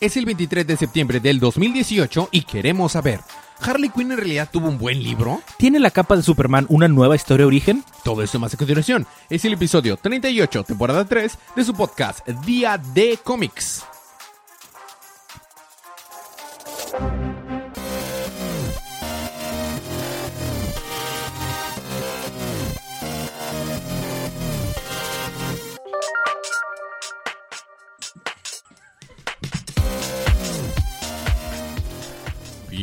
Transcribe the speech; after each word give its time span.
Es 0.00 0.16
el 0.16 0.26
23 0.26 0.66
de 0.66 0.76
septiembre 0.76 1.20
del 1.20 1.40
2018 1.40 2.28
y 2.32 2.42
queremos 2.42 2.92
saber, 2.92 3.20
¿Harley 3.60 3.88
Quinn 3.88 4.12
en 4.12 4.18
realidad 4.18 4.48
tuvo 4.52 4.68
un 4.68 4.78
buen 4.78 5.02
libro? 5.02 5.40
¿Tiene 5.56 5.78
la 5.78 5.90
capa 5.90 6.16
de 6.16 6.22
Superman 6.22 6.66
una 6.68 6.88
nueva 6.88 7.16
historia 7.16 7.44
de 7.44 7.48
origen? 7.48 7.84
Todo 8.02 8.22
esto 8.22 8.38
más 8.38 8.52
a 8.52 8.56
continuación. 8.56 9.06
Es 9.30 9.44
el 9.44 9.54
episodio 9.54 9.96
38, 9.96 10.64
temporada 10.64 11.04
3 11.04 11.38
de 11.56 11.64
su 11.64 11.74
podcast 11.74 12.26
Día 12.44 12.76
de 12.76 13.18
Cómics. 13.22 13.84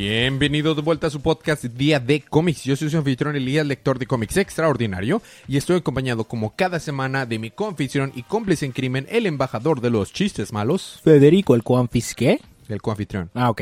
Bienvenidos 0.04 0.76
de 0.76 0.82
vuelta 0.82 1.06
a 1.06 1.10
su 1.12 1.22
podcast 1.22 1.64
Día 1.64 2.00
de 2.00 2.22
Cómics. 2.22 2.64
Yo 2.64 2.76
soy 2.76 2.90
su 2.90 2.98
anfitrión 2.98 3.36
Elías, 3.36 3.68
lector 3.68 4.00
de 4.00 4.08
cómics 4.08 4.36
extraordinario, 4.36 5.22
y 5.48 5.58
estoy 5.58 5.78
acompañado 5.78 6.24
como 6.24 6.56
cada 6.56 6.80
semana 6.80 7.28
de 7.28 7.38
mi 7.38 7.52
confitrión 7.52 8.12
y 8.16 8.24
cómplice 8.24 8.66
en 8.66 8.72
crimen, 8.72 9.06
el 9.12 9.28
embajador 9.28 9.80
de 9.80 9.92
los 9.92 10.12
chistes 10.12 10.52
malos, 10.54 11.00
Federico, 11.04 11.54
el 11.54 11.62
coanfisqué. 11.62 12.42
el 12.68 12.82
coanfitrión. 12.82 13.30
Ah, 13.36 13.52
ok. 13.52 13.62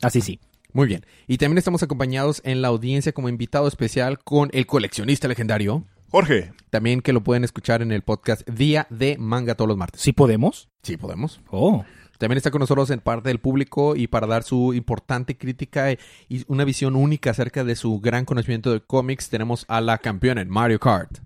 Así 0.00 0.22
sí. 0.22 0.40
Muy 0.72 0.86
bien. 0.86 1.04
Y 1.26 1.36
también 1.36 1.58
estamos 1.58 1.82
acompañados 1.82 2.40
en 2.46 2.62
la 2.62 2.68
audiencia 2.68 3.12
como 3.12 3.28
invitado 3.28 3.68
especial 3.68 4.18
con 4.20 4.48
el 4.54 4.64
coleccionista 4.66 5.28
legendario, 5.28 5.84
Jorge, 6.10 6.52
también 6.70 7.02
que 7.02 7.12
lo 7.12 7.22
pueden 7.22 7.44
escuchar 7.44 7.82
en 7.82 7.92
el 7.92 8.00
podcast 8.00 8.48
Día 8.48 8.86
de 8.88 9.18
Manga 9.18 9.54
todos 9.54 9.68
los 9.68 9.76
martes. 9.76 10.00
¿Sí 10.00 10.14
podemos? 10.14 10.70
Sí, 10.82 10.96
podemos. 10.96 11.42
Oh. 11.50 11.84
También 12.18 12.36
está 12.36 12.50
con 12.50 12.60
nosotros 12.60 12.90
en 12.90 13.00
parte 13.00 13.28
del 13.28 13.40
público 13.40 13.96
y 13.96 14.06
para 14.06 14.26
dar 14.26 14.42
su 14.42 14.74
importante 14.74 15.36
crítica 15.36 15.92
y 15.92 15.98
una 16.48 16.64
visión 16.64 16.96
única 16.96 17.30
acerca 17.30 17.64
de 17.64 17.76
su 17.76 18.00
gran 18.00 18.24
conocimiento 18.24 18.72
de 18.72 18.80
cómics, 18.80 19.28
tenemos 19.28 19.64
a 19.68 19.80
la 19.80 19.98
campeona 19.98 20.40
en 20.40 20.50
Mario 20.50 20.78
Kart. 20.78 21.18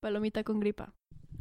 Palomita 0.00 0.44
con 0.44 0.60
gripa. 0.60 0.92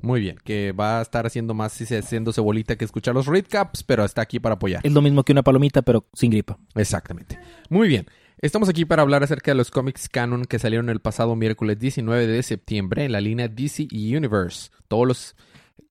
Muy 0.02 0.20
bien, 0.20 0.36
que 0.44 0.74
va 0.74 1.00
a 1.00 1.02
estar 1.02 1.26
haciendo 1.26 1.54
más, 1.54 1.72
si 1.72 1.86
se 1.86 1.98
haciéndose 1.98 2.42
bolita 2.42 2.76
que 2.76 2.84
escuchar 2.84 3.14
los 3.14 3.26
recaps, 3.26 3.84
pero 3.84 4.04
está 4.04 4.22
aquí 4.22 4.38
para 4.38 4.56
apoyar. 4.56 4.82
Es 4.86 4.92
lo 4.92 5.02
mismo 5.02 5.24
que 5.24 5.32
una 5.32 5.44
palomita, 5.44 5.82
pero 5.82 6.06
sin 6.14 6.30
gripa. 6.30 6.58
Exactamente. 6.76 7.40
Muy 7.70 7.88
bien. 7.88 8.08
Estamos 8.40 8.68
aquí 8.68 8.84
para 8.84 9.02
hablar 9.02 9.24
acerca 9.24 9.52
de 9.52 9.56
los 9.56 9.72
cómics 9.72 10.10
canon 10.10 10.44
que 10.44 10.60
salieron 10.60 10.90
el 10.90 11.00
pasado 11.00 11.38
miércoles 11.38 11.80
19 11.80 12.28
de 12.28 12.44
septiembre 12.44 13.06
en 13.06 13.14
la 13.14 13.22
línea 13.22 13.48
DC 13.48 13.88
Universe. 13.94 14.72
Todos 14.90 15.08
los 15.08 15.36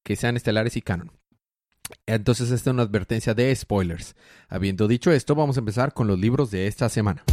que 0.03 0.17
sean 0.17 0.37
estelares 0.37 0.77
y 0.77 0.83
canon. 0.83 1.11
Entonces, 2.07 2.51
esta 2.51 2.71
es 2.71 2.75
una 2.75 2.83
advertencia 2.83 3.35
de 3.35 3.55
spoilers. 3.55 4.17
Habiendo 4.48 4.89
dicho 4.89 5.11
esto, 5.12 5.35
vamos 5.35 5.57
a 5.57 5.61
empezar 5.61 5.93
con 5.95 6.07
los 6.07 6.19
libros 6.19 6.51
de 6.51 6.67
esta 6.67 6.89
semana. 6.89 7.25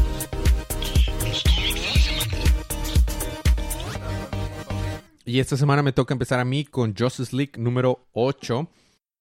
Y 5.25 5.39
esta 5.39 5.57
semana 5.57 5.83
me 5.83 5.91
toca 5.91 6.13
empezar 6.13 6.39
a 6.39 6.45
mí 6.45 6.65
con 6.65 6.95
Justice 6.97 7.35
League 7.35 7.53
número 7.57 8.07
8, 8.13 8.67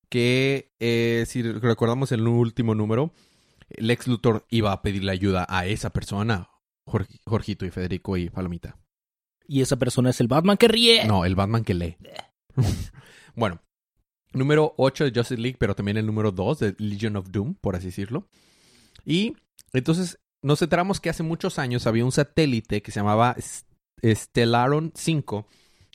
que 0.09 0.73
eh, 0.81 1.25
si 1.29 1.43
recordamos 1.43 2.13
el 2.13 2.27
último 2.27 2.75
número, 2.75 3.13
Lex 3.77 4.07
Luthor 4.07 4.47
iba 4.49 4.73
a 4.73 4.81
pedirle 4.81 5.13
ayuda 5.13 5.45
a 5.51 5.67
esa 5.67 5.91
persona, 5.91 6.49
Jorg- 6.87 7.21
Jorgito 7.27 7.67
y 7.67 7.71
Federico 7.71 8.17
y 8.17 8.31
Palomita. 8.31 8.79
Y 9.47 9.61
esa 9.61 9.77
persona 9.77 10.11
es 10.11 10.21
el 10.21 10.29
Batman 10.29 10.57
que 10.57 10.69
ríe. 10.69 11.05
No, 11.07 11.27
el 11.27 11.35
Batman 11.35 11.65
que 11.65 11.75
lee. 11.75 11.97
bueno, 13.35 13.61
número 14.33 14.75
8 14.77 15.05
de 15.05 15.13
Justice 15.15 15.41
League, 15.41 15.57
pero 15.59 15.75
también 15.75 15.97
el 15.97 16.07
número 16.07 16.33
2 16.33 16.59
de 16.59 16.75
Legion 16.79 17.17
of 17.17 17.31
Doom, 17.31 17.55
por 17.55 17.77
así 17.77 17.87
decirlo. 17.87 18.29
Y 19.05 19.37
entonces 19.73 20.19
nos 20.43 20.63
enteramos 20.63 21.01
que 21.01 21.11
hace 21.11 21.23
muchos 21.23 21.59
años 21.59 21.87
había 21.87 22.05
un 22.05 22.13
satélite 22.13 22.83
que 22.83 22.91
se 22.93 23.01
llamaba 23.01 23.37
Stellaron 24.03 24.93
5 24.95 25.47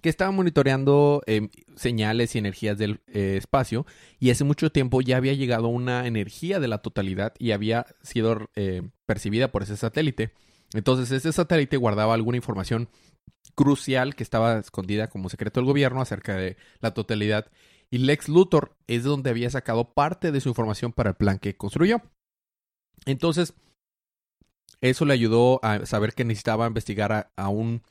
que 0.04 0.10
estaba 0.10 0.32
monitoreando 0.32 1.24
eh, 1.28 1.48
señales 1.78 2.36
y 2.36 2.38
energías 2.38 2.78
del 2.78 3.00
eh, 3.08 3.38
espacio 3.38 3.86
y 4.20 4.32
hace 4.32 4.44
mucho 4.44 4.70
tiempo 4.70 5.00
ya 5.00 5.16
había 5.16 5.34
llegado 5.34 5.70
una 5.70 6.06
energía 6.06 6.60
de 6.60 6.68
la 6.68 6.80
totalidad 6.80 7.34
y 7.40 7.52
había 7.52 7.86
sido 8.02 8.50
eh, 8.56 8.82
percibida 9.06 9.50
por 9.50 9.64
ese 9.64 9.78
satélite. 9.78 10.34
Entonces 10.74 11.10
ese 11.12 11.32
satélite 11.32 11.78
guardaba 11.78 12.16
alguna 12.16 12.36
información 12.36 12.90
crucial 13.56 14.14
que 14.14 14.24
estaba 14.24 14.60
escondida 14.60 15.08
como 15.08 15.30
secreto 15.30 15.62
del 15.62 15.68
gobierno 15.68 16.02
acerca 16.02 16.36
de 16.36 16.58
la 16.82 16.94
totalidad 16.94 17.50
y 17.94 18.00
Lex 18.00 18.28
Luthor 18.28 18.76
es 18.88 19.04
donde 19.04 19.30
había 19.30 19.50
sacado 19.52 19.94
parte 19.94 20.32
de 20.32 20.42
su 20.42 20.50
información 20.50 20.92
para 20.94 21.12
el 21.12 21.16
plan 21.16 21.38
que 21.38 21.56
construyó. 21.56 22.02
Entonces, 23.06 23.54
eso 24.82 25.06
le 25.06 25.14
ayudó 25.14 25.60
a 25.64 25.86
saber 25.86 26.14
que 26.14 26.26
necesitaba 26.26 26.68
investigar 26.68 27.12
a, 27.12 27.32
a 27.36 27.50
un 27.50 27.84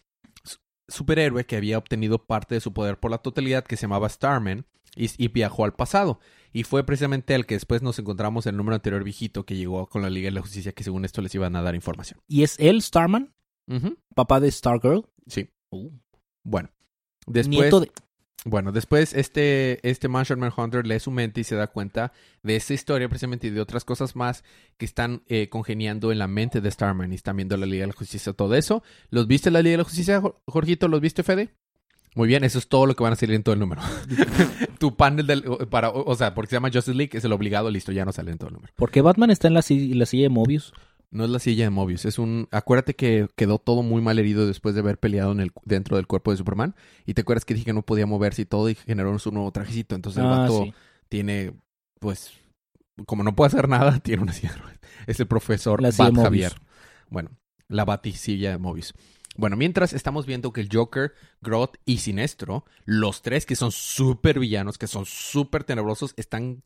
su- 0.45 0.59
superhéroe 0.89 1.45
que 1.47 1.57
había 1.57 1.79
obtenido 1.79 2.25
parte 2.25 2.55
de 2.57 2.61
su 2.61 2.73
poder 2.73 2.99
por 2.99 3.11
la 3.11 3.19
totalidad 3.19 3.65
que 3.65 3.77
se 3.77 3.83
llamaba 3.83 4.09
Starman 4.09 4.67
y, 4.97 5.09
y 5.23 5.29
viajó 5.29 5.65
al 5.65 5.75
pasado. 5.75 6.19
Y 6.53 6.65
fue 6.65 6.85
precisamente 6.85 7.35
el 7.35 7.47
que 7.47 7.55
después 7.55 7.81
nos 7.83 7.99
encontramos 7.99 8.47
en 8.47 8.55
el 8.55 8.57
número 8.59 8.75
anterior 8.75 9.05
viejito 9.05 9.47
que 9.47 9.57
llegó 9.57 9.87
con 9.89 10.03
la 10.03 10.11
Liga 10.11 10.27
de 10.27 10.33
la 10.33 10.43
Justicia 10.43 10.73
que 10.73 10.85
según 10.85 11.05
esto 11.05 11.23
les 11.23 11.35
iban 11.35 11.57
a 11.57 11.63
dar 11.63 11.75
información. 11.75 12.21
¿Y 12.27 12.43
es 12.43 12.59
él 12.59 12.83
Starman? 12.83 13.33
¿Papá 14.15 14.41
de 14.41 14.51
Stargirl? 14.51 15.07
Sí. 15.29 15.49
Uh, 15.71 15.91
Bueno. 16.43 16.71
Después, 17.27 17.49
Nieto 17.49 17.81
de... 17.81 17.91
Bueno, 18.45 18.73
después 18.73 19.15
este, 19.15 19.79
este 19.89 20.09
Martian 20.09 20.41
Manhunter 20.41 20.85
lee 20.85 20.99
su 20.99 21.13
mente 21.13 21.41
y 21.41 21.45
se 21.45 21.55
da 21.55 21.69
cuenta 21.69 22.13
de 22.43 22.57
esta 22.57 22.75
historia 22.75 23.09
precisamente 23.09 23.47
y 23.47 23.51
de 23.51 23.61
otras 23.61 23.85
cosas 23.85 24.17
más 24.17 24.43
que 24.79 24.85
están 24.85 25.23
eh, 25.29 25.49
congeniando 25.49 26.11
en 26.11 26.19
la 26.19 26.27
mente 26.27 26.61
de 26.61 26.69
Starman 26.71 27.13
y 27.13 27.15
están 27.15 27.37
viendo 27.37 27.57
la 27.57 27.67
Liga 27.67 27.83
de 27.83 27.89
la 27.89 27.93
Justicia, 27.93 28.33
todo 28.33 28.57
eso. 28.57 28.83
¿Los 29.11 29.29
viste 29.29 29.51
la 29.53 29.63
Liga 29.63 29.73
de 29.75 29.79
la 29.79 29.85
Justicia, 29.85 30.21
Jor- 30.21 30.41
Jorgito? 30.47 30.89
¿Los 30.89 31.01
viste, 31.01 31.23
Fede? 31.23 31.51
Muy 32.15 32.27
bien, 32.29 32.43
eso 32.45 32.59
es 32.59 32.69
todo 32.69 32.85
lo 32.87 32.95
que 32.97 33.03
van 33.05 33.13
a 33.13 33.17
salir 33.17 33.37
en 33.37 33.43
todo 33.45 33.53
el 33.55 33.61
número. 33.61 33.81
tu 34.79 34.97
panel 34.97 35.27
del, 35.27 35.45
para, 35.71 35.91
o 35.91 36.15
sea, 36.17 36.35
porque 36.35 36.51
se 36.51 36.57
llama 36.57 36.69
Justice 36.73 36.95
League, 36.97 37.17
es 37.17 37.25
el 37.25 37.33
obligado, 37.33 37.71
listo, 37.71 37.93
ya 37.93 38.05
no 38.05 38.13
sale 38.13 38.33
en 38.33 38.39
todo 38.39 38.49
el 38.49 38.55
número. 38.55 38.73
¿Por 38.77 38.91
qué 38.91 39.01
Batman 39.03 39.31
está 39.31 39.47
en 39.49 39.55
la 39.55 39.63
silla 39.63 40.23
de 40.25 40.29
Mobius? 40.29 40.75
No 41.13 41.25
es 41.25 41.31
la 41.31 41.39
silla 41.39 41.65
de 41.65 41.71
Mobius, 41.71 42.07
es 42.07 42.19
un... 42.19 42.49
Acuérdate 42.51 42.97
que 42.97 43.29
quedó 43.37 43.59
todo 43.59 43.83
muy 43.83 44.01
mal 44.01 44.19
herido 44.19 44.47
después 44.47 44.75
de 44.75 44.81
haber 44.81 44.99
peleado 44.99 45.31
en 45.33 45.41
el, 45.41 45.53
dentro 45.67 45.97
del 45.99 46.07
cuerpo 46.07 46.31
de 46.31 46.39
Superman. 46.39 46.75
Y 47.05 47.13
te 47.13 47.21
acuerdas 47.21 47.45
que 47.45 47.53
dije 47.53 47.67
que 47.67 47.75
no 47.75 47.83
podía 47.83 48.07
moverse 48.07 48.43
y 48.43 48.47
todo 48.47 48.71
y 48.71 48.75
generó 48.75 49.19
su 49.19 49.31
nuevo 49.31 49.53
trajecito. 49.53 49.95
Entonces 49.95 50.21
el 50.23 50.27
ah, 50.27 50.39
vato 50.39 50.65
sí. 50.65 50.75
tiene, 51.11 51.53
pues, 52.01 52.33
como 53.05 53.23
no 53.25 53.37
puede 53.37 53.49
hacer 53.49 53.69
nada, 53.69 53.99
tiene 54.03 54.23
una 54.23 54.33
silla 54.33 54.53
de 54.55 54.59
ruedas. 54.59 54.81
Es 55.07 55.21
el 55.21 55.27
profesor 55.27 55.83
La 55.83 55.91
Bat. 55.91 56.15
Javier. 56.15 56.55
Bueno, 57.11 57.31
la 57.69 57.85
batisilla 57.85 58.51
de 58.51 58.59
Mobius. 58.59 58.95
Bueno, 59.37 59.57
mientras 59.57 59.93
estamos 59.93 60.27
viendo 60.27 60.53
que 60.53 60.63
el 60.63 60.69
Joker, 60.73 61.15
Groth 61.41 61.77
y 61.85 61.99
Sinestro, 61.99 62.65
los 62.85 63.23
tres 63.23 63.47
que 63.47 63.57
son 63.57 63.71
súper 63.71 64.39
villanos, 64.39 64.79
que 64.79 64.87
son 64.87 65.07
súper 65.07 65.65
tenebrosos, 65.65 66.13
están, 66.17 66.63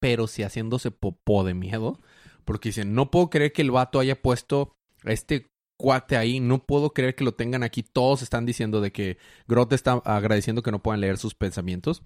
pero 0.00 0.26
si 0.26 0.42
haciéndose 0.42 0.90
popó 0.90 1.44
de 1.44 1.54
miedo. 1.54 2.00
Porque 2.44 2.70
dicen, 2.70 2.94
no 2.94 3.10
puedo 3.10 3.30
creer 3.30 3.52
que 3.52 3.62
el 3.62 3.70
vato 3.70 3.98
haya 3.98 4.20
puesto 4.20 4.76
a 5.04 5.12
este 5.12 5.50
cuate 5.76 6.16
ahí, 6.16 6.40
no 6.40 6.64
puedo 6.64 6.92
creer 6.92 7.14
que 7.14 7.24
lo 7.24 7.32
tengan 7.32 7.62
aquí. 7.62 7.82
Todos 7.82 8.22
están 8.22 8.46
diciendo 8.46 8.80
de 8.80 8.92
que 8.92 9.18
Groth 9.46 9.72
está 9.72 9.92
agradeciendo 10.04 10.62
que 10.62 10.70
no 10.70 10.82
puedan 10.82 11.00
leer 11.00 11.18
sus 11.18 11.34
pensamientos. 11.34 12.02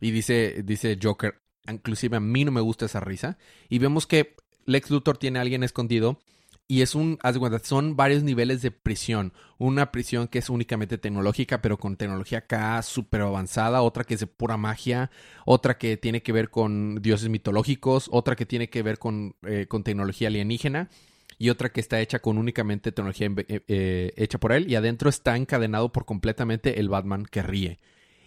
Y 0.00 0.10
dice, 0.10 0.62
dice 0.64 0.98
Joker, 1.00 1.40
inclusive 1.68 2.16
a 2.16 2.20
mí 2.20 2.44
no 2.44 2.52
me 2.52 2.60
gusta 2.60 2.86
esa 2.86 3.00
risa. 3.00 3.38
Y 3.68 3.78
vemos 3.78 4.06
que 4.06 4.34
Lex 4.66 4.90
Luthor 4.90 5.18
tiene 5.18 5.38
a 5.38 5.42
alguien 5.42 5.62
escondido. 5.62 6.18
Y 6.66 6.80
es 6.80 6.94
un, 6.94 7.18
haz 7.22 7.34
de 7.34 7.40
cuenta, 7.40 7.58
son 7.58 7.94
varios 7.94 8.22
niveles 8.22 8.62
de 8.62 8.70
prisión. 8.70 9.34
Una 9.58 9.92
prisión 9.92 10.28
que 10.28 10.38
es 10.38 10.48
únicamente 10.48 10.96
tecnológica, 10.96 11.60
pero 11.60 11.78
con 11.78 11.96
tecnología 11.96 12.38
acá 12.38 12.80
súper 12.82 13.20
avanzada. 13.20 13.82
Otra 13.82 14.04
que 14.04 14.14
es 14.14 14.20
de 14.20 14.26
pura 14.26 14.56
magia. 14.56 15.10
Otra 15.44 15.76
que 15.76 15.98
tiene 15.98 16.22
que 16.22 16.32
ver 16.32 16.50
con 16.50 17.02
dioses 17.02 17.28
mitológicos. 17.28 18.08
Otra 18.10 18.34
que 18.34 18.46
tiene 18.46 18.70
que 18.70 18.82
ver 18.82 18.98
con, 18.98 19.36
eh, 19.42 19.66
con 19.68 19.84
tecnología 19.84 20.28
alienígena. 20.28 20.88
Y 21.38 21.50
otra 21.50 21.70
que 21.70 21.80
está 21.80 22.00
hecha 22.00 22.20
con 22.20 22.38
únicamente 22.38 22.92
tecnología 22.92 23.28
eh, 23.36 23.64
eh, 23.68 24.12
hecha 24.16 24.38
por 24.38 24.52
él. 24.52 24.70
Y 24.70 24.76
adentro 24.76 25.10
está 25.10 25.36
encadenado 25.36 25.92
por 25.92 26.06
completamente 26.06 26.80
el 26.80 26.88
Batman 26.88 27.26
que 27.26 27.42
ríe. 27.42 27.78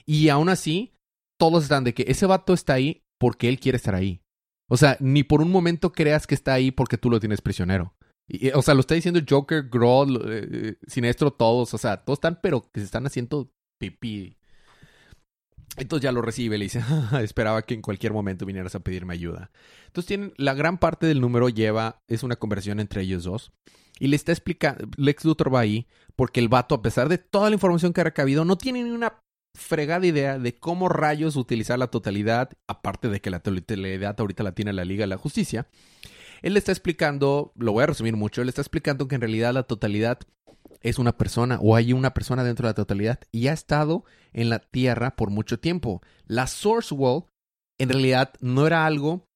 Y 0.05 0.29
aún 0.29 0.49
así, 0.49 0.93
todos 1.37 1.63
están 1.63 1.83
de 1.83 1.95
que 1.95 2.05
ese 2.07 2.27
vato 2.27 2.53
está 2.53 2.73
ahí 2.73 3.03
porque 3.17 3.49
él 3.49 3.59
quiere 3.59 3.77
estar 3.77 3.95
ahí. 3.95 4.21
O 4.69 4.77
sea, 4.77 4.97
ni 4.99 5.23
por 5.23 5.41
un 5.41 5.49
momento 5.49 5.91
creas 5.91 6.27
que 6.27 6.35
está 6.35 6.53
ahí 6.53 6.71
porque 6.71 6.97
tú 6.97 7.09
lo 7.09 7.19
tienes 7.19 7.41
prisionero. 7.41 7.95
Y, 8.27 8.49
o 8.49 8.61
sea, 8.61 8.73
lo 8.73 8.81
está 8.81 8.95
diciendo 8.95 9.21
Joker, 9.27 9.69
Groll, 9.69 10.21
eh, 10.25 10.75
Sinestro, 10.87 11.31
todos. 11.31 11.73
O 11.73 11.77
sea, 11.77 11.97
todos 11.97 12.17
están, 12.17 12.39
pero 12.41 12.69
que 12.71 12.79
se 12.81 12.85
están 12.85 13.05
haciendo 13.05 13.51
pipí. 13.79 14.37
Entonces 15.77 16.03
ya 16.03 16.11
lo 16.11 16.21
recibe, 16.21 16.57
le 16.57 16.65
dice, 16.65 16.81
"Ah, 16.83 17.21
esperaba 17.23 17.61
que 17.61 17.75
en 17.75 17.81
cualquier 17.81 18.11
momento 18.11 18.45
vinieras 18.45 18.75
a 18.75 18.79
pedirme 18.79 19.13
ayuda. 19.13 19.51
Entonces 19.85 20.07
tienen, 20.07 20.33
la 20.37 20.53
gran 20.55 20.79
parte 20.79 21.05
del 21.05 21.21
número 21.21 21.49
lleva, 21.49 22.01
es 22.07 22.23
una 22.23 22.35
conversación 22.35 22.79
entre 22.79 23.03
ellos 23.03 23.23
dos. 23.23 23.51
Y 23.99 24.07
le 24.07 24.15
está 24.15 24.31
explicando, 24.31 24.87
Lex 24.97 25.25
Luthor 25.25 25.53
va 25.53 25.61
ahí, 25.61 25.87
porque 26.15 26.39
el 26.39 26.49
vato, 26.49 26.75
a 26.75 26.81
pesar 26.81 27.09
de 27.09 27.17
toda 27.17 27.49
la 27.49 27.55
información 27.55 27.93
que 27.93 28.01
ha 28.01 28.05
recabido, 28.05 28.45
no 28.45 28.57
tiene 28.57 28.83
ni 28.83 28.91
una 28.91 29.19
fregada 29.55 30.05
idea 30.05 30.37
de 30.37 30.55
cómo 30.55 30.87
rayos 30.87 31.35
utilizar 31.35 31.79
la 31.79 31.87
totalidad, 31.87 32.51
aparte 32.67 33.09
de 33.09 33.21
que 33.21 33.31
la 33.31 33.39
totalidad 33.39 34.15
ahorita 34.19 34.43
la 34.43 34.53
tiene 34.53 34.71
la 34.73 34.85
Liga 34.85 35.03
de 35.03 35.07
la 35.07 35.17
Justicia. 35.17 35.67
Él 36.41 36.53
le 36.53 36.59
está 36.59 36.71
explicando, 36.71 37.53
lo 37.55 37.73
voy 37.73 37.83
a 37.83 37.87
resumir 37.87 38.15
mucho, 38.15 38.41
él 38.41 38.49
está 38.49 38.61
explicando 38.61 39.07
que 39.07 39.15
en 39.15 39.21
realidad 39.21 39.53
la 39.53 39.63
totalidad 39.63 40.19
es 40.81 40.99
una 40.99 41.17
persona 41.17 41.59
o 41.61 41.75
hay 41.75 41.93
una 41.93 42.13
persona 42.13 42.43
dentro 42.43 42.67
de 42.67 42.71
la 42.71 42.75
totalidad 42.75 43.19
y 43.31 43.47
ha 43.47 43.53
estado 43.53 44.05
en 44.33 44.49
la 44.49 44.59
Tierra 44.59 45.15
por 45.15 45.29
mucho 45.29 45.59
tiempo. 45.59 46.01
La 46.25 46.47
Source 46.47 46.93
Wall 46.93 47.25
en 47.79 47.89
realidad 47.89 48.33
no 48.39 48.67
era 48.67 48.85
algo 48.85 49.27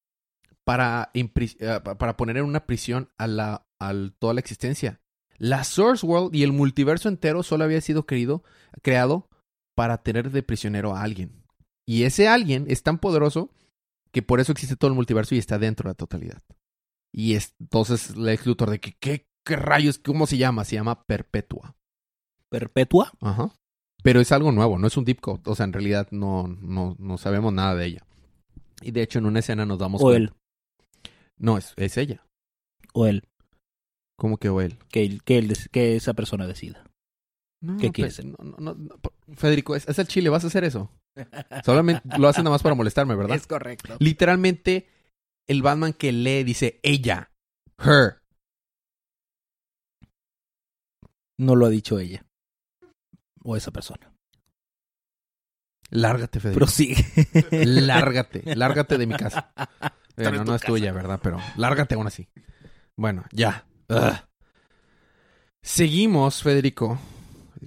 para, 0.64 1.12
eh, 1.14 1.28
para 1.28 2.18
poner 2.18 2.38
en 2.38 2.46
una 2.46 2.66
prisión 2.66 3.10
a, 3.18 3.28
la, 3.28 3.66
a 3.80 3.94
toda 4.20 4.34
la 4.34 4.40
existencia. 4.40 5.02
La 5.38 5.64
Source 5.64 6.06
World 6.06 6.36
y 6.36 6.44
el 6.44 6.52
multiverso 6.52 7.10
entero 7.10 7.42
solo 7.44 7.64
había 7.64 7.82
sido 7.82 8.06
creado 8.06 9.28
para 9.76 9.98
tener 9.98 10.30
de 10.32 10.44
prisionero 10.44 10.96
a 10.96 11.02
alguien. 11.02 11.44
Y 11.88 12.04
ese 12.04 12.28
alguien 12.28 12.66
es 12.70 12.84
tan 12.84 13.00
poderoso 13.00 13.52
que 14.12 14.22
por 14.22 14.40
eso 14.40 14.52
existe 14.52 14.76
todo 14.76 14.90
el 14.90 14.96
multiverso 14.96 15.34
y 15.34 15.40
está 15.40 15.58
dentro 15.58 15.88
de 15.88 15.92
la 15.92 15.96
totalidad. 15.96 16.42
Y 17.14 17.34
es, 17.36 17.54
entonces 17.60 18.16
Lex 18.16 18.46
Luthor 18.46 18.70
de 18.70 18.80
que, 18.80 18.94
¿qué, 19.00 19.26
qué 19.46 19.56
rayos? 19.56 20.00
¿Cómo 20.00 20.28
se 20.28 20.38
llama? 20.38 20.64
Se 20.66 20.76
llama 20.76 21.04
Perpetua. 21.04 21.76
¿Perpetua? 22.50 23.12
Ajá. 23.22 23.54
Pero 24.04 24.20
es 24.20 24.32
algo 24.32 24.52
nuevo, 24.52 24.80
no 24.80 24.88
es 24.88 24.98
un 24.98 25.06
deep 25.06 25.20
code. 25.22 25.42
O 25.46 25.56
sea, 25.56 25.66
en 25.66 25.74
realidad 25.74 26.08
no, 26.12 26.48
no, 26.48 26.96
no 27.00 27.18
sabemos 27.18 27.54
nada 27.54 27.76
de 27.76 27.86
ella. 27.86 28.06
Y 28.82 28.92
de 28.92 29.04
hecho 29.04 29.20
en 29.20 29.26
una 29.28 29.40
escena 29.40 29.66
nos 29.66 29.78
damos 29.80 30.02
O 30.02 30.06
cuenta- 30.06 30.18
él. 30.34 30.34
No, 31.38 31.58
es, 31.58 31.74
es 31.78 31.98
ella. 31.98 32.24
O 32.94 33.06
él. 33.08 33.24
¿Cómo 34.18 34.38
que 34.38 34.50
o 34.50 34.62
él? 34.62 34.78
Que, 34.90 35.04
él- 35.04 35.22
que, 35.24 35.38
él 35.38 35.54
que 35.72 35.96
esa 35.96 36.14
persona 36.14 36.48
decida. 36.48 36.84
No, 37.64 37.78
¿Qué 37.78 37.88
pe- 37.88 37.94
quieres? 37.94 38.24
No, 38.26 38.36
no. 38.58 38.76
Federico, 39.36 39.76
es, 39.76 39.88
es 39.88 40.00
el 40.00 40.08
chile, 40.08 40.30
vas 40.30 40.44
a 40.44 40.48
hacer 40.48 40.64
eso. 40.64 40.90
Solamente 41.64 42.02
lo 42.18 42.28
haces 42.28 42.44
nada 42.44 42.54
más 42.56 42.64
para 42.64 42.74
molestarme, 42.76 43.16
¿verdad? 43.16 43.36
Es 43.38 43.46
correcto. 43.48 43.96
Literalmente, 44.00 44.88
el 45.48 45.62
Batman 45.62 45.94
que 45.94 46.12
lee 46.12 46.44
dice 46.44 46.80
ella, 46.84 47.32
her. 47.78 48.22
No 51.38 51.56
lo 51.56 51.66
ha 51.66 51.70
dicho 51.70 52.00
ella. 52.00 52.26
O 53.44 53.56
esa 53.56 53.72
persona. 53.72 54.14
Lárgate, 55.90 56.40
Federico. 56.40 56.66
Pero 56.66 56.72
sí. 56.72 56.96
Lárgate, 57.52 58.56
lárgate 58.56 58.98
de 58.98 59.08
mi 59.08 59.16
casa. 59.16 59.52
Bueno, 60.18 60.44
no 60.44 60.54
es 60.54 60.62
casa. 60.62 60.74
tuya, 60.74 60.92
¿verdad? 60.92 61.20
Pero 61.24 61.40
lárgate 61.56 61.96
aún 61.96 62.06
así. 62.06 62.28
Bueno, 62.98 63.24
ya. 63.32 63.66
Ugh. 63.90 64.14
Seguimos, 65.64 66.44
Federico, 66.44 67.00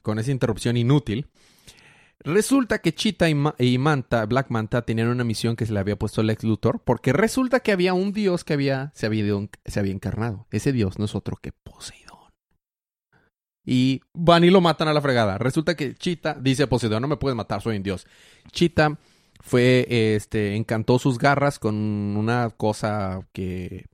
con 0.03 0.19
esa 0.19 0.31
interrupción 0.31 0.77
inútil. 0.77 1.31
Resulta 2.25 2.79
que 2.81 2.95
Cheetah 2.95 3.29
y, 3.29 3.35
Ma- 3.35 3.55
y 3.59 3.77
Manta, 3.77 4.25
Black 4.25 4.51
Manta, 4.51 4.83
tenían 4.83 5.09
una 5.09 5.25
misión 5.25 5.57
que 5.57 5.67
se 5.67 5.73
le 5.75 5.81
había 5.81 5.99
puesto 5.99 6.23
Lex 6.23 6.43
Luthor, 6.43 6.81
porque 6.83 7.13
resulta 7.13 7.61
que 7.61 7.71
había 7.71 7.93
un 7.93 8.13
dios 8.13 8.45
que 8.45 8.55
había, 8.55 8.93
se, 8.95 9.05
había, 9.07 9.25
se 9.67 9.81
había 9.81 9.93
encarnado. 9.93 10.47
Ese 10.51 10.73
dios 10.73 10.99
no 10.99 11.05
es 11.05 11.15
otro 11.15 11.37
que 11.37 11.53
Poseidón. 11.53 12.15
Y 13.67 14.01
van 14.15 14.45
y 14.45 14.51
lo 14.51 14.61
matan 14.63 14.89
a 14.89 14.95
la 14.95 15.03
fregada. 15.03 15.37
Resulta 15.39 15.75
que 15.77 15.95
Cheetah 15.95 16.35
dice, 16.41 16.67
Poseidón, 16.67 17.03
no 17.03 17.09
me 17.09 17.17
puedes 17.19 17.37
matar, 17.37 17.61
soy 17.61 17.77
un 17.77 17.83
dios. 17.83 18.07
Cheetah 18.53 18.99
fue, 19.41 19.87
este, 20.17 20.57
encantó 20.57 20.99
sus 20.99 21.19
garras 21.19 21.59
con 21.59 21.75
una 21.75 22.51
cosa 22.57 23.21
que 23.33 23.85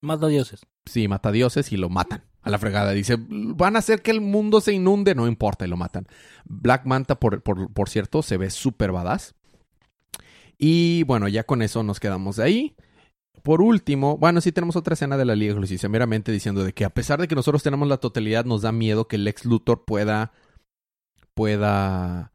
Mata 0.00 0.28
dioses. 0.28 0.60
sí, 0.86 1.08
mata 1.08 1.32
dioses 1.32 1.72
y 1.72 1.76
lo 1.76 1.88
matan 1.88 2.22
a 2.44 2.50
la 2.50 2.58
fregada. 2.58 2.92
Dice, 2.92 3.16
van 3.18 3.76
a 3.76 3.80
hacer 3.80 4.02
que 4.02 4.10
el 4.10 4.20
mundo 4.20 4.60
se 4.60 4.72
inunde, 4.72 5.14
no 5.14 5.26
importa, 5.26 5.64
y 5.64 5.68
lo 5.68 5.76
matan. 5.76 6.06
Black 6.44 6.84
Manta, 6.84 7.18
por, 7.18 7.42
por, 7.42 7.72
por 7.72 7.88
cierto, 7.88 8.22
se 8.22 8.36
ve 8.36 8.50
súper 8.50 8.92
badass. 8.92 9.34
Y 10.58 11.02
bueno, 11.04 11.26
ya 11.26 11.44
con 11.44 11.62
eso 11.62 11.82
nos 11.82 11.98
quedamos 11.98 12.36
de 12.36 12.44
ahí. 12.44 12.76
Por 13.42 13.60
último, 13.60 14.16
bueno, 14.16 14.40
sí 14.40 14.52
tenemos 14.52 14.76
otra 14.76 14.94
escena 14.94 15.16
de 15.16 15.24
la 15.24 15.34
Liga 15.34 15.54
de 15.54 15.60
Justicia, 15.60 15.88
meramente 15.88 16.32
diciendo 16.32 16.64
de 16.64 16.72
que 16.72 16.84
a 16.84 16.90
pesar 16.90 17.20
de 17.20 17.28
que 17.28 17.34
nosotros 17.34 17.62
tenemos 17.62 17.88
la 17.88 17.98
totalidad, 17.98 18.44
nos 18.44 18.62
da 18.62 18.72
miedo 18.72 19.08
que 19.08 19.16
el 19.16 19.26
ex 19.26 19.44
Luthor 19.44 19.84
pueda, 19.84 20.32
pueda 21.34 22.32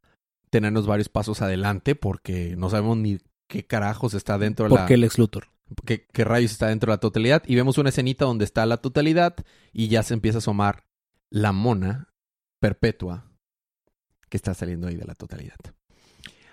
tenernos 0.49 0.85
varios 0.85 1.09
pasos 1.09 1.41
adelante, 1.41 1.95
porque 1.95 2.55
no 2.57 2.69
sabemos 2.69 2.97
ni 2.97 3.19
qué 3.47 3.65
carajos 3.65 4.13
está 4.13 4.37
dentro 4.37 4.65
de 4.65 4.69
la 4.69 4.81
Porque 4.81 4.95
el 4.95 5.03
ex 5.03 5.17
Luthor. 5.17 5.47
Qué 5.85 6.23
rayos 6.23 6.51
está 6.51 6.67
dentro 6.67 6.91
de 6.91 6.95
la 6.95 6.99
totalidad. 6.99 7.43
Y 7.45 7.55
vemos 7.55 7.77
una 7.77 7.89
escenita 7.89 8.25
donde 8.25 8.45
está 8.45 8.65
la 8.65 8.77
totalidad 8.77 9.35
y 9.73 9.87
ya 9.87 10.03
se 10.03 10.13
empieza 10.13 10.37
a 10.37 10.39
asomar 10.39 10.85
la 11.29 11.51
mona 11.51 12.09
perpetua 12.59 13.25
que 14.29 14.37
está 14.37 14.53
saliendo 14.53 14.87
ahí 14.87 14.95
de 14.95 15.05
la 15.05 15.15
totalidad. 15.15 15.57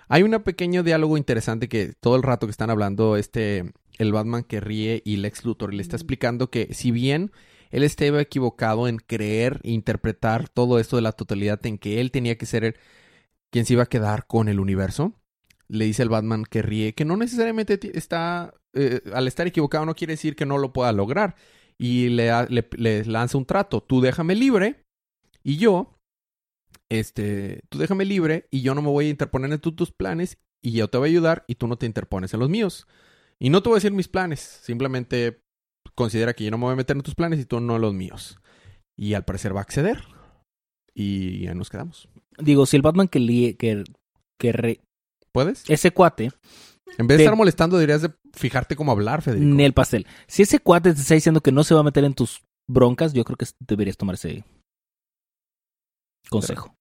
Hay 0.09 0.23
un 0.23 0.31
pequeño 0.41 0.83
diálogo 0.83 1.17
interesante 1.17 1.67
que 1.67 1.93
todo 1.99 2.15
el 2.15 2.23
rato 2.23 2.47
que 2.47 2.51
están 2.51 2.69
hablando 2.69 3.17
este 3.17 3.73
el 3.97 4.13
Batman 4.13 4.43
que 4.43 4.59
ríe 4.59 5.01
y 5.03 5.17
Lex 5.17 5.43
Luthor 5.43 5.73
le 5.73 5.81
está 5.81 5.95
explicando 5.95 6.49
que 6.49 6.73
si 6.73 6.91
bien 6.91 7.31
él 7.71 7.83
estaba 7.83 8.21
equivocado 8.21 8.87
en 8.87 8.97
creer 8.97 9.59
e 9.63 9.71
interpretar 9.71 10.47
todo 10.49 10.79
esto 10.79 10.95
de 10.95 11.01
la 11.01 11.11
totalidad 11.11 11.65
en 11.65 11.77
que 11.77 11.99
él 11.99 12.11
tenía 12.11 12.37
que 12.37 12.45
ser 12.45 12.63
el- 12.63 12.75
quien 13.51 13.65
se 13.65 13.73
iba 13.73 13.83
a 13.83 13.87
quedar 13.87 14.27
con 14.27 14.47
el 14.47 14.59
universo, 14.59 15.13
le 15.67 15.85
dice 15.85 16.03
el 16.03 16.09
Batman 16.09 16.45
que 16.45 16.61
ríe 16.61 16.93
que 16.93 17.03
no 17.03 17.17
necesariamente 17.17 17.79
está 17.97 18.53
eh, 18.77 19.01
al 19.13 19.27
estar 19.27 19.47
equivocado 19.47 19.85
no 19.85 19.95
quiere 19.95 20.13
decir 20.13 20.35
que 20.35 20.45
no 20.45 20.57
lo 20.57 20.71
pueda 20.73 20.91
lograr 20.91 21.35
y 21.77 22.09
le, 22.09 22.29
ha- 22.31 22.45
le- 22.49 22.69
le 22.77 23.03
lanza 23.05 23.37
un 23.37 23.45
trato, 23.45 23.81
tú 23.81 24.01
déjame 24.01 24.35
libre 24.35 24.83
y 25.43 25.57
yo 25.57 25.95
este, 26.89 27.61
tú 27.69 27.77
déjame 27.79 28.05
libre 28.05 28.47
y 28.51 28.61
yo 28.61 28.73
no 28.75 28.81
me 28.81 28.89
voy 28.89 29.07
a 29.07 29.09
interponer 29.09 29.51
en 29.51 29.59
tu- 29.59 29.75
tus 29.75 29.91
planes 29.91 30.37
y 30.63 30.71
yo 30.71 30.87
te 30.89 30.97
voy 30.97 31.09
a 31.09 31.11
ayudar 31.11 31.43
y 31.47 31.55
tú 31.55 31.67
no 31.67 31.77
te 31.77 31.85
interpones 31.85 32.33
en 32.33 32.39
los 32.39 32.49
míos. 32.49 32.87
Y 33.39 33.49
no 33.49 33.61
te 33.61 33.69
voy 33.69 33.75
a 33.75 33.79
decir 33.79 33.91
mis 33.91 34.07
planes, 34.07 34.39
simplemente 34.39 35.41
considera 35.95 36.33
que 36.33 36.43
yo 36.43 36.51
no 36.51 36.57
me 36.57 36.65
voy 36.65 36.73
a 36.73 36.77
meter 36.77 36.95
en 36.95 37.03
tus 37.03 37.15
planes 37.15 37.39
y 37.39 37.45
tú 37.45 37.59
no 37.59 37.75
en 37.75 37.81
los 37.81 37.93
míos. 37.93 38.39
Y 38.97 39.13
al 39.13 39.25
parecer 39.25 39.55
va 39.55 39.59
a 39.59 39.63
acceder. 39.63 40.03
Y 40.95 41.47
ahí 41.47 41.53
nos 41.55 41.69
quedamos. 41.69 42.09
Digo, 42.39 42.65
si 42.65 42.75
el 42.75 42.81
Batman 42.81 43.07
que, 43.07 43.55
que, 43.59 43.83
que 44.39 44.51
re- 44.51 44.81
¿Puedes? 45.31 45.69
ese 45.69 45.91
cuate, 45.91 46.31
En 46.97 47.07
vez 47.07 47.15
de 47.15 47.17
de- 47.17 47.23
estar 47.25 47.35
molestando, 47.37 47.77
deberías 47.77 48.01
de 48.01 48.11
fijarte 48.33 48.75
cómo 48.75 48.91
hablar, 48.91 49.21
Federico. 49.21 49.45
ni 49.55 49.63
el 49.63 49.73
pastel. 49.73 50.07
Si 50.27 50.41
ese 50.43 50.59
cuate 50.59 50.93
te 50.93 51.01
está 51.01 51.13
diciendo 51.13 51.41
que 51.41 51.51
no 51.51 51.63
se 51.63 51.73
va 51.73 51.81
a 51.81 51.83
meter 51.83 52.03
en 52.03 52.13
tus 52.13 52.41
broncas, 52.67 53.13
yo 53.13 53.23
creo 53.23 53.37
que 53.37 53.45
deberías 53.59 53.97
tomar 53.97 54.15
ese 54.15 54.43
consejo. 56.29 56.75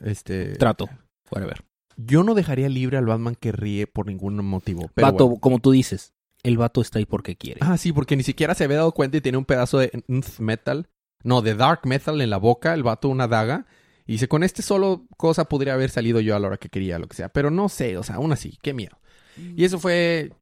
Este, 0.00 0.56
Trato. 0.56 0.88
Whatever. 1.30 1.64
yo 1.96 2.22
no 2.22 2.34
dejaría 2.34 2.68
libre 2.68 2.96
al 2.98 3.06
Batman 3.06 3.34
que 3.34 3.52
ríe 3.52 3.86
por 3.86 4.06
ningún 4.06 4.36
motivo. 4.44 4.90
Pero 4.94 5.06
vato, 5.06 5.26
bueno. 5.26 5.40
como 5.40 5.58
tú 5.60 5.70
dices, 5.70 6.12
el 6.42 6.58
vato 6.58 6.80
está 6.80 6.98
ahí 6.98 7.06
porque 7.06 7.36
quiere. 7.36 7.60
Ah, 7.62 7.76
sí, 7.78 7.92
porque 7.92 8.16
ni 8.16 8.22
siquiera 8.22 8.54
se 8.54 8.64
había 8.64 8.78
dado 8.78 8.92
cuenta 8.92 9.16
y 9.16 9.20
tiene 9.20 9.38
un 9.38 9.44
pedazo 9.44 9.78
de 9.78 9.90
metal. 10.38 10.88
No, 11.24 11.40
de 11.40 11.54
dark 11.54 11.80
metal 11.86 12.20
en 12.20 12.30
la 12.30 12.36
boca, 12.38 12.74
el 12.74 12.82
vato 12.82 13.08
una 13.08 13.28
daga. 13.28 13.66
Y 14.06 14.12
dice, 14.12 14.26
con 14.28 14.42
este 14.42 14.62
solo 14.62 15.06
cosa 15.16 15.44
podría 15.44 15.74
haber 15.74 15.90
salido 15.90 16.18
yo 16.20 16.34
a 16.34 16.40
la 16.40 16.48
hora 16.48 16.56
que 16.56 16.68
quería, 16.68 16.98
lo 16.98 17.06
que 17.06 17.16
sea. 17.16 17.28
Pero 17.28 17.50
no 17.50 17.68
sé, 17.68 17.96
o 17.96 18.02
sea, 18.02 18.16
aún 18.16 18.32
así, 18.32 18.58
qué 18.60 18.74
miedo. 18.74 18.98
Y 19.36 19.64
eso 19.64 19.78
fue 19.78 20.32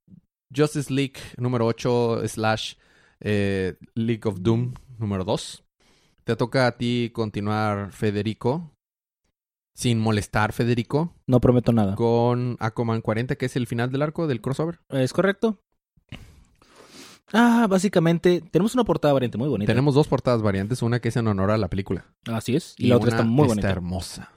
Justice 0.55 0.93
League 0.93 1.15
número 1.37 1.67
8 1.67 2.23
slash 2.27 2.75
eh, 3.21 3.77
League 3.95 4.23
of 4.25 4.41
Doom 4.41 4.75
número 4.99 5.25
2. 5.25 5.65
Te 6.25 6.37
toca 6.37 6.67
a 6.67 6.77
ti 6.77 7.11
continuar, 7.13 7.93
Federico. 7.93 8.73
Sin 9.75 9.99
molestar, 9.99 10.53
Federico. 10.53 11.15
No 11.27 11.41
prometo 11.41 11.73
nada. 11.73 11.95
Con 11.95 12.57
Aquaman 12.61 13.01
40, 13.01 13.37
que 13.37 13.47
es 13.47 13.57
el 13.57 13.67
final 13.67 13.91
del 13.91 14.03
arco 14.03 14.27
del 14.27 14.41
crossover. 14.41 14.81
¿Es 14.91 15.13
correcto? 15.13 15.63
Ah, 17.33 17.67
básicamente, 17.71 18.43
tenemos 18.51 18.75
una 18.75 18.85
portada 18.85 19.15
variante 19.15 19.39
muy 19.39 19.49
bonita. 19.49 19.71
Tenemos 19.71 19.95
dos 19.95 20.09
portadas 20.09 20.43
variantes, 20.43 20.83
una 20.83 21.01
que 21.01 21.09
es 21.09 21.17
en 21.17 21.29
honor 21.29 21.53
a 21.53 21.59
la 21.59 21.69
película. 21.69 22.07
Así 22.27 22.57
es. 22.57 22.75
Y, 22.77 22.89
la 22.89 22.97
otra 22.97 23.11
está 23.11 23.23
muy 23.23 23.45
Está 23.45 23.49
bonita. 23.55 23.71
hermosa. 23.71 24.33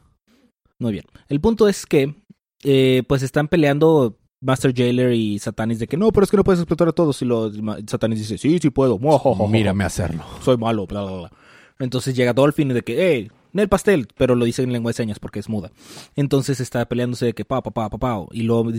Muy 0.80 0.92
bien. 0.94 1.06
El 1.28 1.42
punto 1.42 1.68
es 1.68 1.86
que, 1.86 2.16
eh, 2.64 3.04
pues 3.08 3.24
están 3.24 3.48
peleando 3.48 4.20
Master 4.44 4.74
Jailer 4.76 5.14
y 5.14 5.40
Satanis 5.40 5.80
de 5.80 5.88
que 5.88 5.98
no, 5.98 6.12
pero 6.12 6.26
es 6.26 6.32
que 6.32 6.38
no 6.38 6.44
puedes 6.44 6.60
explotar 6.60 6.88
a 6.88 6.92
todos. 6.92 7.22
Y 7.22 7.26
los 7.26 7.54
Satanis 7.88 8.20
dice, 8.20 8.38
sí, 8.38 8.60
sí 8.60 8.70
puedo. 8.70 9.00
Mírame 9.48 9.84
hacerlo. 9.84 10.24
Soy 10.42 10.58
malo, 10.58 10.86
bla, 10.86 11.04
bla, 11.04 11.18
bla. 11.18 11.32
Entonces 11.80 12.16
llega 12.16 12.34
Dolphin 12.34 12.72
y 12.72 12.74
de 12.74 12.82
que, 12.84 13.10
hey, 13.10 13.32
Nel 13.54 13.70
pastel, 13.70 14.08
pero 14.18 14.36
lo 14.36 14.46
dice 14.46 14.64
en 14.64 14.74
lengua 14.74 14.90
de 14.90 14.96
señas 14.96 15.20
porque 15.20 15.40
es 15.40 15.48
muda. 15.48 15.72
Entonces 16.16 16.60
está 16.60 16.88
peleándose 16.88 17.28
de 17.28 17.34
que 17.34 17.46
pa, 17.46 17.62
pa, 17.62 17.72
pa, 17.72 17.90
pa, 17.90 17.98
pa, 18.00 18.26
y 18.32 18.42
luego 18.42 18.72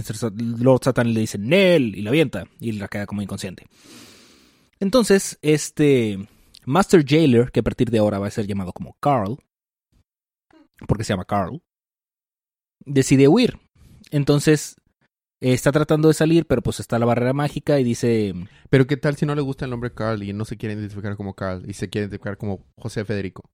Lord 0.58 0.80
Satan 0.82 1.14
le 1.14 1.20
dice 1.20 1.38
Nel 1.38 1.96
y 1.96 2.02
la 2.02 2.10
avienta 2.10 2.46
y 2.58 2.72
la 2.72 2.88
queda 2.88 3.06
como 3.06 3.22
inconsciente. 3.22 3.66
Entonces, 4.80 5.38
este 5.42 6.28
Master 6.66 7.04
Jailer, 7.06 7.52
que 7.52 7.60
a 7.60 7.62
partir 7.62 7.90
de 7.90 7.98
ahora 7.98 8.18
va 8.18 8.26
a 8.26 8.30
ser 8.30 8.46
llamado 8.46 8.72
como 8.72 8.96
Carl, 9.00 9.38
porque 10.88 11.04
se 11.04 11.12
llama 11.12 11.24
Carl, 11.24 11.62
decide 12.84 13.28
huir. 13.28 13.58
Entonces, 14.10 14.76
está 15.52 15.72
tratando 15.72 16.08
de 16.08 16.14
salir, 16.14 16.46
pero 16.46 16.62
pues 16.62 16.80
está 16.80 16.98
la 16.98 17.06
barrera 17.06 17.32
mágica 17.32 17.78
y 17.78 17.84
dice, 17.84 18.34
Pero 18.70 18.86
¿qué 18.86 18.96
tal 18.96 19.16
si 19.16 19.26
no 19.26 19.34
le 19.34 19.42
gusta 19.42 19.64
el 19.66 19.70
nombre 19.70 19.92
Carl 19.92 20.22
y 20.22 20.32
no 20.32 20.44
se 20.44 20.56
quiere 20.56 20.74
identificar 20.74 21.16
como 21.16 21.34
Carl 21.34 21.68
y 21.68 21.74
se 21.74 21.90
quiere 21.90 22.04
identificar 22.06 22.36
como 22.38 22.64
José 22.76 23.04
Federico? 23.04 23.50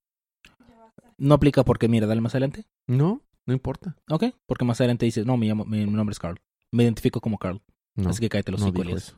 no 1.18 1.34
aplica 1.34 1.64
porque, 1.64 1.86
mira, 1.88 2.06
dale 2.06 2.20
más 2.22 2.32
adelante. 2.34 2.66
¿No? 2.86 3.22
No 3.44 3.52
importa. 3.52 3.96
Ok, 4.08 4.24
porque 4.46 4.64
más 4.64 4.80
adelante 4.80 5.04
dice, 5.04 5.24
no, 5.24 5.36
mi, 5.36 5.48
llamo- 5.48 5.66
mi 5.66 5.84
nombre 5.84 6.12
es 6.12 6.18
Carl. 6.18 6.40
Me 6.72 6.84
identifico 6.84 7.20
como 7.20 7.36
Carl. 7.38 7.60
No, 7.96 8.08
Así 8.10 8.20
que 8.20 8.28
cállate 8.30 8.52
los 8.52 8.60
no 8.60 8.68
cinco, 8.68 8.82
dijo 8.82 8.96
eso. 8.96 9.16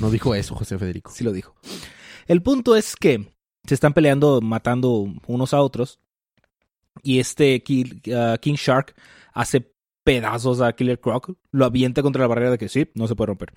No 0.00 0.10
dijo 0.10 0.34
eso, 0.34 0.54
José 0.54 0.78
Federico. 0.78 1.10
Sí 1.10 1.24
lo 1.24 1.32
dijo. 1.32 1.54
El 2.26 2.42
punto 2.42 2.76
es 2.76 2.94
que 2.94 3.32
se 3.66 3.74
están 3.74 3.94
peleando, 3.94 4.40
matando 4.40 5.06
unos 5.26 5.54
a 5.54 5.60
otros. 5.60 5.98
Y 7.02 7.18
este 7.20 7.62
ah, 8.14 8.36
King 8.40 8.54
Shark 8.54 8.94
hace 9.32 9.72
pedazos 10.08 10.62
a 10.62 10.72
Killer 10.72 11.00
Croc. 11.00 11.36
Lo 11.50 11.66
avienta 11.66 12.02
contra 12.02 12.22
la 12.22 12.28
barrera 12.28 12.52
de 12.52 12.58
que 12.58 12.70
sí, 12.70 12.88
no 12.94 13.06
se 13.06 13.14
puede 13.14 13.26
romper. 13.26 13.52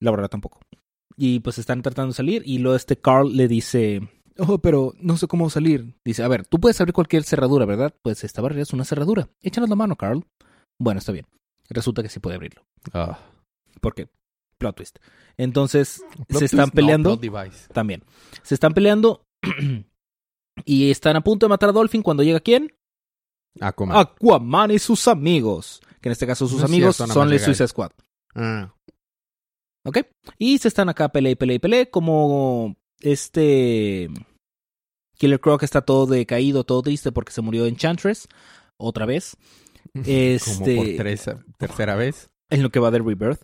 La 0.00 0.10
barrera 0.10 0.28
tampoco. 0.28 0.60
Y 1.16 1.40
pues 1.40 1.58
están 1.58 1.82
tratando 1.82 2.12
de 2.12 2.16
salir. 2.16 2.42
Y 2.46 2.58
luego 2.58 2.74
este 2.74 2.96
Carl 2.96 3.36
le 3.36 3.48
dice: 3.48 4.08
Oh, 4.38 4.58
pero 4.58 4.94
no 4.98 5.18
sé 5.18 5.26
cómo 5.26 5.50
salir. 5.50 5.94
Dice: 6.04 6.22
A 6.22 6.28
ver, 6.28 6.46
tú 6.46 6.58
puedes 6.58 6.80
abrir 6.80 6.94
cualquier 6.94 7.24
cerradura, 7.24 7.66
¿verdad? 7.66 7.94
Pues 8.02 8.24
esta 8.24 8.40
barrera 8.40 8.62
es 8.62 8.72
una 8.72 8.84
cerradura. 8.84 9.28
Échanos 9.42 9.68
la 9.68 9.76
mano, 9.76 9.96
Carl. 9.96 10.24
Bueno, 10.78 11.00
está 11.00 11.12
bien. 11.12 11.26
Resulta 11.68 12.02
que 12.02 12.08
sí 12.08 12.18
puede 12.18 12.36
abrirlo. 12.36 12.62
Ah. 12.94 13.18
Porque, 13.82 14.08
plot 14.56 14.76
twist. 14.76 14.98
Entonces, 15.36 16.02
Plot 16.28 16.38
se 16.38 16.44
están 16.46 16.70
twist, 16.70 16.74
no, 16.74 16.74
peleando 16.74 17.20
plot 17.20 17.52
también. 17.74 18.04
Se 18.42 18.54
están 18.54 18.72
peleando 18.72 19.26
y 20.64 20.90
están 20.90 21.16
a 21.16 21.20
punto 21.20 21.44
de 21.44 21.50
matar 21.50 21.68
a 21.68 21.72
Dolphin 21.72 22.02
cuando 22.02 22.22
llega 22.22 22.40
quién? 22.40 22.72
Aquaman. 23.60 23.96
Aquaman 23.96 24.70
y 24.72 24.78
sus 24.78 25.08
amigos. 25.08 25.80
Que 26.00 26.08
en 26.08 26.12
este 26.12 26.26
caso 26.26 26.46
sus 26.46 26.60
No 26.60 26.66
amigos 26.66 26.96
cierto, 26.96 27.12
son 27.14 27.28
llega 27.28 27.44
Suicide. 27.44 27.68
Squad. 27.68 27.90
Ah. 28.34 28.72
¿Ok? 29.84 29.98
Y 30.38 30.58
se 30.58 30.68
están 30.68 30.88
acá 30.88 31.08
pele 31.10 31.30
y 31.30 31.34
pele 31.34 31.54
y 31.54 31.58
pele 31.58 31.90
como 31.90 32.76
este 33.00 34.08
Killer 35.16 35.40
Croc 35.40 35.62
está 35.62 35.82
todo 35.82 36.06
decaído, 36.06 36.64
todo 36.64 36.82
triste 36.82 37.10
porque 37.12 37.32
se 37.32 37.40
murió 37.42 37.66
Enchantress 37.66 38.28
otra 38.76 39.06
vez 39.06 39.36
Este- 39.94 40.38
Como 40.44 40.64
por 40.76 40.96
tres- 40.96 41.30
tercera 41.58 41.96
vez. 41.96 42.28
en 42.50 42.62
lo 42.62 42.70
que 42.70 42.78
va 42.80 42.90
de 42.90 42.98
Rebirth. 42.98 43.40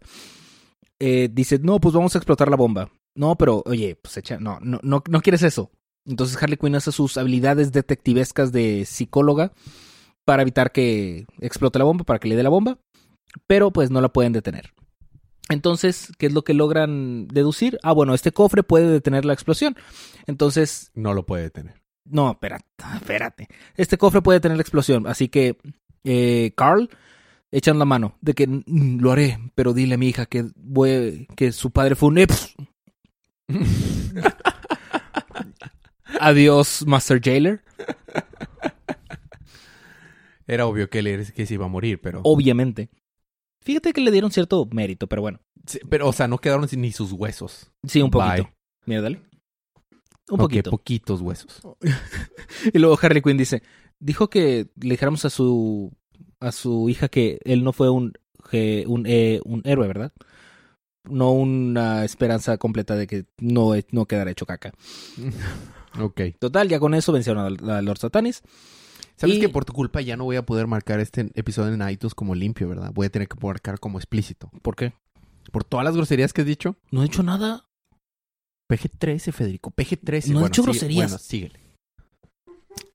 Eh, 1.00 1.28
dice, 1.32 1.58
no, 1.58 1.80
pues 1.80 1.94
vamos 1.94 2.14
a 2.14 2.18
explotar 2.18 2.48
la 2.48 2.56
bomba. 2.56 2.90
No, 3.16 3.36
pero, 3.36 3.62
oye, 3.66 3.96
pues 4.00 4.16
echa, 4.16 4.38
no, 4.38 4.58
no, 4.60 4.78
no, 4.82 5.02
no 5.08 5.20
quieres 5.22 5.42
eso. 5.42 5.70
Entonces 6.06 6.40
Harley 6.40 6.56
Quinn 6.58 6.74
hace 6.76 6.92
sus 6.92 7.16
habilidades 7.16 7.72
detectivescas 7.72 8.52
de 8.52 8.84
psicóloga 8.84 9.52
para 10.24 10.42
evitar 10.42 10.72
que 10.72 11.26
explote 11.40 11.78
la 11.78 11.84
bomba, 11.84 12.04
para 12.04 12.18
que 12.18 12.28
le 12.28 12.36
dé 12.36 12.42
la 12.42 12.48
bomba, 12.50 12.78
pero 13.46 13.70
pues 13.70 13.90
no 13.90 14.00
la 14.00 14.08
pueden 14.12 14.32
detener. 14.32 14.72
Entonces, 15.50 16.10
¿qué 16.18 16.26
es 16.26 16.32
lo 16.32 16.42
que 16.42 16.54
logran 16.54 17.28
deducir? 17.28 17.78
Ah, 17.82 17.92
bueno, 17.92 18.14
este 18.14 18.32
cofre 18.32 18.62
puede 18.62 18.88
detener 18.88 19.24
la 19.26 19.34
explosión. 19.34 19.76
Entonces, 20.26 20.90
No 20.94 21.12
lo 21.12 21.26
puede 21.26 21.42
detener. 21.44 21.82
no, 22.06 22.30
espérate, 22.30 22.64
espérate. 22.94 23.48
Este 23.76 23.98
cofre 23.98 24.22
puede 24.22 24.40
tener 24.40 24.56
la 24.56 24.62
explosión, 24.62 25.06
así 25.06 25.28
que 25.28 25.58
eh, 26.04 26.52
Carl 26.56 26.88
echan 27.52 27.78
la 27.78 27.84
mano 27.84 28.16
de 28.20 28.32
que 28.34 28.46
"Mm, 28.46 29.00
lo 29.00 29.12
haré, 29.12 29.38
pero 29.54 29.72
dile 29.74 29.94
a 29.94 29.98
mi 29.98 30.08
hija 30.08 30.26
que 30.26 30.46
voy, 30.56 31.26
que 31.36 31.52
su 31.52 31.70
padre 31.70 31.94
fue 31.94 32.08
un 32.08 32.18
Eps. 32.18 32.54
Adiós, 36.20 36.84
Master 36.86 37.20
Jailer. 37.22 37.62
Era 40.46 40.66
obvio 40.66 40.90
que 40.90 40.98
él 41.00 41.32
que 41.32 41.46
se 41.46 41.54
iba 41.54 41.66
a 41.66 41.68
morir, 41.68 42.00
pero... 42.00 42.20
Obviamente. 42.24 42.90
Fíjate 43.62 43.92
que 43.92 44.00
le 44.00 44.10
dieron 44.10 44.30
cierto 44.30 44.68
mérito, 44.70 45.06
pero 45.06 45.22
bueno. 45.22 45.40
Sí, 45.66 45.78
pero, 45.88 46.08
o 46.08 46.12
sea, 46.12 46.28
no 46.28 46.38
quedaron 46.38 46.68
ni 46.76 46.92
sus 46.92 47.12
huesos. 47.12 47.72
Sí, 47.86 48.02
un 48.02 48.10
poquito. 48.10 48.44
Bye. 48.44 48.52
Mira, 48.84 49.00
dale. 49.00 49.22
Un 50.30 50.38
poquito. 50.38 50.70
poquitos 50.70 51.20
huesos. 51.20 51.60
Y 52.72 52.78
luego 52.78 52.98
Harley 53.00 53.20
Quinn 53.20 53.36
dice, 53.36 53.62
dijo 53.98 54.30
que 54.30 54.68
le 54.80 54.90
dijéramos 54.90 55.24
a 55.24 55.30
su 55.30 55.92
a 56.40 56.52
su 56.52 56.88
hija 56.88 57.08
que 57.08 57.38
él 57.44 57.64
no 57.64 57.72
fue 57.72 57.90
un 57.90 58.12
que 58.50 58.84
un, 58.86 59.04
eh, 59.06 59.40
un 59.44 59.62
héroe, 59.64 59.86
¿verdad? 59.86 60.12
No 61.04 61.32
una 61.32 62.04
esperanza 62.04 62.56
completa 62.58 62.96
de 62.96 63.06
que 63.06 63.26
no, 63.38 63.72
no 63.90 64.06
quedara 64.06 64.30
hecho 64.30 64.46
caca. 64.46 64.72
ok. 66.00 66.20
Total, 66.38 66.68
ya 66.68 66.78
con 66.78 66.94
eso 66.94 67.12
vencieron 67.12 67.60
a, 67.68 67.78
a 67.78 67.82
Lord 67.82 67.98
Satanis. 67.98 68.42
¿Sabes 69.16 69.36
Y- 69.36 69.40
que 69.40 69.48
por 69.48 69.64
tu 69.64 69.72
culpa 69.72 70.00
ya 70.00 70.16
no 70.16 70.24
voy 70.24 70.36
a 70.36 70.44
poder 70.44 70.66
marcar 70.66 71.00
este 71.00 71.30
episodio 71.34 71.72
en 71.74 71.88
iTunes 71.88 72.14
como 72.14 72.34
limpio, 72.34 72.68
verdad? 72.68 72.90
Voy 72.92 73.06
a 73.06 73.10
tener 73.10 73.28
que 73.28 73.36
marcar 73.40 73.78
como 73.78 73.98
explícito. 73.98 74.50
¿Por 74.62 74.74
qué? 74.76 74.92
Por 75.52 75.62
todas 75.64 75.84
las 75.84 75.94
groserías 75.96 76.32
que 76.32 76.40
has 76.42 76.46
dicho. 76.46 76.76
No 76.90 77.00
he 77.02 77.04
dicho 77.04 77.22
nada. 77.22 77.64
PG-13, 78.68 79.32
Federico. 79.32 79.70
PG-13. 79.70 80.28
No 80.28 80.30
he 80.30 80.32
bueno, 80.34 80.46
dicho 80.48 80.62
sigue- 80.62 80.72
groserías. 80.72 81.10
Bueno, 81.10 81.18
síguele. 81.18 81.60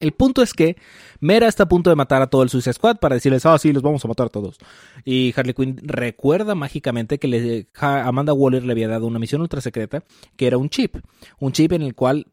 El 0.01 0.11
punto 0.11 0.41
es 0.41 0.53
que 0.53 0.75
Mera 1.21 1.47
está 1.47 1.63
a 1.63 1.69
punto 1.69 1.89
de 1.89 1.95
matar 1.95 2.21
a 2.21 2.27
todo 2.27 2.43
el 2.43 2.49
Suicide 2.49 2.73
Squad 2.73 2.97
para 2.97 3.15
decirles, 3.15 3.45
ah, 3.45 3.57
sí, 3.57 3.71
los 3.71 3.81
vamos 3.83 4.03
a 4.03 4.07
matar 4.09 4.25
a 4.27 4.29
todos. 4.29 4.57
Y 5.05 5.33
Harley 5.37 5.53
Quinn 5.53 5.77
recuerda 5.81 6.53
mágicamente 6.55 7.17
que 7.17 7.27
le, 7.29 7.67
Amanda 7.79 8.33
Waller 8.33 8.63
le 8.65 8.73
había 8.73 8.89
dado 8.89 9.07
una 9.07 9.19
misión 9.19 9.41
ultra 9.41 9.61
secreta 9.61 10.03
que 10.35 10.47
era 10.47 10.57
un 10.57 10.69
chip. 10.69 10.97
Un 11.39 11.53
chip 11.53 11.71
en 11.71 11.81
el 11.83 11.95
cual 11.95 12.27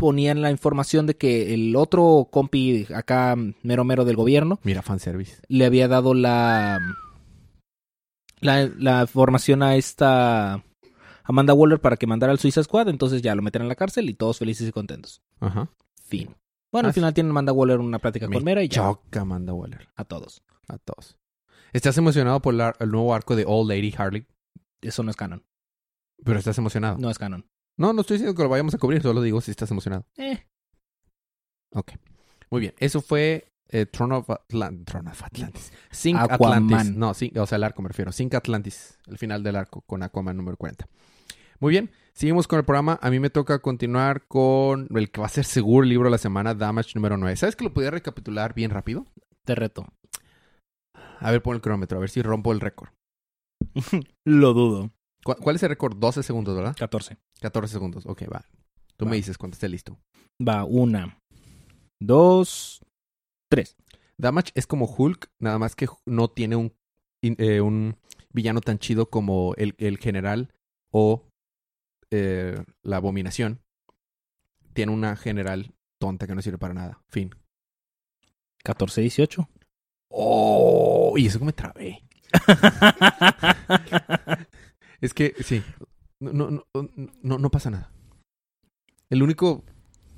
ponían 0.00 0.42
la 0.42 0.50
información 0.50 1.06
de 1.06 1.16
que 1.16 1.54
el 1.54 1.76
otro 1.76 2.28
compi 2.30 2.86
acá, 2.94 3.36
mero 3.62 3.84
mero 3.84 4.04
del 4.04 4.16
gobierno, 4.16 4.58
Mira, 4.64 4.82
fanservice. 4.82 5.40
le 5.48 5.64
había 5.66 5.86
dado 5.88 6.14
la, 6.14 6.80
la, 8.40 8.68
la 8.78 9.06
formación 9.06 9.62
a 9.62 9.76
esta 9.76 10.64
Amanda 11.24 11.54
Waller 11.54 11.80
para 11.80 11.96
que 11.96 12.06
mandara 12.06 12.32
al 12.32 12.38
Suicide 12.38 12.64
Squad. 12.64 12.88
Entonces 12.88 13.22
ya 13.22 13.34
lo 13.34 13.42
meten 13.42 13.62
en 13.62 13.68
la 13.68 13.76
cárcel 13.76 14.08
y 14.10 14.14
todos 14.14 14.38
felices 14.38 14.68
y 14.68 14.72
contentos. 14.72 15.22
Ajá. 15.40 15.70
Fin. 16.02 16.34
Bueno, 16.72 16.86
Ah, 16.86 16.90
al 16.90 16.94
final 16.94 17.14
tiene 17.14 17.30
Amanda 17.30 17.52
Waller 17.52 17.78
una 17.78 17.98
plática 17.98 18.28
Me 18.28 18.34
con 18.36 18.44
Mera 18.44 18.62
y 18.62 18.68
ya. 18.68 18.82
choca 18.82 19.20
Amanda 19.22 19.52
Waller. 19.52 19.88
A 19.96 20.04
todos. 20.04 20.42
A 20.68 20.78
todos. 20.78 21.18
¿Estás 21.72 21.98
emocionado 21.98 22.40
por 22.40 22.54
la- 22.54 22.74
el 22.80 22.90
nuevo 22.90 23.14
arco 23.14 23.36
de 23.36 23.44
Old 23.46 23.68
Lady 23.70 23.94
Harley? 23.96 24.26
Eso 24.80 25.02
no 25.02 25.10
es 25.10 25.16
canon. 25.16 25.44
Pero 26.24 26.38
estás 26.38 26.58
emocionado. 26.58 26.98
No 26.98 27.10
es 27.10 27.18
canon. 27.18 27.46
No, 27.78 28.00
estoy 28.00 28.16
diciendo 28.16 28.34
que 28.36 28.42
lo 28.42 28.48
vayamos 28.48 28.74
a 28.74 28.78
cubrir. 28.78 29.02
Solo 29.02 29.22
digo 29.22 29.40
si 29.40 29.50
estás 29.50 29.70
emocionado. 29.70 30.04
Eh. 30.16 30.46
Ok. 31.74 31.92
Muy 32.50 32.60
bien. 32.60 32.74
Eso 32.78 33.00
fue 33.00 33.52
eh, 33.68 33.86
Throne, 33.86 34.16
of 34.16 34.26
Throne 34.48 35.10
of 35.10 35.22
Atlantis. 35.22 35.72
Sync 35.90 36.18
Aquaman. 36.18 36.64
Atlantis. 36.64 36.96
No, 36.96 37.10
Sync- 37.14 37.38
o 37.38 37.46
sea, 37.46 37.56
el 37.56 37.64
arco 37.64 37.82
me 37.82 37.88
refiero. 37.88 38.12
Sync 38.12 38.34
Atlantis. 38.34 38.98
El 39.06 39.18
final 39.18 39.42
del 39.42 39.56
arco 39.56 39.82
con 39.82 40.02
Aquaman 40.02 40.36
número 40.36 40.56
40. 40.56 40.86
Muy 41.60 41.70
bien. 41.70 41.90
Seguimos 42.12 42.48
con 42.48 42.58
el 42.58 42.64
programa. 42.64 42.98
A 43.02 43.10
mí 43.10 43.20
me 43.20 43.30
toca 43.30 43.60
continuar 43.60 44.26
con 44.26 44.88
el 44.94 45.10
que 45.10 45.20
va 45.20 45.26
a 45.26 45.30
ser 45.30 45.44
seguro 45.44 45.84
el 45.84 45.90
libro 45.90 46.06
de 46.06 46.10
la 46.12 46.18
semana, 46.18 46.54
Damage 46.54 46.92
número 46.96 47.16
9. 47.16 47.36
¿Sabes 47.36 47.54
que 47.56 47.64
lo 47.64 47.72
podía 47.72 47.90
recapitular 47.90 48.52
bien 48.54 48.70
rápido? 48.70 49.06
Te 49.44 49.54
reto. 49.54 49.86
A 51.20 51.30
ver, 51.30 51.42
pon 51.42 51.54
el 51.54 51.60
cronómetro, 51.62 51.98
a 51.98 52.00
ver 52.00 52.10
si 52.10 52.22
rompo 52.22 52.52
el 52.52 52.60
récord. 52.60 52.90
Lo 54.24 54.54
dudo. 54.54 54.90
¿Cu- 55.24 55.34
¿Cuál 55.36 55.56
es 55.56 55.62
el 55.62 55.68
récord? 55.70 55.96
12 55.96 56.22
segundos, 56.22 56.56
¿verdad? 56.56 56.76
14. 56.78 57.18
14 57.40 57.72
segundos. 57.72 58.06
Ok, 58.06 58.22
va. 58.32 58.44
Tú 58.96 59.04
Va. 59.04 59.10
me 59.10 59.16
dices 59.16 59.38
cuando 59.38 59.54
esté 59.54 59.68
listo. 59.68 59.98
Va, 60.46 60.64
una, 60.64 61.18
dos, 62.00 62.80
tres. 63.50 63.76
Damage 64.18 64.52
es 64.54 64.66
como 64.66 64.86
Hulk, 64.86 65.30
nada 65.38 65.58
más 65.58 65.74
que 65.74 65.86
no 66.06 66.28
tiene 66.28 66.56
un, 66.56 66.74
eh, 67.22 67.60
un 67.60 67.96
villano 68.32 68.60
tan 68.60 68.78
chido 68.78 69.08
como 69.10 69.54
el, 69.56 69.74
el 69.78 69.98
general 69.98 70.52
o 70.92 71.26
eh, 72.10 72.62
la 72.82 72.96
abominación. 72.96 73.60
Tiene 74.72 74.92
una 74.92 75.16
general 75.16 75.74
tonta 75.98 76.26
que 76.26 76.34
no 76.34 76.42
sirve 76.42 76.58
para 76.58 76.74
nada. 76.74 77.02
Fin. 77.08 77.34
14, 78.62 79.00
18. 79.00 79.48
¡Oh! 80.10 81.14
Y 81.16 81.26
eso 81.26 81.38
que 81.38 81.44
me 81.46 81.52
trabé. 81.52 82.04
Es 85.00 85.14
que, 85.14 85.34
sí. 85.42 85.62
No, 86.20 86.50
no, 86.50 86.64
no, 87.22 87.38
no, 87.38 87.50
pasa 87.50 87.70
nada. 87.70 87.90
El 89.08 89.22
único 89.22 89.64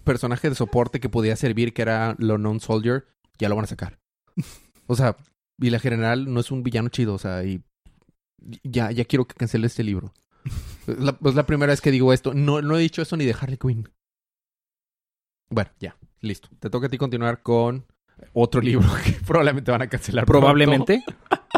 personaje 0.05 0.49
de 0.49 0.57
soporte 0.57 1.01
que 1.01 1.09
podía 1.09 1.37
servir, 1.37 1.73
que 1.73 1.83
era 1.83 2.17
lo 2.19 2.39
Non 2.39 2.61
Soldier, 2.61 3.07
ya 3.39 3.49
lo 3.49 3.57
van 3.57 3.65
a 3.65 3.69
sacar. 3.69 3.99
O 4.87 4.97
sea, 4.97 5.17
y 5.59 5.71
la 5.71 5.79
general 5.79 6.33
no 6.33 6.41
es 6.41 6.51
un 6.51 6.63
villano 6.63 6.89
chido, 6.89 7.15
o 7.15 7.19
sea, 7.19 7.45
y 7.45 7.63
ya, 8.65 8.91
ya 8.91 9.05
quiero 9.05 9.27
que 9.27 9.35
cancele 9.35 9.69
este 9.69 9.85
libro. 9.85 10.13
Es 10.89 10.99
la, 10.99 11.17
es 11.25 11.35
la 11.35 11.47
primera 11.47 11.73
vez 11.73 11.81
que 11.81 11.93
digo 11.93 12.13
esto. 12.13 12.35
No, 12.35 12.61
no 12.63 12.77
he 12.77 12.81
dicho 12.81 13.03
eso 13.03 13.17
ni 13.17 13.25
de 13.25 13.37
Harley 13.39 13.59
Quinn. 13.59 13.89
Bueno, 15.49 15.71
ya, 15.79 15.97
listo. 16.21 16.49
Te 16.59 16.71
toca 16.71 16.87
a 16.87 16.91
ti 16.91 16.99
continuar 16.99 17.43
con 17.43 17.87
otro 18.33 18.61
libro 18.61 18.89
que 19.05 19.13
probablemente 19.25 19.71
van 19.71 19.83
a 19.83 19.87
cancelar. 19.87 20.27
Probablemente. 20.27 21.05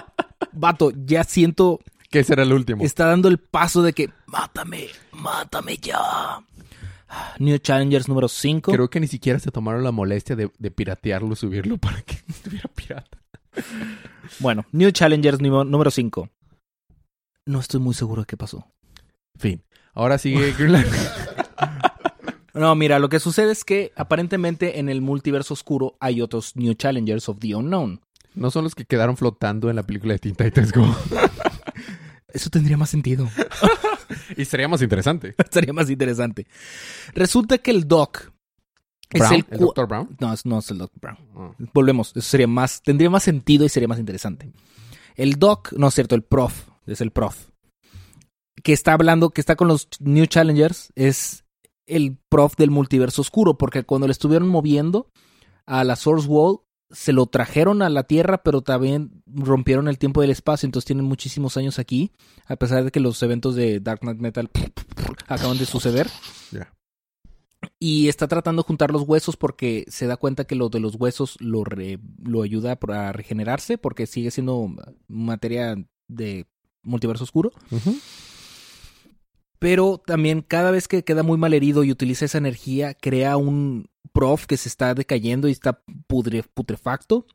Vato, 0.52 0.92
ya 0.94 1.24
siento. 1.24 1.80
Que 2.14 2.20
ese 2.20 2.34
era 2.34 2.44
el 2.44 2.52
último. 2.52 2.84
Está 2.84 3.06
dando 3.06 3.26
el 3.26 3.38
paso 3.38 3.82
de 3.82 3.92
que. 3.92 4.08
Mátame, 4.26 4.86
mátame 5.10 5.78
ya. 5.78 6.40
New 7.40 7.58
Challengers 7.58 8.06
número 8.06 8.28
5. 8.28 8.70
Creo 8.70 8.88
que 8.88 9.00
ni 9.00 9.08
siquiera 9.08 9.40
se 9.40 9.50
tomaron 9.50 9.82
la 9.82 9.90
molestia 9.90 10.36
de, 10.36 10.48
de 10.56 10.70
piratearlo, 10.70 11.34
subirlo 11.34 11.76
para 11.76 12.02
que 12.02 12.14
estuviera 12.28 12.70
pirata. 12.72 13.18
Bueno, 14.38 14.64
New 14.70 14.92
Challengers 14.92 15.40
número 15.40 15.90
5. 15.90 16.28
No 17.46 17.58
estoy 17.58 17.80
muy 17.80 17.94
seguro 17.94 18.22
de 18.22 18.26
qué 18.26 18.36
pasó. 18.36 18.64
Fin. 19.36 19.64
Ahora 19.92 20.16
sigue 20.16 20.52
Green 20.56 20.70
Lantern. 20.70 21.02
No, 22.54 22.76
mira, 22.76 23.00
lo 23.00 23.08
que 23.08 23.18
sucede 23.18 23.50
es 23.50 23.64
que 23.64 23.90
aparentemente 23.96 24.78
en 24.78 24.88
el 24.88 25.00
multiverso 25.00 25.54
oscuro 25.54 25.96
hay 25.98 26.20
otros 26.20 26.54
New 26.54 26.74
Challengers 26.74 27.28
of 27.28 27.40
the 27.40 27.56
Unknown. 27.56 28.02
No 28.36 28.52
son 28.52 28.62
los 28.62 28.76
que 28.76 28.84
quedaron 28.84 29.16
flotando 29.16 29.68
en 29.68 29.74
la 29.74 29.82
película 29.82 30.12
de 30.12 30.20
Teen 30.20 30.36
Titans 30.36 30.70
Go. 30.70 30.86
Eso 32.34 32.50
tendría 32.50 32.76
más 32.76 32.90
sentido. 32.90 33.28
y 34.36 34.44
sería 34.44 34.68
más 34.68 34.82
interesante. 34.82 35.34
Sería 35.50 35.72
más 35.72 35.88
interesante. 35.88 36.46
Resulta 37.14 37.58
que 37.58 37.70
el 37.70 37.88
Doc 37.88 38.32
es 39.10 39.20
Brown, 39.20 39.34
el, 39.34 39.46
el 39.50 39.58
cu- 39.58 39.64
Dr. 39.66 39.86
Brown. 39.88 40.16
No, 40.20 40.32
es- 40.32 40.44
no 40.44 40.58
es 40.58 40.70
el 40.70 40.78
Doc 40.78 40.92
Brown. 41.00 41.18
Ah. 41.36 41.52
Volvemos. 41.72 42.10
Eso 42.16 42.28
sería 42.28 42.46
más. 42.46 42.82
Tendría 42.82 43.08
más 43.10 43.22
sentido 43.22 43.64
y 43.64 43.68
sería 43.68 43.88
más 43.88 43.98
interesante. 43.98 44.52
El 45.16 45.34
Doc, 45.38 45.72
no 45.72 45.88
es 45.88 45.94
cierto, 45.94 46.14
el 46.16 46.22
prof. 46.22 46.68
Es 46.86 47.00
el 47.00 47.10
prof. 47.12 47.48
Que 48.62 48.72
está 48.72 48.92
hablando, 48.94 49.30
que 49.30 49.40
está 49.40 49.56
con 49.56 49.68
los 49.68 49.88
New 50.00 50.26
Challengers, 50.26 50.92
es 50.96 51.44
el 51.86 52.18
prof 52.28 52.56
del 52.56 52.70
multiverso 52.70 53.22
oscuro. 53.22 53.56
Porque 53.56 53.84
cuando 53.84 54.06
le 54.08 54.12
estuvieron 54.12 54.48
moviendo 54.48 55.08
a 55.66 55.84
la 55.84 55.96
Source 55.96 56.26
Wall, 56.28 56.58
se 56.90 57.12
lo 57.12 57.26
trajeron 57.26 57.82
a 57.82 57.88
la 57.88 58.04
Tierra, 58.04 58.42
pero 58.42 58.62
también 58.62 59.22
rompieron 59.26 59.88
el 59.88 59.98
tiempo 59.98 60.20
del 60.20 60.30
espacio. 60.30 60.66
Entonces 60.66 60.86
tienen 60.86 61.04
muchísimos 61.06 61.56
años 61.56 61.78
aquí. 61.78 62.12
A 62.46 62.56
pesar 62.56 62.84
de 62.84 62.90
que 62.90 63.00
los 63.00 63.22
eventos 63.22 63.54
de 63.54 63.80
Dark 63.80 64.00
Knight 64.00 64.18
Metal 64.20 64.50
acaban 65.26 65.58
de 65.58 65.66
suceder. 65.66 66.08
Y 67.80 68.08
está 68.08 68.28
tratando 68.28 68.62
de 68.62 68.66
juntar 68.66 68.90
los 68.90 69.02
huesos 69.02 69.36
porque 69.36 69.84
se 69.88 70.06
da 70.06 70.16
cuenta 70.16 70.44
que 70.44 70.54
lo 70.54 70.68
de 70.68 70.80
los 70.80 70.94
huesos 70.96 71.36
lo, 71.40 71.64
re- 71.64 71.98
lo 72.22 72.42
ayuda 72.42 72.78
a 72.88 73.12
regenerarse 73.12 73.78
porque 73.78 74.06
sigue 74.06 74.30
siendo 74.30 74.68
materia 75.08 75.74
de 76.06 76.46
multiverso 76.82 77.24
oscuro. 77.24 77.52
Pero 79.64 79.96
también 80.04 80.42
cada 80.42 80.70
vez 80.70 80.88
que 80.88 81.04
queda 81.04 81.22
muy 81.22 81.38
mal 81.38 81.54
herido 81.54 81.84
y 81.84 81.90
utiliza 81.90 82.26
esa 82.26 82.36
energía, 82.36 82.92
crea 82.92 83.38
un 83.38 83.88
prof 84.12 84.44
que 84.44 84.58
se 84.58 84.68
está 84.68 84.92
decayendo 84.94 85.48
y 85.48 85.52
está 85.52 85.82
pudre- 86.06 86.44
putrefacto. 86.52 87.26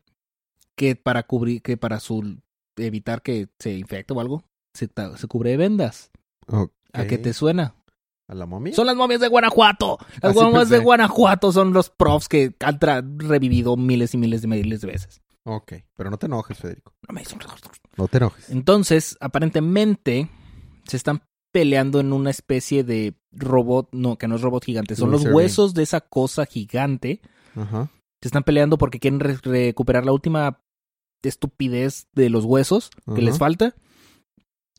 Que 0.75 0.95
para 0.95 1.23
cubrir, 1.23 1.63
que 1.63 1.75
para 1.75 1.99
su 1.99 2.37
evitar 2.77 3.23
que 3.23 3.49
se 3.57 3.73
infecte 3.73 4.13
o 4.13 4.19
algo, 4.19 4.43
se, 4.75 4.87
se 5.17 5.27
cubre 5.27 5.49
de 5.49 5.57
vendas. 5.57 6.11
¿A 6.93 7.05
qué 7.07 7.17
te 7.17 7.33
suena? 7.33 7.73
¿A 8.27 8.35
la 8.35 8.45
momia? 8.45 8.73
Son 8.75 8.85
las 8.85 8.95
momias 8.95 9.21
de 9.21 9.27
Guanajuato. 9.27 9.97
Las 10.21 10.31
Así 10.35 10.39
momias 10.39 10.69
de. 10.69 10.77
Guanajuato 10.77 11.51
son 11.51 11.73
los 11.73 11.89
profs 11.89 12.29
que 12.29 12.53
han 12.59 12.79
revivido 13.17 13.75
miles 13.75 14.13
y 14.13 14.17
miles 14.17 14.43
de 14.43 14.47
miles 14.49 14.81
de 14.81 14.87
veces. 14.87 15.21
Ok, 15.45 15.73
pero 15.95 16.11
no 16.11 16.17
te 16.17 16.27
enojes, 16.27 16.59
Federico. 16.59 16.93
No 17.07 17.13
me- 17.15 17.23
No 17.97 18.07
te 18.07 18.17
enojes. 18.17 18.49
Entonces, 18.51 19.17
aparentemente, 19.19 20.29
se 20.87 20.95
están 20.95 21.23
peleando 21.51 21.99
en 21.99 22.13
una 22.13 22.29
especie 22.29 22.83
de 22.83 23.15
robot, 23.31 23.89
no, 23.91 24.17
que 24.17 24.27
no 24.27 24.35
es 24.35 24.41
robot 24.41 24.63
gigante, 24.65 24.95
son 24.95 25.11
los 25.11 25.23
huesos 25.25 25.73
de 25.73 25.83
esa 25.83 26.01
cosa 26.01 26.45
gigante. 26.45 27.21
Ajá. 27.55 27.89
Se 28.21 28.27
están 28.27 28.43
peleando 28.43 28.77
porque 28.77 28.99
quieren 28.99 29.19
re- 29.19 29.37
recuperar 29.41 30.05
la 30.05 30.11
última 30.11 30.59
estupidez 31.23 32.07
de 32.13 32.29
los 32.29 32.45
huesos 32.45 32.89
que 33.05 33.11
Ajá. 33.13 33.21
les 33.21 33.37
falta. 33.37 33.75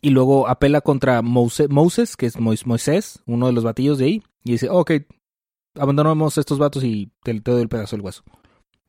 Y 0.03 0.11
luego 0.11 0.49
apela 0.49 0.81
contra 0.81 1.21
Mose- 1.23 1.69
Moses, 1.69 2.17
que 2.17 2.27
es 2.27 2.39
Mois- 2.39 2.67
Moisés, 2.67 3.21
uno 3.27 3.47
de 3.47 3.53
los 3.53 3.65
batillos 3.65 3.99
de 3.99 4.05
ahí. 4.07 4.23
Y 4.45 4.53
dice, 4.53 4.69
ok, 4.71 4.93
abandonamos 5.75 6.39
estos 6.39 6.59
vatos 6.59 6.85
y 6.85 7.13
te, 7.23 7.39
te 7.41 7.51
doy 7.51 7.63
el 7.63 7.69
pedazo 7.69 7.97
del 7.97 8.05
hueso. 8.05 8.23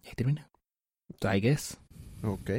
Y 0.04 0.08
ahí 0.08 0.14
termina. 0.16 0.50
I 1.24 1.40
guess. 1.42 1.78
Ok. 2.24 2.50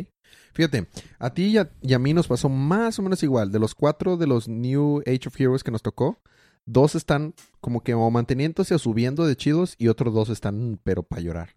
Fíjate, 0.52 0.88
a 1.18 1.30
ti 1.32 1.44
y 1.46 1.58
a, 1.58 1.70
y 1.80 1.94
a 1.94 1.98
mí 1.98 2.12
nos 2.14 2.28
pasó 2.28 2.48
más 2.48 2.98
o 2.98 3.02
menos 3.02 3.22
igual. 3.22 3.52
De 3.52 3.58
los 3.58 3.74
cuatro 3.74 4.16
de 4.16 4.26
los 4.26 4.48
New 4.48 5.00
Age 5.06 5.28
of 5.28 5.40
Heroes 5.40 5.64
que 5.64 5.70
nos 5.70 5.82
tocó, 5.82 6.20
dos 6.66 6.94
están 6.94 7.34
como 7.60 7.82
que 7.82 7.94
o 7.94 8.10
manteniéndose 8.10 8.74
o 8.74 8.78
subiendo 8.78 9.26
de 9.26 9.36
chidos 9.36 9.74
y 9.78 9.88
otros 9.88 10.14
dos 10.14 10.28
están, 10.28 10.78
pero 10.84 11.02
para 11.02 11.22
llorar. 11.22 11.50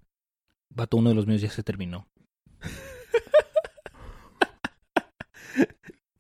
Vato, 0.69 0.97
uno 0.97 1.09
de 1.09 1.15
los 1.15 1.27
míos 1.27 1.41
ya 1.41 1.49
se 1.49 1.63
terminó. 1.63 2.07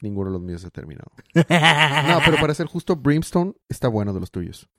Ninguno 0.01 0.29
de 0.29 0.33
los 0.33 0.41
míos 0.41 0.61
se 0.61 0.67
ha 0.67 0.71
terminado. 0.71 1.11
No, 1.33 2.19
pero 2.25 2.37
para 2.39 2.53
ser 2.53 2.67
justo, 2.67 2.95
Brimstone 2.95 3.53
está 3.69 3.87
bueno 3.87 4.13
de 4.13 4.19
los 4.19 4.31
tuyos. 4.31 4.69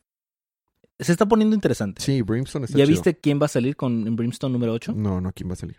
Se 0.99 1.13
está 1.13 1.27
poniendo 1.27 1.55
interesante. 1.55 2.01
Sí, 2.01 2.23
Brimstone 2.23 2.67
está 2.67 2.79
¿Ya 2.79 2.85
chido. 2.85 2.95
viste 2.95 3.19
quién 3.19 3.41
va 3.41 3.47
a 3.47 3.49
salir 3.49 3.77
con 3.77 4.17
Brimstone 4.17 4.53
número 4.53 4.73
8? 4.73 4.93
No, 4.95 5.21
no, 5.21 5.33
¿quién 5.33 5.49
va 5.49 5.55
a 5.55 5.57
salir? 5.57 5.79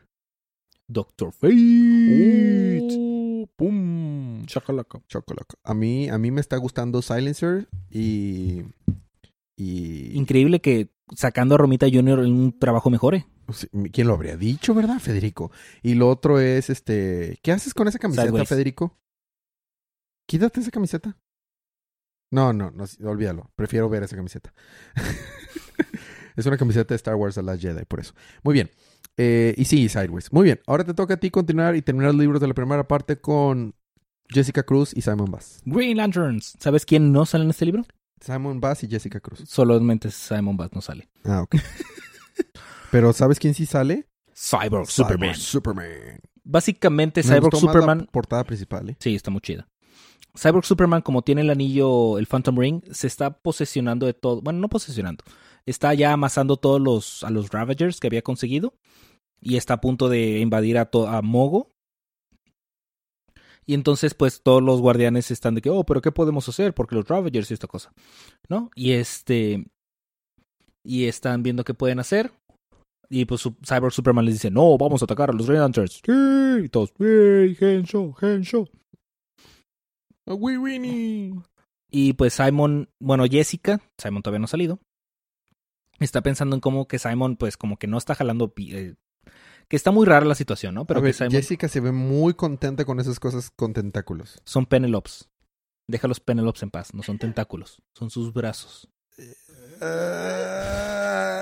Doctor 0.87 1.33
Fate. 1.33 1.53
Uh, 1.53 3.47
¡Pum! 3.55 4.45
Chacalaca. 4.45 5.01
A 5.63 5.73
mí, 5.73 6.09
a 6.09 6.17
mí 6.17 6.31
me 6.31 6.41
está 6.41 6.57
gustando 6.57 7.01
Silencer 7.01 7.67
y... 7.89 8.63
Y... 9.55 10.17
Increíble 10.17 10.61
que 10.61 10.89
sacando 11.15 11.55
a 11.55 11.57
Romita 11.57 11.87
Jr. 11.91 12.19
en 12.19 12.31
un 12.31 12.59
trabajo 12.59 12.89
mejore. 12.89 13.27
¿Quién 13.91 14.07
lo 14.07 14.13
habría 14.13 14.37
dicho, 14.37 14.73
verdad, 14.73 14.99
Federico? 14.99 15.51
Y 15.81 15.95
lo 15.95 16.09
otro 16.09 16.39
es, 16.39 16.69
este... 16.69 17.39
¿Qué 17.41 17.51
haces 17.51 17.73
con 17.73 17.87
esa 17.87 17.99
camiseta, 17.99 18.27
Sideways. 18.27 18.49
Federico? 18.49 18.97
Quítate 20.27 20.59
esa 20.59 20.71
camiseta. 20.71 21.17
No, 22.29 22.51
no, 22.51 22.71
no, 22.71 22.85
olvídalo. 23.09 23.49
Prefiero 23.55 23.89
ver 23.89 24.03
esa 24.03 24.15
camiseta. 24.15 24.53
es 26.35 26.45
una 26.45 26.57
camiseta 26.57 26.89
de 26.89 26.97
Star 26.97 27.15
Wars 27.15 27.35
The 27.35 27.43
Last 27.43 27.61
Jedi, 27.61 27.85
por 27.85 28.01
eso. 28.01 28.13
Muy 28.43 28.53
bien. 28.53 28.69
Eh, 29.17 29.55
y 29.57 29.65
sí, 29.65 29.89
Sideways. 29.89 30.31
Muy 30.31 30.43
bien. 30.43 30.59
Ahora 30.67 30.83
te 30.83 30.93
toca 30.93 31.15
a 31.15 31.17
ti 31.17 31.29
continuar 31.31 31.75
y 31.75 31.81
terminar 31.81 32.11
los 32.13 32.21
libros 32.21 32.39
de 32.39 32.47
la 32.47 32.53
primera 32.53 32.87
parte 32.87 33.19
con 33.19 33.73
Jessica 34.29 34.63
Cruz 34.63 34.95
y 34.95 35.01
Simon 35.01 35.31
Bass. 35.31 35.61
Green 35.65 35.97
Lanterns. 35.97 36.55
¿Sabes 36.59 36.85
quién 36.85 37.11
no 37.11 37.25
sale 37.25 37.43
en 37.45 37.49
este 37.49 37.65
libro? 37.65 37.83
Simon 38.21 38.59
Bass 38.59 38.83
y 38.83 38.87
Jessica 38.87 39.19
Cruz. 39.19 39.43
Solamente 39.47 40.11
Simon 40.11 40.55
Bass 40.57 40.71
no 40.73 40.81
sale. 40.81 41.09
Ah, 41.23 41.41
ok. 41.41 41.55
Pero 42.91 43.13
¿sabes 43.13 43.39
quién 43.39 43.53
sí 43.53 43.65
sale? 43.65 44.07
Cyborg 44.33 44.87
Cyborg 44.87 45.35
Superman. 45.35 46.19
Básicamente 46.43 47.21
Me 47.23 47.27
Cyborg 47.27 47.51
gustó 47.51 47.65
más 47.65 47.73
Superman. 47.75 47.97
la 47.99 48.05
portada 48.05 48.43
principal, 48.43 48.89
¿eh? 48.89 48.97
Sí, 48.99 49.15
está 49.15 49.31
muy 49.31 49.41
chida. 49.41 49.67
Cyborg 50.37 50.65
Superman, 50.65 51.01
como 51.01 51.23
tiene 51.23 51.41
el 51.41 51.49
anillo, 51.49 52.19
el 52.19 52.27
Phantom 52.27 52.57
Ring, 52.57 52.83
se 52.91 53.07
está 53.07 53.39
posesionando 53.39 54.05
de 54.05 54.13
todo. 54.13 54.41
Bueno, 54.41 54.59
no 54.59 54.69
posesionando. 54.69 55.23
Está 55.65 55.93
ya 55.95 56.13
amasando 56.13 56.57
todos 56.57 56.79
los 56.79 57.23
a 57.23 57.29
los 57.31 57.49
Ravagers 57.49 57.99
que 57.99 58.07
había 58.07 58.21
conseguido. 58.21 58.75
Y 59.41 59.57
está 59.57 59.75
a 59.75 59.81
punto 59.81 60.09
de 60.09 60.39
invadir 60.39 60.77
a, 60.77 60.89
a 61.07 61.21
Mogo. 61.21 61.71
Y 63.65 63.73
entonces, 63.73 64.13
pues, 64.13 64.41
todos 64.41 64.63
los 64.63 64.81
guardianes 64.81 65.29
están 65.29 65.55
de 65.55 65.61
que, 65.61 65.69
oh, 65.69 65.83
pero 65.83 66.01
¿qué 66.01 66.11
podemos 66.11 66.47
hacer? 66.47 66.73
Porque 66.73 66.95
los 66.95 67.07
Ravagers 67.07 67.51
y 67.51 67.53
esta 67.53 67.67
cosa. 67.67 67.91
¿No? 68.49 68.69
Y 68.75 68.93
este. 68.93 69.65
Y 70.83 71.05
están 71.05 71.43
viendo 71.43 71.65
qué 71.65 71.73
pueden 71.73 71.99
hacer. 71.99 72.31
Y 73.09 73.25
pues 73.25 73.41
Cyborg 73.65 73.93
Superman 73.93 74.25
les 74.25 74.35
dice, 74.35 74.51
no, 74.51 74.77
vamos 74.77 75.01
a 75.01 75.05
atacar 75.05 75.29
a 75.29 75.33
los 75.33 75.47
Green 75.47 75.61
Lanterns. 75.61 76.01
Sí, 76.05 76.65
y 76.65 76.69
todos, 76.69 76.93
¡Hey, 76.99 77.55
Henshaw, 77.59 78.13
Henshaw! 78.21 78.67
¡Wee 80.25 80.57
Winnie! 80.57 81.33
Y 81.89 82.13
pues 82.13 82.33
Simon, 82.33 82.89
bueno, 82.99 83.25
Jessica, 83.29 83.79
Simon 83.97 84.21
todavía 84.21 84.39
no 84.39 84.45
ha 84.45 84.49
salido. 84.49 84.79
Está 85.99 86.21
pensando 86.21 86.55
en 86.55 86.59
cómo 86.59 86.87
que 86.87 86.99
Simon, 86.99 87.37
pues 87.37 87.55
como 87.55 87.77
que 87.77 87.87
no 87.87 87.97
está 87.97 88.13
jalando. 88.13 88.53
eh, 88.57 88.95
que 89.67 89.75
está 89.75 89.91
muy 89.91 90.05
rara 90.05 90.25
la 90.25 90.35
situación, 90.35 90.75
¿no? 90.75 90.85
Pero 90.85 90.99
a 90.99 91.01
que 91.01 91.05
ver, 91.07 91.13
Simon 91.13 91.31
Jessica 91.31 91.67
se 91.67 91.79
ve 91.79 91.91
muy 91.91 92.33
contenta 92.33 92.85
con 92.85 92.99
esas 92.99 93.19
cosas 93.19 93.51
con 93.55 93.73
tentáculos. 93.73 94.41
son 94.45 94.65
Penelopes. 94.65 95.29
Deja 95.89 96.07
los 96.07 96.19
Penelopes 96.19 96.63
en 96.63 96.69
paz, 96.71 96.93
no 96.93 97.01
son 97.03 97.17
tentáculos, 97.17 97.81
son 97.97 98.09
sus 98.09 98.33
brazos. 98.33 98.89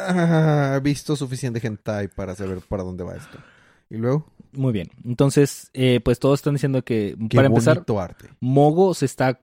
He 0.08 0.80
visto 0.82 1.16
suficiente 1.16 1.60
hentai 1.66 2.08
para 2.08 2.36
saber 2.36 2.60
para 2.62 2.84
dónde 2.84 3.04
va 3.04 3.16
esto. 3.16 3.38
Y 3.90 3.98
luego, 3.98 4.28
Muy 4.52 4.72
bien. 4.74 4.90
Entonces, 5.04 5.70
eh, 5.74 6.00
pues 6.04 6.20
todos 6.20 6.40
están 6.40 6.54
diciendo 6.54 6.84
que, 6.84 7.16
qué 7.30 7.36
para 7.36 7.48
empezar, 7.48 7.84
arte. 8.00 8.30
Mogo 8.40 8.94
se 8.94 9.06
está 9.06 9.40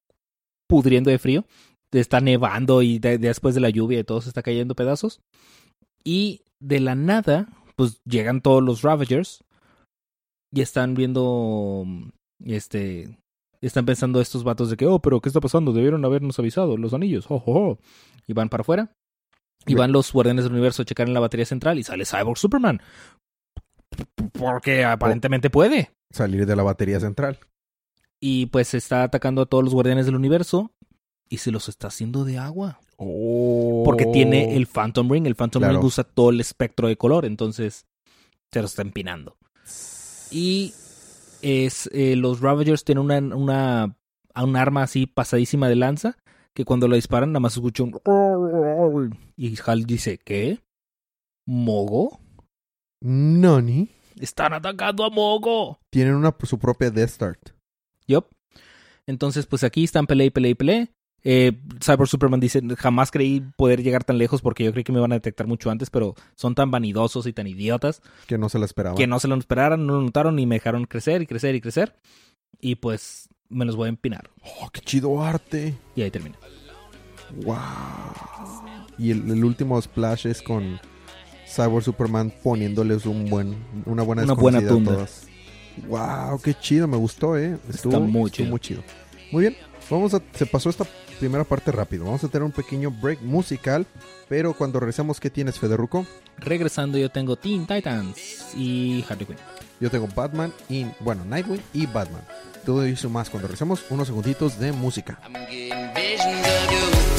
pudriendo 0.68 1.10
de 1.10 1.18
frío. 1.18 1.44
Está 1.92 2.20
nevando 2.20 2.80
y 2.82 2.98
de- 2.98 3.18
después 3.18 3.54
de 3.54 3.60
la 3.60 3.68
lluvia 3.70 4.00
y 4.00 4.04
todo 4.04 4.20
se 4.22 4.28
está 4.30 4.42
cayendo 4.42 4.74
pedazos. 4.74 5.20
Y 6.04 6.42
de 6.60 6.80
la 6.80 6.94
nada, 6.94 7.48
pues 7.82 8.00
llegan 8.04 8.42
todos 8.42 8.62
los 8.62 8.82
Ravagers 8.82 9.42
y 10.52 10.60
están 10.60 10.94
viendo, 10.94 11.84
este, 12.44 13.18
están 13.60 13.86
pensando 13.86 14.20
estos 14.20 14.44
vatos 14.44 14.70
de 14.70 14.76
que, 14.76 14.86
oh, 14.86 15.00
pero 15.00 15.20
¿qué 15.20 15.28
está 15.28 15.40
pasando? 15.40 15.72
Debieron 15.72 16.04
habernos 16.04 16.38
avisado, 16.38 16.76
los 16.76 16.94
anillos, 16.94 17.26
oh, 17.28 17.42
oh, 17.44 17.70
oh". 17.70 17.78
Y 18.28 18.34
van 18.34 18.48
para 18.48 18.60
afuera. 18.60 18.94
Y 19.66 19.74
van 19.74 19.90
los 19.90 20.12
guardianes 20.12 20.44
del 20.44 20.52
universo 20.52 20.82
a 20.82 20.84
checar 20.84 21.08
en 21.08 21.14
la 21.14 21.18
batería 21.18 21.44
central 21.44 21.76
y 21.80 21.82
sale 21.82 22.04
Cyborg 22.04 22.38
Superman. 22.38 22.80
Porque 24.32 24.84
aparentemente 24.84 25.50
puede. 25.50 25.90
Salir 26.12 26.46
de 26.46 26.54
la 26.54 26.62
batería 26.62 27.00
central. 27.00 27.40
Y 28.20 28.46
pues 28.46 28.74
está 28.74 29.02
atacando 29.02 29.42
a 29.42 29.46
todos 29.46 29.64
los 29.64 29.74
guardianes 29.74 30.06
del 30.06 30.14
universo 30.14 30.70
y 31.32 31.38
se 31.38 31.50
los 31.50 31.70
está 31.70 31.86
haciendo 31.88 32.24
de 32.26 32.36
agua. 32.36 32.78
Porque 32.98 34.04
tiene 34.12 34.54
el 34.54 34.66
Phantom 34.66 35.10
Ring. 35.10 35.26
El 35.26 35.34
Phantom 35.34 35.60
Claro. 35.62 35.78
Ring 35.78 35.84
usa 35.84 36.04
todo 36.04 36.28
el 36.28 36.40
espectro 36.40 36.88
de 36.88 36.96
color, 36.96 37.24
entonces 37.24 37.86
se 38.52 38.60
lo 38.60 38.66
está 38.66 38.82
empinando. 38.82 39.38
Y 40.30 40.74
es 41.40 41.88
eh, 41.92 42.16
los 42.16 42.40
Ravagers 42.40 42.84
tienen 42.84 43.04
una, 43.04 43.18
una, 43.34 43.96
a 44.34 44.44
un 44.44 44.56
arma 44.56 44.82
así 44.82 45.06
pasadísima 45.06 45.68
de 45.70 45.76
lanza. 45.76 46.18
que 46.54 46.66
cuando 46.66 46.86
la 46.86 46.96
disparan 46.96 47.32
nada 47.32 47.40
más 47.40 47.54
escucha 47.54 47.82
un... 47.82 49.18
Y 49.36 49.54
Hal 49.64 49.84
dice, 49.84 50.18
¿qué? 50.18 50.60
¿Mogo? 51.46 52.20
Nani. 53.00 53.88
¡Están 54.20 54.52
atacando 54.52 55.04
a 55.04 55.08
Mogo! 55.10 55.78
Tienen 55.90 56.14
una, 56.14 56.36
su 56.44 56.58
propia 56.58 56.90
Death 56.90 57.08
Start. 57.08 57.50
Yup. 58.06 58.26
Entonces, 59.06 59.46
pues 59.46 59.64
aquí 59.64 59.82
están 59.84 60.06
pelea 60.06 60.26
y 60.26 60.30
pelea 60.30 60.50
y 60.50 60.54
pelea. 60.54 60.88
Eh, 61.24 61.52
Cyber 61.82 62.08
Superman 62.08 62.40
dice, 62.40 62.60
jamás 62.76 63.10
creí 63.12 63.40
poder 63.56 63.82
llegar 63.82 64.02
tan 64.04 64.18
lejos 64.18 64.42
porque 64.42 64.64
yo 64.64 64.72
creí 64.72 64.82
que 64.84 64.90
me 64.92 64.98
iban 64.98 65.12
a 65.12 65.16
detectar 65.16 65.46
mucho 65.46 65.70
antes, 65.70 65.88
pero 65.90 66.14
son 66.34 66.54
tan 66.56 66.70
vanidosos 66.72 67.26
y 67.26 67.32
tan 67.32 67.46
idiotas 67.46 68.02
Que 68.26 68.38
no 68.38 68.48
se 68.48 68.58
la 68.58 68.64
esperaban. 68.64 68.96
que 68.96 69.06
no 69.06 69.20
se 69.20 69.28
lo 69.28 69.36
esperaron, 69.36 69.86
no 69.86 69.94
lo 69.94 70.02
notaron 70.02 70.38
y 70.38 70.46
me 70.46 70.56
dejaron 70.56 70.84
crecer 70.86 71.22
y 71.22 71.26
crecer 71.26 71.54
y 71.54 71.60
crecer. 71.60 71.94
Y 72.60 72.74
pues 72.76 73.28
me 73.48 73.64
los 73.64 73.76
voy 73.76 73.86
a 73.86 73.90
empinar. 73.90 74.30
Oh, 74.60 74.68
qué 74.72 74.80
chido 74.80 75.22
arte. 75.22 75.74
Y 75.94 76.02
ahí 76.02 76.10
termina. 76.10 76.36
Wow. 77.44 77.56
Y 78.98 79.10
el, 79.10 79.30
el 79.30 79.44
último 79.44 79.80
splash 79.80 80.26
es 80.26 80.42
con 80.42 80.80
Cyborg 81.46 81.84
Superman 81.84 82.32
poniéndoles 82.42 83.06
un 83.06 83.28
buen, 83.30 83.56
una 83.86 84.02
buena 84.02 84.22
Una 84.24 84.34
buena 84.34 84.60
desconocida 84.60 84.70
a 84.70 84.74
tunda. 84.74 84.92
todas. 84.92 85.26
Wow, 85.88 86.40
qué 86.42 86.54
chido, 86.54 86.86
me 86.86 86.96
gustó, 86.98 87.36
eh. 87.38 87.56
Estuvo, 87.68 88.00
muy 88.00 88.26
estuvo 88.26 88.28
chido. 88.28 88.50
muy 88.50 88.60
chido. 88.60 88.82
Muy 89.32 89.40
bien, 89.42 89.56
vamos 89.90 90.12
a, 90.12 90.20
se 90.34 90.44
pasó 90.44 90.68
esta 90.68 90.84
primera 91.18 91.44
parte 91.44 91.72
rápido. 91.72 92.04
Vamos 92.04 92.24
a 92.24 92.28
tener 92.28 92.44
un 92.44 92.52
pequeño 92.52 92.90
break 92.90 93.20
musical, 93.22 93.86
pero 94.28 94.54
cuando 94.54 94.80
regresamos, 94.80 95.20
¿qué 95.20 95.30
tienes, 95.30 95.58
Federuco? 95.58 96.06
Regresando 96.38 96.98
yo 96.98 97.10
tengo 97.10 97.36
Teen 97.36 97.66
Titans 97.66 98.54
y 98.56 99.04
Harley 99.08 99.26
Quinn. 99.26 99.36
Yo 99.80 99.90
tengo 99.90 100.08
Batman 100.14 100.52
y, 100.68 100.86
bueno, 101.00 101.24
Nightwing 101.24 101.62
y 101.72 101.86
Batman. 101.86 102.22
Todo 102.64 102.84
eso 102.84 103.10
más 103.10 103.28
cuando 103.28 103.48
regresemos, 103.48 103.84
unos 103.90 104.06
segunditos 104.06 104.58
de 104.58 104.72
música. 104.72 105.18
I'm 105.24 107.11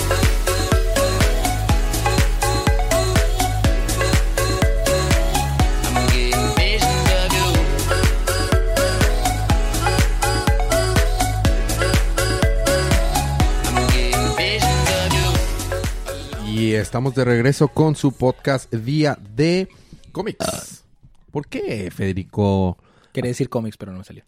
Y 16.64 16.76
estamos 16.76 17.14
de 17.14 17.26
regreso 17.26 17.68
con 17.68 17.94
su 17.94 18.14
podcast 18.14 18.74
Día 18.74 19.18
de 19.36 19.68
Cómics. 20.14 20.86
¿Por 21.30 21.46
qué, 21.50 21.92
Federico? 21.92 22.78
Quería 23.12 23.32
decir 23.32 23.50
cómics, 23.50 23.76
pero 23.76 23.92
no 23.92 23.98
me 23.98 24.06
salió. 24.06 24.24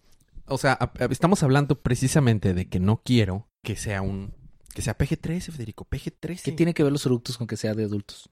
O 0.48 0.58
sea, 0.58 0.74
a- 0.74 0.92
a- 1.00 1.06
estamos 1.06 1.44
hablando 1.44 1.80
precisamente 1.82 2.54
de 2.54 2.66
que 2.68 2.82
no 2.82 3.02
quiero 3.06 3.48
que 3.64 3.78
sea 3.78 4.02
un... 4.02 4.34
Que 4.74 4.82
sea 4.82 4.98
PG-13, 4.98 5.54
Federico, 5.54 5.86
PG-13. 5.90 6.42
¿Qué 6.44 6.52
tiene 6.52 6.74
que 6.74 6.84
ver 6.84 6.92
los 6.92 7.06
eructos 7.06 7.38
con 7.38 7.48
que 7.48 7.56
sea 7.56 7.74
de 7.74 7.86
adultos? 7.86 8.30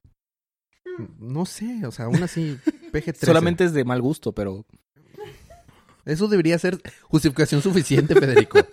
No 1.18 1.46
sé, 1.46 1.86
o 1.86 1.92
sea, 1.94 2.06
aún 2.06 2.22
así, 2.24 2.58
PG-13. 2.92 3.26
Solamente 3.26 3.64
es 3.64 3.72
de 3.72 3.86
mal 3.86 4.02
gusto, 4.02 4.34
pero 4.34 4.66
Eso 6.04 6.28
debería 6.28 6.60
ser 6.60 6.82
justificación 7.04 7.62
suficiente, 7.62 8.16
Federico. 8.16 8.60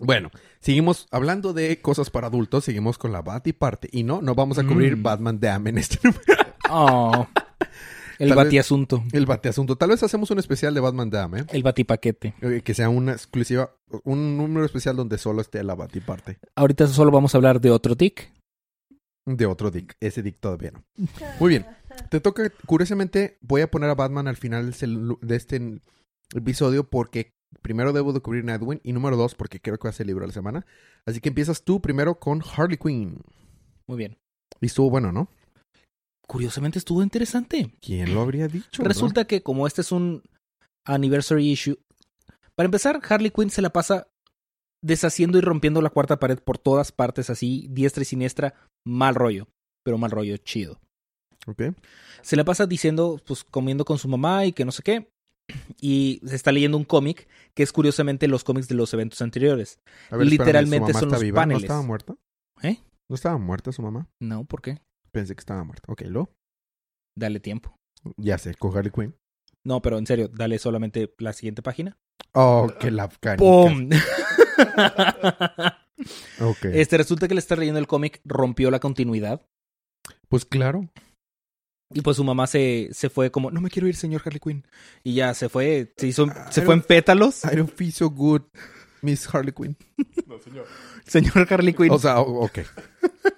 bueno, 0.00 0.30
seguimos 0.60 1.06
hablando 1.10 1.52
de 1.52 1.80
cosas 1.80 2.10
para 2.10 2.26
adultos, 2.28 2.64
seguimos 2.64 2.98
con 2.98 3.12
la 3.12 3.22
Bat 3.22 3.46
y 3.48 3.52
parte. 3.52 3.88
Y 3.92 4.02
no, 4.02 4.20
no 4.22 4.34
vamos 4.34 4.58
a 4.58 4.64
cubrir 4.64 4.96
Mm. 4.96 5.02
Batman 5.02 5.40
Dam 5.40 5.66
en 5.68 5.78
este 5.78 5.98
número. 6.04 6.44
Oh, 6.70 7.26
el 8.18 8.28
Tal 8.28 8.36
vez- 8.38 8.44
batiasunto. 8.46 9.04
El 9.12 9.26
bateasunto. 9.26 9.76
Tal 9.76 9.90
vez 9.90 10.02
hacemos 10.02 10.30
un 10.30 10.38
especial 10.38 10.72
de 10.74 10.80
Batman 10.80 11.10
Dam, 11.10 11.36
¿eh? 11.36 11.44
El 11.52 11.62
batipaquete. 11.62 12.34
Eh, 12.40 12.62
Que 12.64 12.74
sea 12.74 12.88
una 12.88 13.12
exclusiva, 13.12 13.74
un 14.04 14.36
número 14.36 14.64
especial 14.66 14.96
donde 14.96 15.18
solo 15.18 15.40
esté 15.40 15.62
la 15.64 15.74
Bat 15.74 15.96
y 15.96 16.00
parte. 16.00 16.38
Ahorita 16.56 16.86
solo 16.88 17.10
vamos 17.10 17.34
a 17.34 17.38
hablar 17.38 17.60
de 17.60 17.70
otro 17.70 17.96
tic. 17.96 18.32
De 19.26 19.46
otro 19.46 19.70
Dick. 19.70 19.96
Ese 20.00 20.22
Dick 20.22 20.36
todavía 20.38 20.70
no. 20.72 20.84
Muy 21.40 21.48
bien. 21.48 21.64
Te 22.10 22.20
toca, 22.20 22.50
curiosamente, 22.66 23.38
voy 23.40 23.62
a 23.62 23.70
poner 23.70 23.88
a 23.88 23.94
Batman 23.94 24.28
al 24.28 24.36
final 24.36 24.74
de 24.74 25.36
este 25.36 25.80
episodio 26.34 26.90
porque 26.90 27.32
primero 27.62 27.92
debo 27.92 28.12
de 28.12 28.20
cubrir 28.20 28.44
Nightwing 28.44 28.80
y 28.82 28.92
número 28.92 29.16
dos 29.16 29.34
porque 29.34 29.60
creo 29.60 29.78
que 29.78 29.88
va 29.88 29.90
a 29.90 29.94
ser 29.94 30.06
libro 30.06 30.22
de 30.22 30.28
la 30.28 30.34
semana. 30.34 30.66
Así 31.06 31.20
que 31.20 31.28
empiezas 31.28 31.62
tú 31.62 31.80
primero 31.80 32.18
con 32.18 32.42
Harley 32.42 32.76
Quinn. 32.76 33.20
Muy 33.86 33.98
bien. 33.98 34.18
Y 34.60 34.66
estuvo 34.66 34.90
bueno, 34.90 35.12
¿no? 35.12 35.28
Curiosamente 36.26 36.78
estuvo 36.78 37.02
interesante. 37.02 37.70
¿Quién 37.80 38.14
lo 38.14 38.22
habría 38.22 38.48
dicho? 38.48 38.82
Resulta 38.82 39.26
que 39.26 39.42
como 39.42 39.66
este 39.66 39.82
es 39.82 39.92
un 39.92 40.22
anniversary 40.86 41.50
issue, 41.50 41.78
para 42.56 42.66
empezar, 42.66 43.00
Harley 43.08 43.30
Quinn 43.30 43.50
se 43.50 43.62
la 43.62 43.70
pasa 43.70 44.08
deshaciendo 44.82 45.38
y 45.38 45.40
rompiendo 45.40 45.82
la 45.82 45.90
cuarta 45.90 46.18
pared 46.18 46.38
por 46.38 46.58
todas 46.58 46.92
partes, 46.92 47.30
así, 47.30 47.66
diestra 47.70 48.02
y 48.02 48.06
siniestra, 48.06 48.54
mal 48.86 49.14
rollo, 49.14 49.48
pero 49.82 49.98
mal 49.98 50.10
rollo 50.10 50.36
chido. 50.36 50.78
Ok. 51.46 51.74
Se 52.22 52.36
la 52.36 52.44
pasa 52.44 52.66
diciendo, 52.66 53.20
pues 53.26 53.44
comiendo 53.44 53.84
con 53.84 53.98
su 53.98 54.08
mamá 54.08 54.46
y 54.46 54.52
que 54.52 54.64
no 54.64 54.72
sé 54.72 54.82
qué. 54.82 55.10
Y 55.80 56.20
se 56.24 56.36
está 56.36 56.52
leyendo 56.52 56.76
un 56.78 56.84
cómic 56.84 57.28
que 57.54 57.62
es 57.62 57.72
curiosamente 57.72 58.28
los 58.28 58.44
cómics 58.44 58.68
de 58.68 58.74
los 58.74 58.92
eventos 58.94 59.20
anteriores. 59.22 59.78
A 60.10 60.16
ver, 60.16 60.26
espérame, 60.26 60.30
Literalmente 60.30 60.92
¿su 60.92 60.98
mamá 60.98 61.00
son 61.00 61.08
está 61.08 61.16
los 61.16 61.22
viva? 61.22 61.34
paneles. 61.42 61.62
¿No 61.62 61.64
estaba 61.66 61.82
muerta? 61.82 62.16
¿Eh? 62.62 62.78
¿No 63.08 63.14
estaba 63.14 63.38
muerta 63.38 63.72
su 63.72 63.82
mamá? 63.82 64.08
No, 64.20 64.44
¿por 64.44 64.62
qué? 64.62 64.80
Pensé 65.12 65.34
que 65.34 65.40
estaba 65.40 65.62
muerta. 65.64 65.92
Ok, 65.92 66.02
lo. 66.02 66.30
Dale 67.16 67.40
tiempo. 67.40 67.76
Ya 68.16 68.38
sé, 68.38 68.54
con 68.54 68.76
Harley 68.76 68.90
Quinn. 68.90 69.14
No, 69.62 69.80
pero 69.82 69.98
en 69.98 70.06
serio, 70.06 70.28
dale 70.28 70.58
solamente 70.58 71.14
la 71.18 71.32
siguiente 71.32 71.62
página. 71.62 71.96
Oh, 72.32 72.68
que 72.80 72.90
la. 72.90 73.08
¡Pum! 73.36 73.88
Ok. 76.40 76.64
Este 76.66 76.96
resulta 76.98 77.28
que 77.28 77.34
le 77.34 77.38
está 77.40 77.56
leyendo 77.56 77.78
el 77.78 77.86
cómic, 77.86 78.20
rompió 78.24 78.70
la 78.70 78.80
continuidad. 78.80 79.46
Pues 80.28 80.44
claro. 80.44 80.90
Y 81.92 82.00
pues 82.00 82.16
su 82.16 82.24
mamá 82.24 82.46
se, 82.46 82.88
se 82.92 83.10
fue 83.10 83.30
como, 83.30 83.50
no 83.50 83.60
me 83.60 83.70
quiero 83.70 83.86
ir, 83.88 83.94
señor 83.96 84.22
Harley 84.24 84.40
Quinn. 84.40 84.66
Y 85.02 85.14
ya 85.14 85.34
se 85.34 85.48
fue, 85.48 85.92
se 85.96 86.06
hizo, 86.06 86.26
se 86.50 86.62
fue 86.62 86.74
en 86.74 86.82
pétalos, 86.82 87.44
I 87.44 87.56
don't 87.56 87.70
feel 87.72 87.92
so 87.92 88.10
good, 88.10 88.42
Miss 89.02 89.28
Harley 89.32 89.52
Quinn. 89.52 89.76
señor 91.06 91.46
Harley 91.50 91.74
Quinn. 91.74 91.90
O 91.90 91.98
sea, 91.98 92.20
ok. 92.20 92.60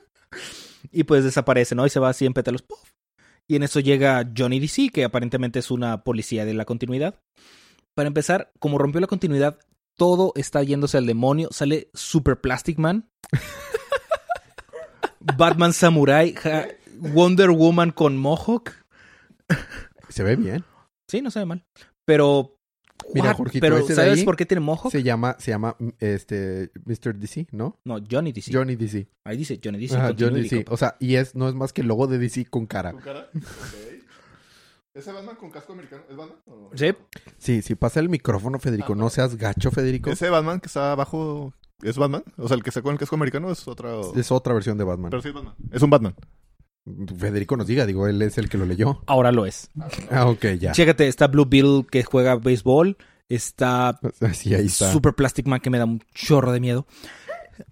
y 0.92 1.04
pues 1.04 1.24
desaparece, 1.24 1.74
¿no? 1.74 1.84
Y 1.86 1.90
se 1.90 2.00
va 2.00 2.08
así 2.10 2.24
en 2.24 2.32
pétalos. 2.34 2.62
¡puf! 2.62 2.78
Y 3.48 3.56
en 3.56 3.62
eso 3.62 3.80
llega 3.80 4.28
Johnny 4.36 4.58
DC, 4.58 4.88
que 4.92 5.04
aparentemente 5.04 5.58
es 5.58 5.70
una 5.70 6.02
policía 6.02 6.44
de 6.44 6.54
la 6.54 6.64
continuidad. 6.64 7.20
Para 7.94 8.08
empezar, 8.08 8.52
como 8.58 8.78
rompió 8.78 9.00
la 9.00 9.06
continuidad, 9.06 9.58
todo 9.96 10.32
está 10.34 10.62
yéndose 10.62 10.98
al 10.98 11.06
demonio. 11.06 11.48
Sale 11.52 11.88
Super 11.94 12.40
Plastic 12.40 12.78
Man. 12.78 13.08
Batman 15.36 15.72
Samurai. 15.72 16.34
ja- 16.34 16.68
Wonder 16.98 17.50
Woman 17.50 17.90
con 17.90 18.16
Mohawk. 18.16 18.72
Se 20.08 20.22
ve 20.22 20.36
bien. 20.36 20.64
Sí, 21.08 21.20
no 21.22 21.30
se 21.30 21.40
ve 21.40 21.46
mal. 21.46 21.64
Pero. 22.04 22.52
Mira? 23.14 23.34
Jorgito, 23.34 23.60
Pero 23.60 23.76
ese 23.76 23.88
de 23.88 23.94
¿sabes 23.94 24.18
ahí 24.18 24.24
por 24.24 24.36
qué 24.36 24.46
tiene 24.46 24.60
Mohawk? 24.60 24.90
Se 24.90 25.02
llama, 25.02 25.36
se 25.38 25.50
llama, 25.50 25.76
mm, 25.78 25.88
este, 26.00 26.72
Mr. 26.84 27.14
DC, 27.14 27.46
¿no? 27.52 27.78
No, 27.84 27.98
Johnny 28.10 28.32
DC. 28.32 28.50
Johnny 28.52 28.74
DC. 28.74 29.06
Ahí 29.24 29.36
dice 29.36 29.60
Johnny 29.62 29.78
DC. 29.78 29.96
Ajá, 29.96 30.14
Johnny 30.18 30.42
DC. 30.42 30.64
O 30.68 30.76
sea, 30.76 30.96
y 30.98 31.14
es, 31.14 31.34
no 31.34 31.48
es 31.48 31.54
más 31.54 31.72
que 31.72 31.82
el 31.82 31.88
logo 31.88 32.06
de 32.06 32.18
DC 32.18 32.46
con 32.46 32.66
cara. 32.66 32.92
¿Tu 32.92 32.98
cara? 32.98 33.28
Ok. 33.34 33.96
¿Ese 34.96 35.12
Batman 35.12 35.36
con 35.36 35.50
casco 35.50 35.74
americano? 35.74 36.04
¿Es 36.08 36.16
Batman? 36.16 36.38
o? 36.46 36.70
Sí. 36.74 36.94
Sí, 37.36 37.60
sí, 37.60 37.74
pasa 37.74 38.00
el 38.00 38.08
micrófono, 38.08 38.58
Federico. 38.58 38.94
No 38.94 39.10
seas 39.10 39.36
gacho, 39.36 39.70
Federico. 39.70 40.10
¿Ese 40.10 40.30
Batman 40.30 40.58
que 40.58 40.68
está 40.68 40.92
abajo 40.92 41.52
es 41.82 41.98
Batman? 41.98 42.24
O 42.38 42.48
sea, 42.48 42.56
el 42.56 42.62
que 42.62 42.70
sacó 42.70 42.90
el 42.90 42.98
casco 42.98 43.14
americano 43.14 43.50
es 43.52 43.68
otra... 43.68 43.90
Es 44.14 44.32
otra 44.32 44.54
versión 44.54 44.78
de 44.78 44.84
Batman. 44.84 45.10
Pero 45.10 45.20
sí 45.20 45.28
es 45.28 45.34
Batman. 45.34 45.54
Es 45.70 45.82
un 45.82 45.90
Batman. 45.90 46.14
Federico 47.18 47.56
nos 47.56 47.66
diga, 47.66 47.84
digo, 47.86 48.06
él 48.06 48.22
es 48.22 48.38
el 48.38 48.48
que 48.48 48.58
lo 48.58 48.64
leyó. 48.66 49.02
Ahora 49.06 49.32
lo 49.32 49.44
es. 49.46 49.70
Ah, 50.10 50.26
ok, 50.28 50.44
ya. 50.58 50.72
Chécate, 50.72 51.08
está 51.08 51.26
Blue 51.26 51.46
Beetle 51.46 51.84
que 51.90 52.02
juega 52.04 52.36
béisbol. 52.36 52.96
Está 53.28 53.98
Sí, 54.34 54.54
ahí 54.54 54.66
está. 54.66 54.92
Super 54.92 55.14
Plastic 55.14 55.46
Man 55.46 55.60
que 55.60 55.70
me 55.70 55.78
da 55.78 55.84
un 55.84 56.00
chorro 56.14 56.52
de 56.52 56.60
miedo. 56.60 56.86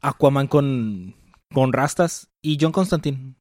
Aquaman 0.00 0.48
con, 0.48 1.14
con 1.52 1.72
rastas. 1.72 2.28
Y 2.42 2.58
John 2.60 2.72
Constantine. 2.72 3.36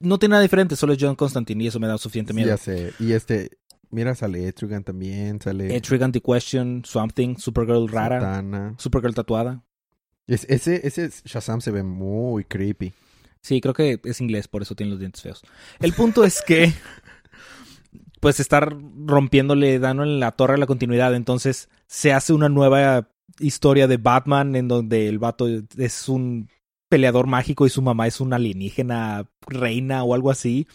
No 0.00 0.18
tiene 0.18 0.32
nada 0.32 0.42
diferente, 0.42 0.76
solo 0.76 0.92
es 0.92 0.98
John 1.00 1.14
Constantine 1.16 1.64
y 1.64 1.66
eso 1.68 1.80
me 1.80 1.86
da 1.88 1.98
suficiente 1.98 2.32
miedo. 2.32 2.48
ya 2.48 2.56
sé. 2.56 2.92
Y 3.00 3.12
este, 3.12 3.58
mira, 3.90 4.14
sale 4.14 4.46
Etrigan 4.46 4.84
también, 4.84 5.40
sale 5.40 5.74
Etrigan 5.74 6.12
The 6.12 6.20
Question, 6.20 6.82
Swamp 6.84 7.12
Thing, 7.12 7.36
Supergirl 7.38 7.88
rara, 7.88 8.20
Satana. 8.20 8.74
Supergirl 8.78 9.14
tatuada. 9.14 9.64
Es- 10.26 10.46
ese, 10.48 10.86
ese 10.86 11.10
Shazam 11.24 11.60
se 11.60 11.70
ve 11.70 11.82
muy 11.82 12.44
creepy. 12.44 12.92
Sí, 13.44 13.60
creo 13.60 13.74
que 13.74 14.00
es 14.04 14.22
inglés, 14.22 14.48
por 14.48 14.62
eso 14.62 14.74
tiene 14.74 14.92
los 14.92 14.98
dientes 14.98 15.20
feos. 15.20 15.42
El 15.78 15.92
punto 15.92 16.24
es 16.24 16.40
que, 16.40 16.72
pues, 18.20 18.40
está 18.40 18.60
rompiéndole 18.60 19.78
dano 19.78 20.02
en 20.02 20.18
la 20.18 20.32
torre 20.32 20.54
a 20.54 20.56
la 20.56 20.64
continuidad. 20.64 21.14
Entonces, 21.14 21.68
se 21.86 22.14
hace 22.14 22.32
una 22.32 22.48
nueva 22.48 23.10
historia 23.38 23.86
de 23.86 23.98
Batman 23.98 24.56
en 24.56 24.66
donde 24.66 25.08
el 25.08 25.18
vato 25.18 25.46
es 25.76 26.08
un 26.08 26.48
peleador 26.88 27.26
mágico 27.26 27.66
y 27.66 27.70
su 27.70 27.82
mamá 27.82 28.06
es 28.06 28.18
una 28.18 28.36
alienígena 28.36 29.28
reina 29.46 30.04
o 30.04 30.14
algo 30.14 30.30
así. 30.30 30.66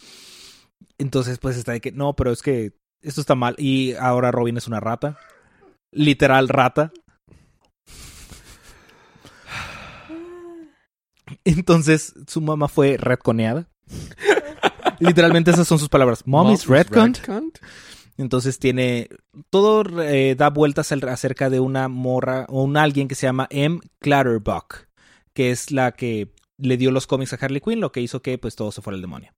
Entonces, 0.96 1.38
pues, 1.38 1.56
está 1.56 1.72
de 1.72 1.80
que, 1.80 1.90
no, 1.90 2.14
pero 2.14 2.30
es 2.30 2.40
que 2.40 2.74
esto 3.02 3.20
está 3.20 3.34
mal. 3.34 3.56
Y 3.58 3.94
ahora 3.94 4.30
Robin 4.30 4.58
es 4.58 4.68
una 4.68 4.78
rata. 4.78 5.18
Literal 5.90 6.48
rata. 6.48 6.92
Entonces 11.44 12.14
su 12.26 12.40
mamá 12.40 12.68
fue 12.68 12.96
retconeada. 12.96 13.68
Literalmente 14.98 15.50
esas 15.50 15.66
son 15.66 15.78
sus 15.78 15.88
palabras. 15.88 16.26
Mom 16.26 16.50
is 16.52 16.66
retconned. 16.66 17.16
retconned. 17.16 17.52
Entonces 18.18 18.58
tiene 18.58 19.08
todo 19.48 19.82
eh, 20.02 20.34
da 20.36 20.50
vueltas 20.50 20.92
acerca 20.92 21.48
de 21.48 21.60
una 21.60 21.88
morra 21.88 22.44
o 22.50 22.62
un 22.64 22.76
alguien 22.76 23.08
que 23.08 23.14
se 23.14 23.26
llama 23.26 23.46
M. 23.50 23.80
Clutterbuck, 24.00 24.88
que 25.32 25.50
es 25.50 25.70
la 25.70 25.92
que 25.92 26.32
le 26.58 26.76
dio 26.76 26.90
los 26.90 27.06
cómics 27.06 27.32
a 27.32 27.36
Harley 27.36 27.62
Quinn, 27.62 27.80
lo 27.80 27.92
que 27.92 28.02
hizo 28.02 28.20
que 28.20 28.36
pues 28.36 28.56
todo 28.56 28.72
se 28.72 28.82
fuera 28.82 28.96
al 28.96 29.00
demonio. 29.00 29.32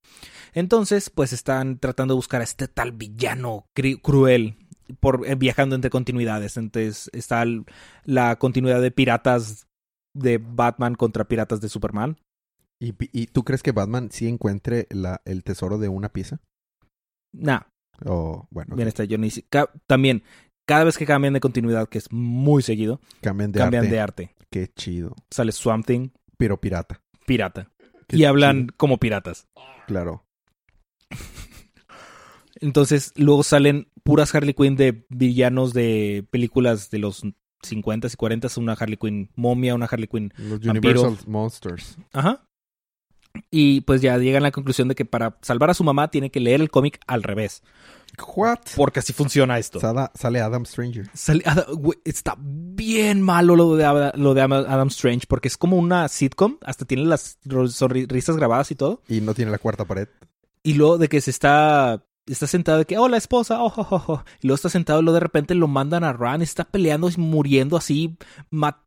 Entonces, 0.52 1.10
pues 1.10 1.32
están 1.32 1.78
tratando 1.78 2.14
de 2.14 2.16
buscar 2.16 2.40
a 2.40 2.44
este 2.44 2.66
tal 2.66 2.90
villano 2.90 3.66
cruel 4.02 4.56
por 4.98 5.24
eh, 5.28 5.36
viajando 5.36 5.76
entre 5.76 5.90
continuidades. 5.90 6.56
Entonces 6.56 7.08
está 7.12 7.42
el- 7.42 7.64
la 8.04 8.34
continuidad 8.36 8.82
de 8.82 8.90
piratas 8.90 9.68
de 10.14 10.38
Batman 10.38 10.94
contra 10.94 11.24
piratas 11.28 11.60
de 11.60 11.68
Superman. 11.68 12.18
¿Y, 12.80 12.94
y 13.12 13.26
tú 13.28 13.44
crees 13.44 13.62
que 13.62 13.72
Batman 13.72 14.10
sí 14.10 14.26
encuentre 14.26 14.86
la, 14.90 15.22
el 15.24 15.44
tesoro 15.44 15.78
de 15.78 15.88
una 15.88 16.08
pieza? 16.08 16.40
Nah, 17.32 17.60
O, 18.04 18.46
bueno, 18.50 18.74
bien 18.76 18.88
está 18.88 19.04
Johnny. 19.08 19.30
Ca- 19.48 19.70
También, 19.86 20.22
cada 20.66 20.84
vez 20.84 20.98
que 20.98 21.06
cambian 21.06 21.34
de 21.34 21.40
continuidad, 21.40 21.88
que 21.88 21.98
es 21.98 22.10
muy 22.12 22.62
seguido, 22.62 23.00
cambian 23.20 23.52
de 23.52 23.58
cambian 23.60 23.84
arte. 23.84 23.94
de 23.94 24.00
arte. 24.00 24.34
Qué 24.50 24.68
chido. 24.68 25.14
Sale 25.30 25.52
Swamp 25.52 25.86
Thing, 25.86 26.10
Pero 26.36 26.60
pirata. 26.60 27.00
pirata. 27.26 27.70
Qué 28.08 28.16
y 28.18 28.24
hablan 28.24 28.66
como 28.76 28.98
piratas. 28.98 29.46
Claro. 29.86 30.24
Entonces, 32.60 33.12
luego 33.16 33.42
salen 33.42 33.88
puras 34.04 34.34
Harley 34.34 34.54
Quinn 34.54 34.76
de 34.76 35.04
villanos 35.08 35.72
de 35.72 36.26
películas 36.30 36.90
de 36.90 36.98
los 36.98 37.22
50s 37.62 38.12
y 38.12 38.16
40s. 38.16 38.58
Una 38.58 38.72
Harley 38.74 38.96
Quinn 38.96 39.30
momia, 39.36 39.74
una 39.74 39.86
Harley 39.86 40.08
Quinn. 40.08 40.32
Los 40.36 40.60
Vampiro. 40.60 41.00
Universal 41.02 41.28
Monsters. 41.30 41.96
Ajá. 42.12 42.44
Y 43.50 43.80
pues 43.82 44.02
ya 44.02 44.18
llegan 44.18 44.42
a 44.42 44.48
la 44.48 44.50
conclusión 44.52 44.88
de 44.88 44.94
que 44.94 45.06
para 45.06 45.38
salvar 45.40 45.70
a 45.70 45.74
su 45.74 45.84
mamá 45.84 46.10
tiene 46.10 46.30
que 46.30 46.38
leer 46.40 46.60
el 46.60 46.70
cómic 46.70 47.00
al 47.06 47.22
revés. 47.22 47.62
What? 48.36 48.58
Porque 48.76 48.98
así 49.00 49.14
funciona 49.14 49.58
esto. 49.58 49.80
Sada- 49.80 50.12
sale 50.14 50.40
Adam 50.42 50.66
Stranger. 50.66 51.08
Sale- 51.14 51.42
está 52.04 52.36
bien 52.38 53.22
malo 53.22 53.56
lo 53.56 53.74
de, 53.74 54.12
lo 54.16 54.34
de 54.34 54.40
Adam 54.42 54.88
Strange 54.88 55.26
porque 55.26 55.48
es 55.48 55.56
como 55.56 55.78
una 55.78 56.08
sitcom. 56.08 56.58
Hasta 56.62 56.84
tiene 56.84 57.04
las 57.06 57.38
ro- 57.44 57.64
sonri- 57.68 58.06
risas 58.06 58.36
grabadas 58.36 58.70
y 58.70 58.74
todo. 58.74 59.00
Y 59.08 59.22
no 59.22 59.32
tiene 59.32 59.50
la 59.50 59.56
cuarta 59.58 59.86
pared. 59.86 60.08
Y 60.62 60.74
luego 60.74 60.98
de 60.98 61.08
que 61.08 61.22
se 61.22 61.30
está. 61.30 62.04
Está 62.26 62.46
sentado 62.46 62.78
de 62.78 62.84
que, 62.84 62.98
oh, 62.98 63.08
la 63.08 63.16
esposa, 63.16 63.60
oh, 63.62 63.72
oh, 63.76 63.86
oh, 63.90 64.04
oh". 64.06 64.24
Y 64.40 64.46
luego 64.46 64.54
está 64.56 64.68
sentado 64.68 65.00
y 65.00 65.02
luego 65.02 65.14
de 65.14 65.20
repente 65.20 65.54
lo 65.54 65.66
mandan 65.68 66.04
a 66.04 66.12
Ran, 66.12 66.40
está 66.42 66.64
peleando 66.64 67.08
y 67.10 67.16
muriendo 67.16 67.76
así, 67.76 68.16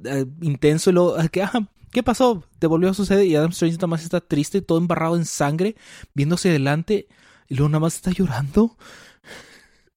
eh, 0.05 0.25
intenso. 0.41 0.89
Y 0.89 0.93
luego, 0.93 1.15
ah, 1.17 1.27
que, 1.27 1.43
ah, 1.43 1.67
¿qué 1.91 2.01
pasó? 2.01 2.43
Te 2.59 2.67
volvió 2.67 2.89
a 2.89 2.93
suceder. 2.93 3.25
Y 3.25 3.35
Adam 3.35 3.51
Strange 3.51 3.75
nada 3.75 3.87
más 3.87 4.03
está 4.03 4.21
triste, 4.21 4.61
todo 4.61 4.77
embarrado 4.77 5.17
en 5.17 5.25
sangre, 5.25 5.75
viéndose 6.13 6.49
adelante. 6.49 7.07
Y 7.49 7.55
luego 7.55 7.69
nada 7.69 7.81
más 7.81 7.95
está 7.95 8.11
llorando, 8.11 8.77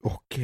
Ok. 0.00 0.34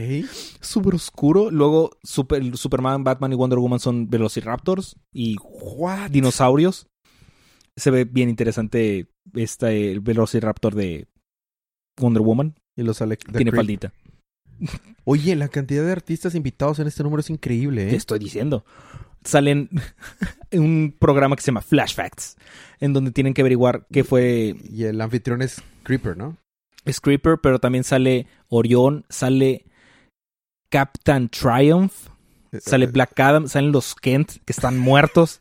súper 0.61 0.95
oscuro. 0.95 1.51
Luego, 1.51 1.91
super, 2.03 2.57
Superman, 2.57 3.05
Batman 3.05 3.33
y 3.33 3.37
Wonder 3.37 3.59
Woman 3.59 3.79
son 3.81 4.09
velociraptors 4.11 4.97
y 5.13 5.37
What? 5.43 6.11
dinosaurios. 6.11 6.87
Se 7.77 7.91
ve 7.91 8.05
bien 8.05 8.29
interesante 8.29 9.09
este 9.35 9.91
el 9.93 10.01
velociraptor 10.01 10.75
de 10.75 11.09
Wonder 11.99 12.23
Woman. 12.23 12.55
Y 12.77 12.83
lo 12.83 12.95
sale. 12.95 13.17
Tiene 13.17 13.51
Creep. 13.51 13.55
faldita. 13.55 13.93
Oye, 15.05 15.37
la 15.37 15.49
cantidad 15.49 15.85
de 15.85 15.93
artistas 15.93 16.35
invitados 16.35 16.79
en 16.79 16.87
este 16.87 17.03
número 17.03 17.21
es 17.21 17.31
increíble, 17.31 17.87
Te 17.87 17.93
¿eh? 17.93 17.97
estoy 17.97 18.19
diciendo. 18.19 18.65
Salen 19.25 19.71
en 20.51 20.63
un 20.63 20.97
programa 20.99 21.37
que 21.37 21.43
se 21.43 21.47
llama 21.47 21.63
Flash 21.63 21.95
Facts, 21.95 22.37
en 22.81 22.93
donde 22.93 23.11
tienen 23.11 23.35
que 23.35 23.43
averiguar 23.43 23.87
qué 23.91 24.05
fue 24.05 24.55
Y 24.71 24.85
el 24.85 25.01
anfitrión 25.01 25.43
es 25.43 25.63
Creeper, 25.83 26.17
¿no? 26.17 26.37
Screeper, 26.91 27.39
pero 27.43 27.59
también 27.59 27.85
sale 27.85 28.27
Orión, 28.49 29.07
sale 29.09 29.65
Captain 30.69 31.31
Triumph, 31.31 31.93
sale 32.61 32.87
Black 32.87 33.19
Adam, 33.19 33.49
salen 33.49 33.73
los 33.73 33.95
Kent, 33.95 34.33
que 34.45 34.53
están 34.53 34.77
muertos. 34.79 35.41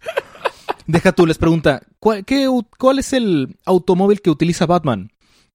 Deja 0.88 1.12
tú, 1.12 1.26
les 1.26 1.38
pregunta, 1.38 1.82
¿cuál, 2.00 2.24
qué, 2.24 2.48
¿cuál 2.78 3.00
es 3.00 3.12
el 3.14 3.58
automóvil 3.66 4.22
que 4.22 4.30
utiliza 4.30 4.66
Batman? 4.66 5.12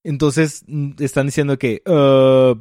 Entonces 0.09 0.64
mm, 0.66 0.92
están 1.01 1.27
diciendo 1.27 1.59
que 1.59 1.83
uh, 1.87 2.59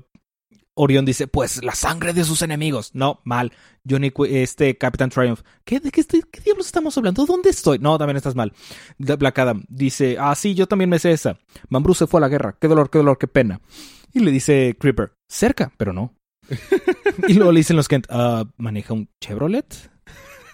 Orión 0.73 1.05
dice, 1.05 1.27
pues 1.27 1.63
la 1.63 1.73
sangre 1.75 2.12
de 2.13 2.25
sus 2.25 2.41
enemigos. 2.41 2.91
No, 2.93 3.21
mal. 3.23 3.53
Johnny, 3.89 4.12
este 4.29 4.77
Captain 4.77 5.10
Triumph, 5.10 5.39
¿qué, 5.63 5.79
¿de 5.79 5.89
qué, 5.91 6.01
estoy- 6.01 6.23
qué 6.29 6.41
diablos 6.41 6.65
estamos 6.65 6.97
hablando? 6.97 7.25
¿Dónde 7.25 7.49
estoy? 7.49 7.79
No, 7.79 7.97
también 7.97 8.17
estás 8.17 8.36
mal. 8.36 8.51
Black 8.97 9.39
Adam 9.39 9.63
dice, 9.69 10.17
ah, 10.19 10.36
sí, 10.36 10.55
yo 10.55 10.67
también 10.67 10.89
me 10.89 10.99
sé 10.99 11.12
esa. 11.13 11.39
Mambrú 11.69 11.93
se 11.93 12.05
fue 12.05 12.19
a 12.19 12.21
la 12.21 12.27
guerra. 12.29 12.57
Qué 12.60 12.67
dolor, 12.67 12.89
qué 12.89 12.97
dolor, 12.97 13.17
qué 13.17 13.27
pena. 13.27 13.62
Y 14.13 14.19
le 14.19 14.31
dice 14.31 14.75
Creeper, 14.77 15.13
cerca, 15.29 15.71
pero 15.77 15.93
no. 15.93 16.13
y 17.29 17.33
luego 17.36 17.53
le 17.53 17.60
dicen 17.62 17.77
los 17.77 17.88
Kent, 17.88 18.07
"Ah, 18.10 18.43
¿maneja 18.57 18.93
un 18.93 19.10
Chevrolet? 19.21 19.65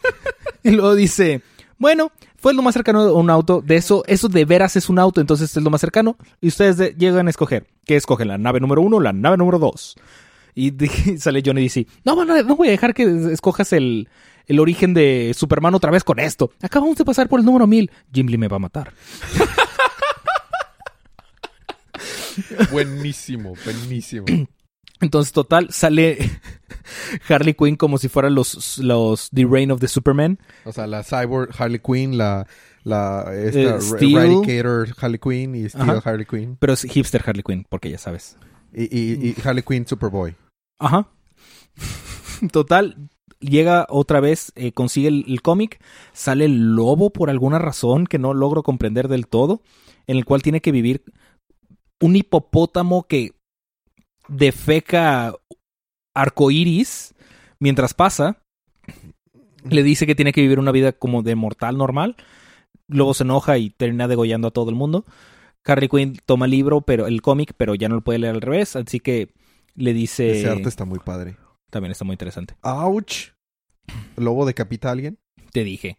y 0.63 0.69
luego 0.71 0.93
dice, 0.95 1.41
bueno, 1.83 2.11
fue 2.37 2.53
lo 2.53 2.61
más 2.61 2.73
cercano 2.73 3.01
a 3.01 3.11
un 3.13 3.29
auto. 3.29 3.61
De 3.61 3.75
eso, 3.75 4.03
eso 4.07 4.29
de 4.29 4.45
veras 4.45 4.77
es 4.77 4.87
un 4.87 4.99
auto, 4.99 5.19
entonces 5.19 5.55
es 5.55 5.61
lo 5.61 5.69
más 5.69 5.81
cercano. 5.81 6.15
Y 6.39 6.47
ustedes 6.47 6.77
de- 6.77 6.95
llegan 6.97 7.27
a 7.27 7.29
escoger. 7.29 7.67
¿Qué 7.85 7.97
escogen? 7.97 8.29
¿La 8.29 8.37
nave 8.37 8.61
número 8.61 8.81
uno 8.81 8.97
o 8.97 8.99
la 9.01 9.11
nave 9.11 9.35
número 9.35 9.59
dos? 9.59 9.95
Y 10.55 10.71
de- 10.71 11.17
sale 11.19 11.43
Johnny 11.45 11.59
y 11.59 11.63
dice, 11.65 11.87
no, 12.05 12.23
no, 12.23 12.41
no 12.43 12.55
voy 12.55 12.69
a 12.69 12.71
dejar 12.71 12.93
que 12.93 13.03
escojas 13.33 13.73
el, 13.73 14.07
el 14.47 14.59
origen 14.61 14.93
de 14.93 15.33
Superman 15.35 15.75
otra 15.75 15.91
vez 15.91 16.05
con 16.05 16.19
esto. 16.19 16.51
Acabamos 16.61 16.95
de 16.97 17.03
pasar 17.03 17.27
por 17.27 17.41
el 17.41 17.45
número 17.45 17.67
mil. 17.67 17.91
Jim 18.13 18.27
Lee 18.27 18.37
me 18.37 18.47
va 18.47 18.55
a 18.55 18.59
matar. 18.59 18.93
Buenísimo, 22.71 23.55
buenísimo. 23.65 24.25
Entonces, 25.03 25.33
total, 25.33 25.67
sale 25.71 26.17
Harley 27.29 27.53
Quinn 27.53 27.75
como 27.75 27.97
si 27.97 28.07
fueran 28.09 28.33
los, 28.35 28.77
los 28.79 29.29
The 29.31 29.45
Reign 29.45 29.71
of 29.71 29.79
the 29.79 29.87
Superman. 29.87 30.39
O 30.65 30.71
sea, 30.71 30.87
la 30.87 31.03
Cyborg 31.03 31.49
Harley 31.57 31.79
Quinn, 31.79 32.17
la, 32.17 32.47
la 32.83 33.25
esta 33.35 33.75
Eh, 33.77 33.81
Steel. 33.81 34.17
Eradicator 34.17 34.87
Harley 34.99 35.19
Quinn 35.19 35.55
y 35.55 35.69
Steel 35.69 35.89
Ajá. 35.89 36.09
Harley 36.09 36.25
Quinn. 36.25 36.57
Pero 36.59 36.73
es 36.73 36.81
hipster 36.83 37.21
Harley 37.25 37.43
Quinn, 37.43 37.65
porque 37.69 37.91
ya 37.91 37.97
sabes. 37.97 38.37
Y, 38.73 38.83
y, 38.83 39.27
y 39.29 39.35
Harley 39.43 39.63
Quinn 39.63 39.85
Superboy. 39.85 40.35
Ajá. 40.79 41.07
Total, 42.51 43.09
llega 43.39 43.85
otra 43.89 44.19
vez, 44.19 44.51
eh, 44.55 44.71
consigue 44.71 45.07
el, 45.09 45.25
el 45.27 45.41
cómic, 45.41 45.79
sale 46.13 46.45
el 46.45 46.75
lobo 46.75 47.11
por 47.11 47.29
alguna 47.29 47.59
razón 47.59 48.05
que 48.07 48.19
no 48.19 48.33
logro 48.33 48.63
comprender 48.63 49.07
del 49.07 49.27
todo, 49.27 49.61
en 50.07 50.17
el 50.17 50.25
cual 50.25 50.41
tiene 50.41 50.61
que 50.61 50.71
vivir 50.71 51.03
un 52.01 52.15
hipopótamo 52.15 53.03
que 53.07 53.31
defeca 54.27 55.33
arcoíris 56.15 57.13
mientras 57.59 57.93
pasa. 57.93 58.37
Le 59.63 59.83
dice 59.83 60.05
que 60.05 60.15
tiene 60.15 60.33
que 60.33 60.41
vivir 60.41 60.59
una 60.59 60.71
vida 60.71 60.91
como 60.91 61.23
de 61.23 61.35
mortal 61.35 61.77
normal. 61.77 62.15
Luego 62.87 63.13
se 63.13 63.23
enoja 63.23 63.57
y 63.57 63.69
termina 63.69 64.07
degollando 64.07 64.49
a 64.49 64.51
todo 64.51 64.69
el 64.69 64.75
mundo. 64.75 65.05
Harley 65.65 65.87
Quinn 65.87 66.19
toma 66.25 66.45
el 66.45 66.51
libro, 66.51 66.81
pero 66.81 67.07
el 67.07 67.21
cómic, 67.21 67.53
pero 67.55 67.73
ya 67.75 67.87
no 67.87 67.95
lo 67.95 68.01
puede 68.01 68.19
leer 68.19 68.35
al 68.35 68.41
revés, 68.41 68.75
así 68.75 68.99
que 68.99 69.29
le 69.75 69.93
dice 69.93 70.39
Ese 70.39 70.49
arte 70.49 70.67
está 70.67 70.83
muy 70.83 70.99
padre. 70.99 71.37
también 71.69 71.91
está 71.91 72.03
muy 72.03 72.13
interesante. 72.13 72.55
¡Auch! 72.61 73.31
¿Lobo 74.17 74.45
decapita 74.45 74.89
a 74.89 74.91
alguien? 74.91 75.17
Te 75.51 75.63
dije. 75.63 75.97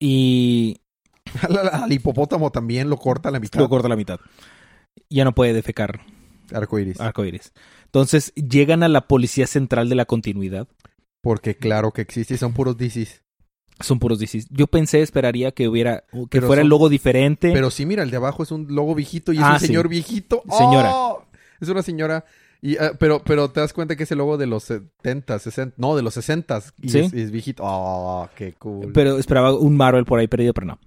Y 0.00 0.80
Al, 1.72 1.92
hipopótamo 1.92 2.50
también 2.50 2.90
lo 2.90 2.96
corta 2.96 3.28
a 3.28 3.32
la 3.32 3.38
mitad. 3.38 3.60
lo 3.60 3.68
corta 3.68 3.86
a 3.86 3.90
la 3.90 3.96
mitad. 3.96 4.18
Ya 5.08 5.24
no 5.24 5.32
puede 5.32 5.52
defecar 5.52 6.00
Arcoiris. 6.54 7.00
arcoíris. 7.00 7.52
Entonces 7.86 8.32
llegan 8.34 8.82
a 8.82 8.88
la 8.88 9.06
policía 9.08 9.46
central 9.46 9.88
de 9.88 9.94
la 9.94 10.04
continuidad. 10.04 10.68
Porque 11.22 11.56
claro 11.56 11.92
que 11.92 12.02
existe 12.02 12.34
y 12.34 12.36
son 12.38 12.52
puros 12.54 12.76
DCs. 12.76 13.22
Son 13.80 13.98
puros 13.98 14.18
DCs. 14.18 14.46
Yo 14.50 14.66
pensé, 14.66 15.00
esperaría 15.02 15.52
que 15.52 15.68
hubiera, 15.68 16.04
que 16.12 16.26
Pero 16.30 16.46
fuera 16.46 16.62
el 16.62 16.68
logo 16.68 16.88
diferente. 16.88 17.50
Pero 17.52 17.70
sí, 17.70 17.86
mira, 17.86 18.02
el 18.02 18.10
de 18.10 18.16
abajo 18.18 18.42
es 18.42 18.50
un 18.50 18.66
logo 18.74 18.94
viejito 18.94 19.32
y 19.32 19.36
es 19.38 19.42
Ah, 19.42 19.54
un 19.54 19.60
sí. 19.60 19.66
señor 19.68 19.88
viejito. 19.88 20.42
Señora. 20.56 20.90
¡Oh! 20.94 21.24
Es 21.60 21.68
una 21.68 21.82
señora. 21.82 22.24
Y, 22.62 22.76
ah, 22.76 22.92
pero, 22.98 23.22
pero 23.24 23.50
te 23.50 23.60
das 23.60 23.72
cuenta 23.72 23.96
que 23.96 24.02
es 24.02 24.12
el 24.12 24.18
logo 24.18 24.36
de 24.36 24.46
los 24.46 24.64
70, 24.64 25.38
60. 25.38 25.74
No, 25.78 25.96
de 25.96 26.02
los 26.02 26.12
60. 26.14 26.62
Y 26.82 26.90
Sí. 26.90 26.98
es, 27.00 27.12
es 27.14 27.30
viejito. 27.30 27.62
¡Oh, 27.66 28.28
qué 28.34 28.52
cool! 28.54 28.92
Pero 28.92 29.16
esperaba 29.18 29.54
un 29.54 29.76
Marvel 29.76 30.04
por 30.04 30.18
ahí 30.18 30.28
perdido, 30.28 30.52
pero 30.52 30.66
no. 30.66 30.78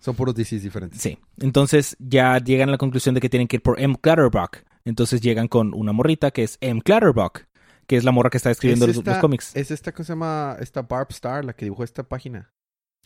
Son 0.00 0.14
puros 0.16 0.34
DCs 0.34 0.62
diferentes. 0.62 1.00
Sí. 1.00 1.18
Entonces 1.40 1.96
ya 2.00 2.38
llegan 2.38 2.68
a 2.68 2.72
la 2.72 2.78
conclusión 2.78 3.14
de 3.14 3.20
que 3.20 3.28
tienen 3.28 3.46
que 3.48 3.56
ir 3.56 3.62
por 3.62 3.80
M. 3.80 3.96
Clutterbuck. 4.00 4.58
Entonces 4.86 5.20
llegan 5.20 5.48
con 5.48 5.72
una 5.74 5.92
morrita 5.92 6.30
que 6.30 6.42
es 6.42 6.58
M. 6.60 6.82
Clutterbuck, 6.82 7.46
que 7.86 7.96
es 7.96 8.04
la 8.04 8.12
morra 8.12 8.30
que 8.30 8.36
está 8.36 8.50
escribiendo 8.50 8.84
Es 8.84 8.88
los, 8.88 8.98
esta- 8.98 9.12
los 9.12 9.20
cómics. 9.20 9.54
Es 9.56 9.70
esta 9.70 9.92
que 9.92 10.04
se 10.04 10.12
llama. 10.12 10.56
Esta 10.60 10.82
Barb 10.82 11.08
Star, 11.10 11.44
la 11.44 11.54
que 11.54 11.64
dibujó 11.66 11.84
esta 11.84 12.02
página. 12.02 12.52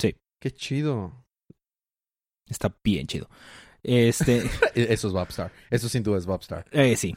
Sí. 0.01 0.17
Qué 0.41 0.51
chido. 0.51 1.13
Está 2.49 2.75
bien 2.83 3.07
chido. 3.07 3.29
Este, 3.83 4.39
E- 4.75 4.93
Eso 4.93 5.09
es 5.09 5.15
Bob 5.15 5.29
Star. 5.31 5.53
Eso 5.71 5.89
sin 5.89 6.03
duda 6.03 6.19
es 6.19 6.27
Bob 6.27 6.41
Star. 6.41 6.67
Eh, 6.73 6.97
sí. 6.97 7.17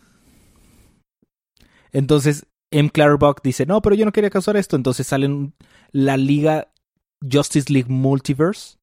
Entonces, 1.91 2.45
M. 2.71 2.89
Clutterbuck 2.89 3.41
dice, 3.43 3.65
no, 3.65 3.82
pero 3.82 3.95
yo 3.95 4.06
no 4.06 4.12
quería 4.12 4.30
causar 4.30 4.56
esto. 4.58 4.76
Entonces 4.76 5.08
salen 5.08 5.54
la 5.91 6.17
Liga 6.17 6.71
Justice 7.30 7.71
League 7.71 7.89
Multiverse. 7.91 8.78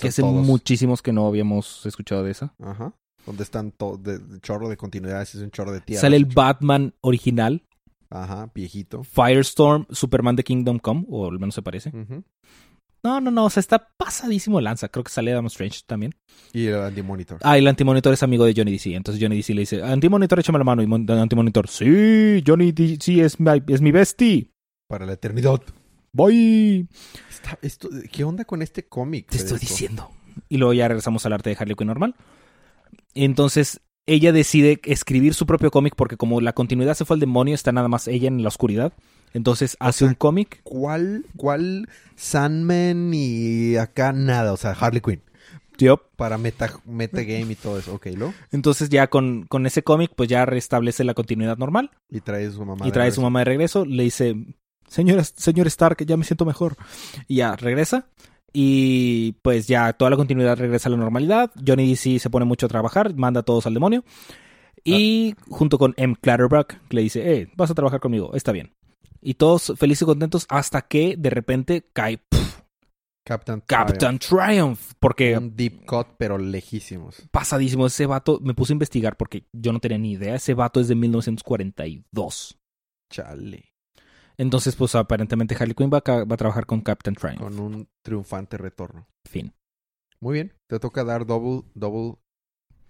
Que 0.00 0.08
hace 0.08 0.22
todos. 0.22 0.44
muchísimos 0.46 1.02
que 1.02 1.12
no 1.12 1.26
habíamos 1.26 1.84
escuchado 1.84 2.22
de 2.22 2.30
esa. 2.30 2.54
Ajá. 2.62 2.94
Donde 3.26 3.42
están 3.42 3.70
todo, 3.72 3.96
de, 3.96 4.18
de 4.18 4.40
chorro 4.40 4.68
de 4.68 4.76
continuidades, 4.76 5.34
es 5.34 5.40
un 5.42 5.50
chorro 5.50 5.72
de 5.72 5.80
tierra. 5.80 6.00
Sale 6.02 6.16
el 6.16 6.26
Batman 6.26 6.94
original, 7.00 7.62
Ajá, 8.10 8.50
viejito. 8.54 9.02
Firestorm, 9.02 9.86
Superman 9.90 10.36
de 10.36 10.44
Kingdom 10.44 10.78
Come, 10.78 11.04
o 11.08 11.28
al 11.30 11.38
menos 11.38 11.54
se 11.54 11.62
parece. 11.62 11.90
No, 13.02 13.20
no, 13.20 13.30
no, 13.30 13.44
o 13.44 13.50
sea, 13.50 13.60
está 13.60 13.88
pasadísimo 13.98 14.60
lanza. 14.62 14.88
Creo 14.88 15.04
que 15.04 15.10
sale 15.12 15.32
Adam 15.32 15.46
Strange 15.46 15.80
también. 15.86 16.14
Y 16.54 16.66
el 16.66 16.76
Anti-Monitor. 16.76 17.38
Ah, 17.42 17.58
y 17.58 17.60
el 17.60 17.66
Antimonitor 17.68 18.14
es 18.14 18.22
amigo 18.22 18.46
de 18.46 18.54
Johnny 18.56 18.72
DC. 18.72 18.94
Entonces 18.94 19.22
Johnny 19.22 19.36
DC 19.36 19.52
le 19.52 19.60
dice, 19.60 19.82
Antimonitor, 19.82 20.38
échame 20.40 20.58
la 20.58 20.64
mano. 20.64 20.82
Y 20.82 20.86
Mon- 20.86 21.10
Antimonitor, 21.10 21.68
sí, 21.68 22.42
Johnny 22.46 22.72
DC 22.72 23.20
es 23.22 23.38
mi, 23.38 23.50
es 23.68 23.80
mi 23.82 23.92
bestie. 23.92 24.50
Para 24.88 25.04
la 25.04 25.12
eternidad. 25.14 25.60
Voy. 26.14 26.88
Está- 27.28 27.58
esto- 27.60 27.90
¿Qué 28.10 28.24
onda 28.24 28.44
con 28.46 28.62
este 28.62 28.86
cómic? 28.86 29.28
Te 29.28 29.36
estoy 29.36 29.58
diciendo. 29.58 30.10
Y 30.48 30.56
luego 30.56 30.72
ya 30.72 30.88
regresamos 30.88 31.26
al 31.26 31.34
arte 31.34 31.50
de 31.50 31.56
Harley 31.58 31.74
Quinn 31.76 31.88
normal. 31.88 32.14
Entonces, 33.14 33.80
ella 34.06 34.32
decide 34.32 34.80
escribir 34.84 35.34
su 35.34 35.46
propio 35.46 35.70
cómic 35.70 35.94
porque 35.96 36.16
como 36.16 36.40
la 36.40 36.52
continuidad 36.52 36.94
se 36.94 37.04
fue 37.04 37.14
al 37.14 37.20
demonio, 37.20 37.54
está 37.54 37.72
nada 37.72 37.88
más 37.88 38.08
ella 38.08 38.28
en 38.28 38.42
la 38.42 38.48
oscuridad. 38.48 38.92
Entonces 39.32 39.76
hace 39.80 40.00
sea, 40.00 40.08
un 40.08 40.14
cómic. 40.14 40.60
¿Cuál, 40.62 41.26
¿Cuál 41.36 41.88
Sandman 42.14 43.12
y 43.12 43.76
acá 43.76 44.12
nada? 44.12 44.52
O 44.52 44.56
sea, 44.56 44.70
Harley 44.72 45.00
Quinn. 45.00 45.22
Yup. 45.78 46.02
Para 46.16 46.38
meta, 46.38 46.72
metagame 46.84 47.52
y 47.52 47.54
todo 47.56 47.78
eso. 47.78 47.94
Ok, 47.94 48.06
¿lo? 48.16 48.32
Entonces 48.52 48.90
ya 48.90 49.08
con, 49.08 49.44
con 49.46 49.66
ese 49.66 49.82
cómic, 49.82 50.12
pues 50.14 50.28
ya 50.28 50.46
restablece 50.46 51.02
la 51.02 51.14
continuidad 51.14 51.58
normal. 51.58 51.90
Y 52.08 52.20
trae 52.20 52.48
su 52.50 52.64
mamá. 52.64 52.86
y 52.86 52.92
trae 52.92 53.08
a 53.08 53.12
su 53.12 53.22
mamá 53.22 53.40
de 53.40 53.46
regreso. 53.46 53.84
Le 53.84 54.04
dice, 54.04 54.36
señora, 54.86 55.24
señor 55.24 55.66
Stark, 55.66 56.04
ya 56.04 56.16
me 56.16 56.24
siento 56.24 56.44
mejor. 56.44 56.76
Y 57.26 57.36
ya 57.36 57.56
regresa. 57.56 58.06
Y 58.56 59.32
pues 59.42 59.66
ya 59.66 59.92
toda 59.94 60.12
la 60.12 60.16
continuidad 60.16 60.56
regresa 60.56 60.88
a 60.88 60.92
la 60.92 60.96
normalidad. 60.96 61.50
Johnny 61.66 61.90
DC 61.90 62.20
se 62.20 62.30
pone 62.30 62.46
mucho 62.46 62.66
a 62.66 62.68
trabajar, 62.68 63.12
manda 63.14 63.40
a 63.40 63.42
todos 63.42 63.66
al 63.66 63.74
demonio. 63.74 64.04
Y 64.84 65.34
junto 65.48 65.76
con 65.76 65.92
M. 65.96 66.14
Clatterbuck 66.20 66.74
le 66.90 67.02
dice, 67.02 67.32
eh, 67.32 67.48
vas 67.56 67.70
a 67.70 67.74
trabajar 67.74 67.98
conmigo, 67.98 68.32
está 68.34 68.52
bien. 68.52 68.72
Y 69.20 69.34
todos 69.34 69.72
felices 69.76 70.02
y 70.02 70.04
contentos 70.04 70.46
hasta 70.48 70.82
que 70.82 71.16
de 71.18 71.30
repente 71.30 71.88
cae 71.92 72.20
Captain, 73.26 73.62
Captain 73.66 74.18
Triumph. 74.18 74.92
Porque. 75.00 75.36
Un 75.36 75.56
deep 75.56 75.86
cut, 75.86 76.08
pero 76.18 76.38
lejísimos. 76.38 77.22
pasadísimo 77.30 77.86
ese 77.86 78.06
vato, 78.06 78.38
me 78.42 78.54
puse 78.54 78.72
a 78.72 78.74
investigar 78.74 79.16
porque 79.16 79.46
yo 79.52 79.72
no 79.72 79.80
tenía 79.80 79.98
ni 79.98 80.12
idea. 80.12 80.34
Ese 80.34 80.54
vato 80.54 80.78
es 80.78 80.88
de 80.88 80.94
1942. 80.94 82.58
Chale. 83.10 83.73
Entonces, 84.36 84.74
pues 84.76 84.94
aparentemente 84.94 85.54
Harley 85.58 85.74
Quinn 85.74 85.90
va 85.92 85.98
a, 85.98 86.00
ca- 86.02 86.24
va 86.24 86.34
a 86.34 86.38
trabajar 86.38 86.66
con 86.66 86.80
Captain 86.80 87.14
Triumph. 87.14 87.38
Con 87.40 87.58
un 87.60 87.88
triunfante 88.02 88.56
retorno. 88.58 89.06
Fin. 89.28 89.52
Muy 90.20 90.34
bien. 90.34 90.52
Te 90.68 90.78
toca 90.80 91.04
dar 91.04 91.26
double, 91.26 91.62
double, 91.74 92.16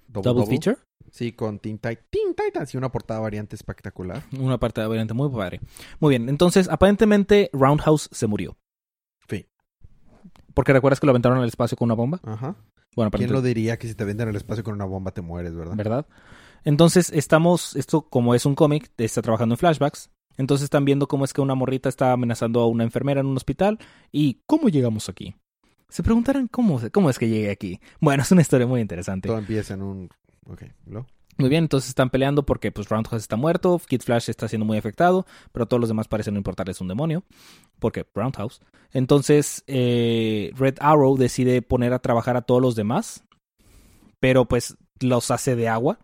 Double, 0.07 0.47
feature. 0.47 0.77
Sí, 1.11 1.33
con 1.33 1.59
Teen, 1.59 1.79
Tit- 1.81 2.05
Teen 2.11 2.35
Titans 2.35 2.73
y 2.75 2.77
una 2.77 2.91
portada 2.93 3.21
variante 3.21 3.57
espectacular. 3.57 4.23
Una 4.39 4.59
parte 4.59 4.81
de 4.81 4.87
variante 4.87 5.15
muy 5.15 5.29
padre. 5.31 5.61
Muy 5.99 6.11
bien. 6.11 6.29
Entonces, 6.29 6.69
aparentemente 6.69 7.51
Roundhouse 7.53 8.09
se 8.13 8.27
murió. 8.27 8.57
Fin. 9.27 9.47
Porque 10.55 10.73
recuerdas 10.73 11.01
que 11.01 11.07
lo 11.07 11.11
aventaron 11.11 11.39
al 11.39 11.49
espacio 11.49 11.77
con 11.77 11.87
una 11.87 11.95
bomba. 11.95 12.21
Ajá. 12.23 12.55
Bueno, 12.95 13.11
¿Quién 13.11 13.33
lo 13.33 13.43
diría 13.43 13.77
que 13.79 13.89
si 13.89 13.95
te 13.95 14.05
venden 14.05 14.29
el 14.29 14.37
espacio 14.37 14.63
con 14.63 14.75
una 14.75 14.85
bomba 14.85 15.11
te 15.11 15.21
mueres, 15.21 15.55
verdad? 15.57 15.75
¿verdad? 15.75 16.07
Entonces, 16.63 17.11
estamos, 17.11 17.75
esto 17.77 18.03
como 18.09 18.35
es 18.37 18.47
un 18.47 18.55
cómic, 18.55 18.91
está 18.99 19.21
trabajando 19.21 19.55
en 19.55 19.59
flashbacks. 19.59 20.11
Entonces 20.37 20.65
están 20.65 20.85
viendo 20.85 21.09
cómo 21.09 21.25
es 21.25 21.33
que 21.33 21.41
una 21.41 21.55
morrita 21.55 21.89
está 21.89 22.13
amenazando 22.13 22.61
a 22.61 22.67
una 22.67 22.85
enfermera 22.85 23.21
en 23.21 23.27
un 23.27 23.37
hospital. 23.37 23.79
¿Y 24.11 24.41
cómo 24.47 24.69
llegamos 24.69 25.09
aquí? 25.09 25.35
Se 25.89 26.03
preguntarán 26.03 26.49
cómo, 26.49 26.81
cómo 26.93 27.11
es 27.11 27.19
que 27.19 27.29
llegué 27.29 27.51
aquí. 27.51 27.81
Bueno, 28.01 28.23
es 28.23 28.33
una 28.33 28.43
historia 28.43 28.67
muy 28.67 28.81
interesante. 28.81 29.29
Todo 29.29 29.39
empieza 29.39 29.75
en 29.75 29.83
un... 29.83 30.11
Ok, 30.47 30.65
¿lo? 30.87 31.07
Muy 31.37 31.49
bien, 31.49 31.65
entonces 31.65 31.89
están 31.89 32.11
peleando 32.11 32.47
porque 32.47 32.71
pues 32.71 32.89
Roundhouse 32.89 33.23
está 33.23 33.37
muerto, 33.37 33.81
Kid 33.85 34.03
Flash 34.03 34.31
está 34.31 34.47
siendo 34.47 34.65
muy 34.65 34.79
afectado, 34.79 35.27
pero 35.51 35.67
todos 35.67 35.81
los 35.81 35.89
demás 35.89 36.07
parecen 36.07 36.35
no 36.35 36.39
importarles 36.39 36.81
un 36.81 36.87
demonio, 36.87 37.25
porque 37.81 38.07
Roundhouse. 38.15 38.61
Entonces 38.93 39.65
eh, 39.67 40.53
Red 40.55 40.77
Arrow 40.79 41.17
decide 41.17 41.61
poner 41.61 41.93
a 41.93 41.99
trabajar 41.99 42.37
a 42.37 42.43
todos 42.43 42.63
los 42.63 42.77
demás, 42.77 43.25
pero 44.21 44.47
pues 44.47 44.77
los 45.01 45.31
hace 45.33 45.57
de 45.57 45.69
agua. 45.69 45.99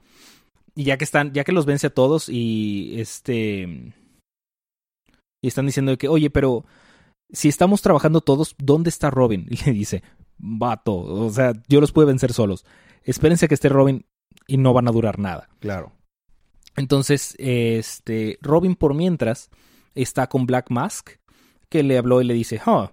Y 0.74 0.84
ya 0.84 0.98
que 0.98 1.04
están, 1.04 1.32
ya 1.32 1.44
que 1.44 1.52
los 1.52 1.66
vence 1.66 1.88
a 1.88 1.94
todos 1.94 2.28
y 2.28 3.00
este 3.00 3.94
y 5.42 5.48
están 5.48 5.66
diciendo 5.66 5.96
que, 5.96 6.08
oye, 6.08 6.30
pero 6.30 6.64
si 7.30 7.48
estamos 7.48 7.82
trabajando 7.82 8.20
todos, 8.20 8.54
¿dónde 8.58 8.90
está 8.90 9.10
Robin? 9.10 9.46
Y 9.50 9.56
le 9.64 9.72
dice, 9.72 10.02
vato, 10.38 10.96
o 10.96 11.30
sea, 11.30 11.52
yo 11.68 11.80
los 11.80 11.92
puedo 11.92 12.08
vencer 12.08 12.32
solos. 12.32 12.64
Espérense 13.02 13.46
a 13.46 13.48
que 13.48 13.54
esté 13.54 13.68
Robin 13.68 14.04
y 14.46 14.56
no 14.56 14.72
van 14.72 14.88
a 14.88 14.92
durar 14.92 15.18
nada. 15.18 15.48
Claro. 15.60 15.92
Entonces, 16.76 17.34
este, 17.38 18.38
Robin 18.42 18.74
por 18.76 18.94
mientras 18.94 19.50
está 19.94 20.28
con 20.28 20.46
Black 20.46 20.70
Mask, 20.70 21.10
que 21.68 21.82
le 21.82 21.98
habló 21.98 22.20
y 22.20 22.24
le 22.24 22.34
dice, 22.34 22.60
"Ah, 22.64 22.92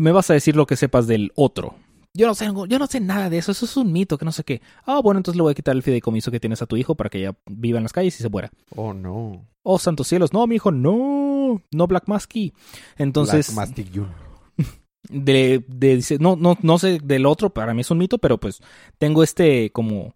me 0.00 0.12
vas 0.12 0.30
a 0.30 0.34
decir 0.34 0.56
lo 0.56 0.66
que 0.66 0.76
sepas 0.76 1.06
del 1.06 1.32
otro. 1.34 1.74
Yo 2.14 2.26
no 2.26 2.34
sé, 2.34 2.46
yo 2.46 2.78
no 2.78 2.86
sé 2.86 3.00
nada 3.00 3.30
de 3.30 3.38
eso, 3.38 3.52
eso 3.52 3.64
es 3.64 3.76
un 3.76 3.92
mito, 3.92 4.18
que 4.18 4.24
no 4.24 4.32
sé 4.32 4.42
qué. 4.42 4.60
Ah, 4.84 5.00
bueno, 5.00 5.18
entonces 5.18 5.36
le 5.36 5.42
voy 5.42 5.52
a 5.52 5.54
quitar 5.54 5.76
el 5.76 5.82
fideicomiso 5.82 6.30
que 6.30 6.40
tienes 6.40 6.62
a 6.62 6.66
tu 6.66 6.76
hijo 6.76 6.94
para 6.94 7.10
que 7.10 7.18
ella 7.18 7.36
viva 7.46 7.78
en 7.78 7.84
las 7.84 7.92
calles 7.92 8.18
y 8.18 8.22
se 8.22 8.28
muera. 8.28 8.50
Oh, 8.74 8.92
no. 8.92 9.46
Oh, 9.62 9.78
santos 9.78 10.08
cielos, 10.08 10.32
no, 10.32 10.46
mi 10.46 10.56
hijo, 10.56 10.72
no, 10.72 11.27
no 11.72 11.86
Black 11.86 12.08
Masky. 12.08 12.52
Entonces, 12.96 13.52
Black 13.54 13.68
Mastic 13.68 13.94
Jun. 13.94 14.08
de, 15.08 15.64
de- 15.68 16.18
no, 16.20 16.36
no, 16.36 16.56
no 16.62 16.78
sé 16.78 16.98
del 17.02 17.26
otro, 17.26 17.50
para 17.50 17.74
mí 17.74 17.80
es 17.82 17.90
un 17.90 17.98
mito, 17.98 18.18
pero 18.18 18.38
pues 18.38 18.60
tengo 18.98 19.22
este 19.22 19.70
como 19.70 20.14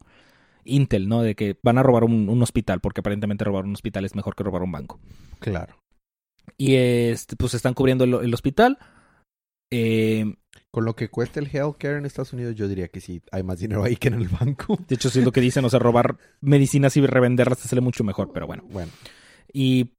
intel, 0.64 1.08
¿no? 1.08 1.22
De 1.22 1.34
que 1.34 1.56
van 1.62 1.78
a 1.78 1.82
robar 1.82 2.04
un, 2.04 2.28
un 2.28 2.42
hospital, 2.42 2.80
porque 2.80 3.00
aparentemente 3.00 3.44
robar 3.44 3.64
un 3.64 3.72
hospital 3.74 4.04
es 4.04 4.14
mejor 4.14 4.34
que 4.36 4.44
robar 4.44 4.62
un 4.62 4.72
banco. 4.72 5.00
Claro. 5.40 5.76
Y 6.58 6.74
este, 6.76 7.36
pues 7.36 7.54
están 7.54 7.74
cubriendo 7.74 8.04
el, 8.04 8.14
el 8.14 8.34
hospital. 8.34 8.78
Eh, 9.70 10.34
Con 10.70 10.84
lo 10.84 10.94
que 10.94 11.08
cuesta 11.08 11.40
el 11.40 11.48
healthcare 11.52 11.96
en 11.98 12.04
Estados 12.06 12.32
Unidos, 12.32 12.54
yo 12.54 12.68
diría 12.68 12.88
que 12.88 13.00
sí, 13.00 13.22
hay 13.32 13.42
más 13.42 13.58
dinero 13.58 13.82
ahí 13.84 13.96
que 13.96 14.08
en 14.08 14.14
el 14.14 14.28
banco. 14.28 14.76
de 14.88 14.94
hecho, 14.94 15.08
sí 15.10 15.20
es 15.20 15.24
lo 15.24 15.32
que 15.32 15.40
dicen, 15.40 15.64
o 15.64 15.70
sea, 15.70 15.78
robar 15.78 16.18
medicinas 16.40 16.96
y 16.96 17.06
revenderlas 17.06 17.58
te 17.60 17.68
sale 17.68 17.80
mucho 17.80 18.04
mejor, 18.04 18.30
pero 18.32 18.46
bueno. 18.46 18.64
Bueno, 18.70 18.92
Y 19.52 19.92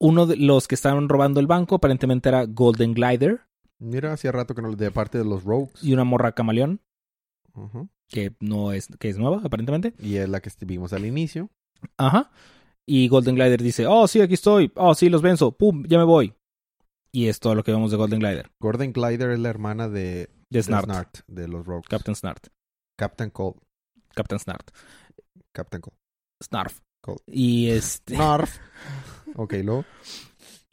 uno 0.00 0.26
de 0.26 0.36
los 0.36 0.68
que 0.68 0.74
estaban 0.74 1.08
robando 1.08 1.40
el 1.40 1.46
banco 1.46 1.74
aparentemente 1.76 2.28
era 2.28 2.44
Golden 2.46 2.94
Glider 2.94 3.40
mira, 3.80 4.12
hacía 4.12 4.32
rato 4.32 4.54
que 4.54 4.62
no 4.62 4.74
de 4.74 4.90
parte 4.90 5.18
de 5.18 5.24
los 5.24 5.44
Rogues. 5.44 5.82
y 5.82 5.92
una 5.92 6.04
morra 6.04 6.32
camaleón, 6.32 6.80
Ujú. 7.54 7.88
que 8.08 8.34
no 8.40 8.72
es, 8.72 8.88
que 8.98 9.08
es 9.08 9.18
nueva, 9.18 9.40
aparentemente. 9.44 9.94
Y 9.98 10.16
es 10.16 10.28
la 10.28 10.40
que 10.40 10.50
vimos 10.66 10.92
al 10.92 11.04
inicio. 11.06 11.48
Ajá. 11.96 12.30
Y 12.86 13.06
Golden 13.08 13.34
Glider 13.36 13.62
dice, 13.62 13.86
oh, 13.86 14.08
sí, 14.08 14.20
aquí 14.20 14.34
estoy. 14.34 14.72
Oh, 14.74 14.94
sí, 14.94 15.08
los 15.10 15.22
venzo. 15.22 15.52
Pum, 15.52 15.84
ya 15.86 15.98
me 15.98 16.04
voy. 16.04 16.34
Y 17.12 17.26
es 17.28 17.38
todo 17.38 17.54
lo 17.54 17.62
que 17.62 17.70
vemos 17.72 17.90
de 17.90 17.96
Golden 17.96 18.18
Glider. 18.20 18.50
Gordon 18.60 18.92
Glider 18.92 19.30
es 19.30 19.38
la 19.38 19.48
hermana 19.50 19.88
de, 19.88 20.28
De 20.50 20.58
de 20.58 20.62
Snart. 20.62 21.18
de 21.26 21.46
los 21.48 21.66
Rogues. 21.66 21.88
Captain 21.88 22.14
Snart. 22.16 22.48
Captain 22.98 23.30
Cold. 23.30 23.56
Captain 24.14 24.38
Snart. 24.40 24.70
Captain 25.54 25.80
Cold. 25.80 25.96
Snarf. 26.42 26.80
Y 27.26 27.68
este... 27.70 28.16
Narf. 28.16 28.58
ok, 29.36 29.54
luego. 29.64 29.84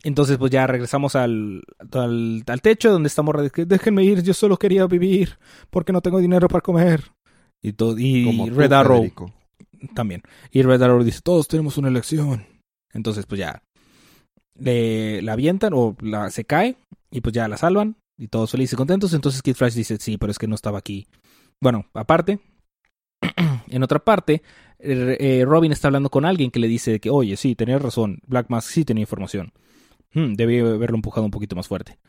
Entonces, 0.04 0.38
pues 0.38 0.52
ya 0.52 0.68
regresamos 0.68 1.16
al, 1.16 1.64
al, 1.92 2.44
al 2.46 2.62
techo 2.62 2.92
donde 2.92 3.08
estamos. 3.08 3.36
Déjenme 3.56 4.04
ir, 4.04 4.22
yo 4.22 4.36
solo 4.36 4.58
quería 4.58 4.86
vivir 4.86 5.40
porque 5.72 5.92
no 5.92 6.02
tengo 6.02 6.20
dinero 6.20 6.48
para 6.48 6.62
comer. 6.62 7.12
Y, 7.62 7.74
todo, 7.74 7.96
y 7.98 8.26
Como 8.26 8.50
Red 8.50 8.74
Arrow 8.74 8.98
Federico. 8.98 9.34
también. 9.96 10.22
Y 10.52 10.62
Red 10.62 10.84
Arrow 10.84 11.04
dice, 11.04 11.22
todos 11.24 11.48
tenemos 11.48 11.78
una 11.78 11.88
elección. 11.88 12.46
Entonces, 12.94 13.26
pues 13.26 13.40
ya 13.40 13.64
le, 14.58 15.22
la 15.22 15.34
avientan 15.34 15.74
o 15.74 15.96
la, 16.02 16.30
se 16.30 16.46
cae 16.46 16.78
y 17.12 17.22
pues 17.22 17.34
ya 17.34 17.48
la 17.48 17.58
salvan 17.58 17.98
y 18.18 18.28
todos 18.28 18.52
felices 18.52 18.74
y 18.74 18.78
contentos. 18.78 19.14
Entonces 19.14 19.42
Kid 19.42 19.56
Flash 19.56 19.74
dice, 19.74 19.98
sí, 19.98 20.18
pero 20.18 20.32
es 20.32 20.38
que 20.38 20.48
no 20.48 20.56
estaba 20.56 20.78
aquí. 20.80 21.08
Bueno, 21.62 21.86
aparte, 21.94 22.40
en 23.68 23.84
otra 23.84 24.00
parte, 24.00 24.42
eh, 24.80 25.44
Robin 25.46 25.72
está 25.72 25.88
hablando 25.88 26.10
con 26.10 26.26
alguien 26.26 26.52
que 26.52 26.60
le 26.60 26.68
dice 26.68 27.00
que, 27.00 27.10
oye, 27.10 27.38
sí, 27.38 27.56
tenías 27.56 27.82
razón, 27.82 28.20
Black 28.28 28.48
Mask 28.50 28.70
sí 28.70 28.86
tenía 28.86 29.02
información. 29.02 29.52
Hmm, 30.14 30.34
debí 30.34 30.60
haberlo 30.60 30.96
empujado 30.96 31.26
un 31.26 31.32
poquito 31.32 31.56
más 31.56 31.68
fuerte. 31.68 32.00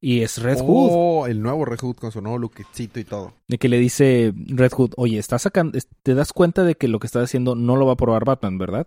Y 0.00 0.22
es 0.22 0.42
Red 0.42 0.58
Hood, 0.58 0.88
Oh, 0.90 1.26
el 1.28 1.40
nuevo 1.40 1.64
Red 1.64 1.78
Hood 1.78 1.94
con 1.96 2.10
su 2.10 2.20
nuevo 2.20 2.36
lookcito 2.38 2.98
y 2.98 3.04
todo. 3.04 3.34
de 3.46 3.58
que 3.58 3.68
le 3.68 3.78
dice 3.78 4.32
Red 4.36 4.72
Hood, 4.72 4.92
oye, 4.96 5.18
estás 5.18 5.42
sacando, 5.42 5.78
te 6.02 6.14
das 6.14 6.32
cuenta 6.32 6.64
de 6.64 6.74
que 6.74 6.88
lo 6.88 6.98
que 6.98 7.06
estás 7.06 7.22
haciendo 7.24 7.54
no 7.54 7.76
lo 7.76 7.86
va 7.86 7.92
a 7.92 7.96
probar 7.96 8.24
Batman, 8.24 8.58
¿verdad? 8.58 8.86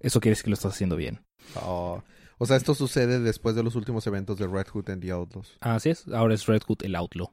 Eso 0.00 0.20
quiere 0.20 0.32
decir 0.32 0.44
que 0.44 0.50
lo 0.50 0.54
estás 0.54 0.74
haciendo 0.74 0.96
bien. 0.96 1.20
Oh, 1.62 2.02
O 2.36 2.44
sea, 2.46 2.56
esto 2.56 2.74
sucede 2.74 3.20
después 3.20 3.54
de 3.56 3.62
los 3.62 3.74
últimos 3.74 4.06
eventos 4.06 4.36
de 4.38 4.46
Red 4.46 4.66
Hood 4.72 4.90
and 4.90 5.02
the 5.02 5.10
Outlaws. 5.12 5.56
Así 5.60 5.88
es, 5.90 6.06
ahora 6.08 6.34
es 6.34 6.44
Red 6.46 6.60
Hood 6.68 6.82
el 6.84 6.94
Outlaw. 6.94 7.32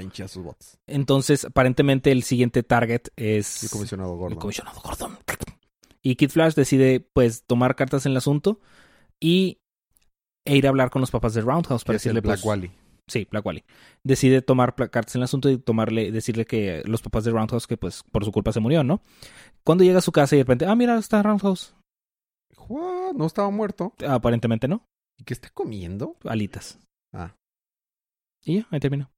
Está 0.00 0.28
sus 0.28 0.44
bots. 0.44 0.78
Entonces, 0.86 1.44
aparentemente 1.44 2.12
el 2.12 2.22
siguiente 2.22 2.62
target 2.62 3.08
es 3.16 3.64
El 3.64 3.70
comisionado 3.70 4.12
el 4.12 4.18
Gordon. 4.18 4.38
comisionado 4.38 4.80
Gordon. 4.80 5.18
Y 6.02 6.16
Kid 6.16 6.30
Flash 6.30 6.54
decide, 6.54 7.00
pues, 7.00 7.44
tomar 7.44 7.76
cartas 7.76 8.06
en 8.06 8.12
el 8.12 8.18
asunto 8.18 8.60
y 9.20 9.58
e 10.44 10.56
ir 10.56 10.66
a 10.66 10.70
hablar 10.70 10.90
con 10.90 11.00
los 11.00 11.10
papás 11.10 11.34
de 11.34 11.42
Roundhouse 11.42 11.84
para 11.84 11.94
el 11.94 11.98
decirle, 11.98 12.20
Black 12.20 12.38
pues, 12.38 12.44
Wally. 12.44 12.72
Sí, 13.08 13.26
Black 13.30 13.44
Wally. 13.44 13.64
Decide 14.02 14.42
tomar 14.42 14.74
cartas 14.74 15.14
en 15.14 15.20
el 15.20 15.24
asunto 15.24 15.48
y 15.50 15.58
tomarle, 15.58 16.10
decirle 16.10 16.44
que 16.44 16.82
los 16.86 17.02
papás 17.02 17.24
de 17.24 17.30
Roundhouse 17.30 17.66
que 17.66 17.76
pues 17.76 18.02
por 18.10 18.24
su 18.24 18.32
culpa 18.32 18.52
se 18.52 18.60
murió, 18.60 18.82
¿no? 18.84 19.02
Cuando 19.64 19.84
llega 19.84 19.98
a 19.98 20.02
su 20.02 20.12
casa 20.12 20.34
y 20.34 20.38
de 20.38 20.44
repente, 20.44 20.66
ah, 20.66 20.74
mira, 20.74 20.98
está 20.98 21.22
Roundhouse. 21.22 21.74
What? 22.68 23.14
No 23.14 23.26
estaba 23.26 23.50
muerto. 23.50 23.94
Aparentemente 24.06 24.66
no. 24.66 24.84
¿Y 25.18 25.24
qué 25.24 25.34
está 25.34 25.50
comiendo? 25.50 26.16
Alitas. 26.24 26.78
Ah. 27.12 27.34
Y 28.44 28.56
ya, 28.56 28.68
ahí 28.70 28.80
terminó. 28.80 29.10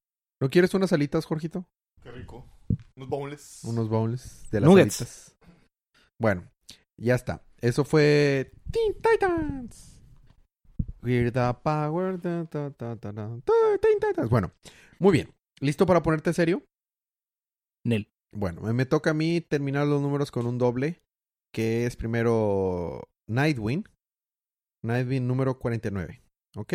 ¿No 0.45 0.51
quieres 0.51 0.75
unas 0.75 0.93
alitas, 0.93 1.25
Jorgito? 1.25 1.67
Qué 2.03 2.11
rico. 2.13 2.47
Unos 2.97 3.09
bowls. 3.09 3.65
Unos 3.65 3.89
bowls 3.89 4.51
de 4.51 4.61
las 4.61 4.69
Nuggets. 4.69 5.01
alitas. 5.01 5.37
Bueno, 6.21 6.53
ya 6.99 7.15
está. 7.15 7.43
Eso 7.63 7.83
fue 7.87 8.53
Teen 8.71 8.93
Titans. 9.01 10.03
We're 11.03 11.33
the 11.33 11.55
power. 11.63 12.21
da, 12.21 12.45
da, 12.45 12.69
da, 12.69 12.95
da, 12.95 13.11
da, 13.11 13.13
da, 13.13 13.79
Teen 13.81 13.99
Titans. 13.99 14.29
Bueno, 14.29 14.53
muy 14.99 15.13
bien. 15.13 15.35
¿Listo 15.61 15.87
para 15.87 16.03
ponerte 16.03 16.35
serio? 16.35 16.63
Nel. 17.83 18.13
Bueno, 18.31 18.61
me, 18.61 18.75
me 18.75 18.85
toca 18.85 19.13
a 19.13 19.15
mí 19.15 19.41
terminar 19.41 19.87
los 19.87 20.03
números 20.03 20.31
con 20.31 20.45
un 20.47 20.59
doble, 20.59 21.03
que 21.55 21.87
es 21.87 21.97
primero 21.97 23.09
Nightwing. 23.31 23.89
Nightwing 24.83 25.27
número 25.27 25.59
49. 25.59 26.23
¿Ok? 26.57 26.75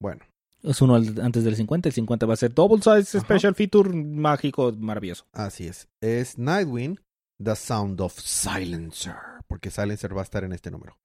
Bueno, 0.00 0.24
Es 0.62 0.82
uno 0.82 0.96
antes 0.96 1.44
del 1.44 1.56
50. 1.56 1.88
El 1.88 1.94
50 1.94 2.26
va 2.26 2.34
a 2.34 2.36
ser 2.36 2.52
Double 2.52 2.78
Size 2.78 3.18
Ajá. 3.18 3.26
Special 3.26 3.54
Feature 3.54 3.90
mágico, 3.90 4.72
maravilloso. 4.72 5.26
así 5.32 5.66
es. 5.66 5.88
Es 6.00 6.38
Nightwing, 6.38 7.00
The 7.42 7.54
Sound 7.54 8.00
of 8.00 8.18
Silencer, 8.18 9.14
porque 9.46 9.70
Silencer 9.70 10.16
va 10.16 10.22
a 10.22 10.24
estar 10.24 10.44
en 10.44 10.52
este 10.52 10.70
número. 10.70 10.98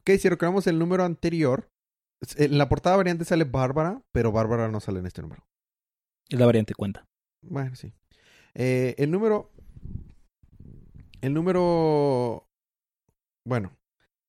Ok, 0.00 0.10
si 0.18 0.28
recordamos 0.28 0.66
el 0.66 0.78
número 0.78 1.04
anterior, 1.04 1.70
en 2.36 2.58
la 2.58 2.68
portada 2.68 2.96
variante 2.96 3.24
sale 3.24 3.44
Bárbara, 3.44 4.02
pero 4.12 4.32
Bárbara 4.32 4.68
no 4.68 4.80
sale 4.80 5.00
en 5.00 5.06
este 5.06 5.22
número. 5.22 5.46
Es 6.28 6.38
la 6.38 6.46
variante 6.46 6.74
cuenta. 6.74 7.06
Bueno, 7.42 7.76
sí. 7.76 7.92
Eh, 8.54 8.94
el 8.98 9.10
número. 9.10 9.52
El 11.20 11.34
número. 11.34 12.48
Bueno. 13.44 13.76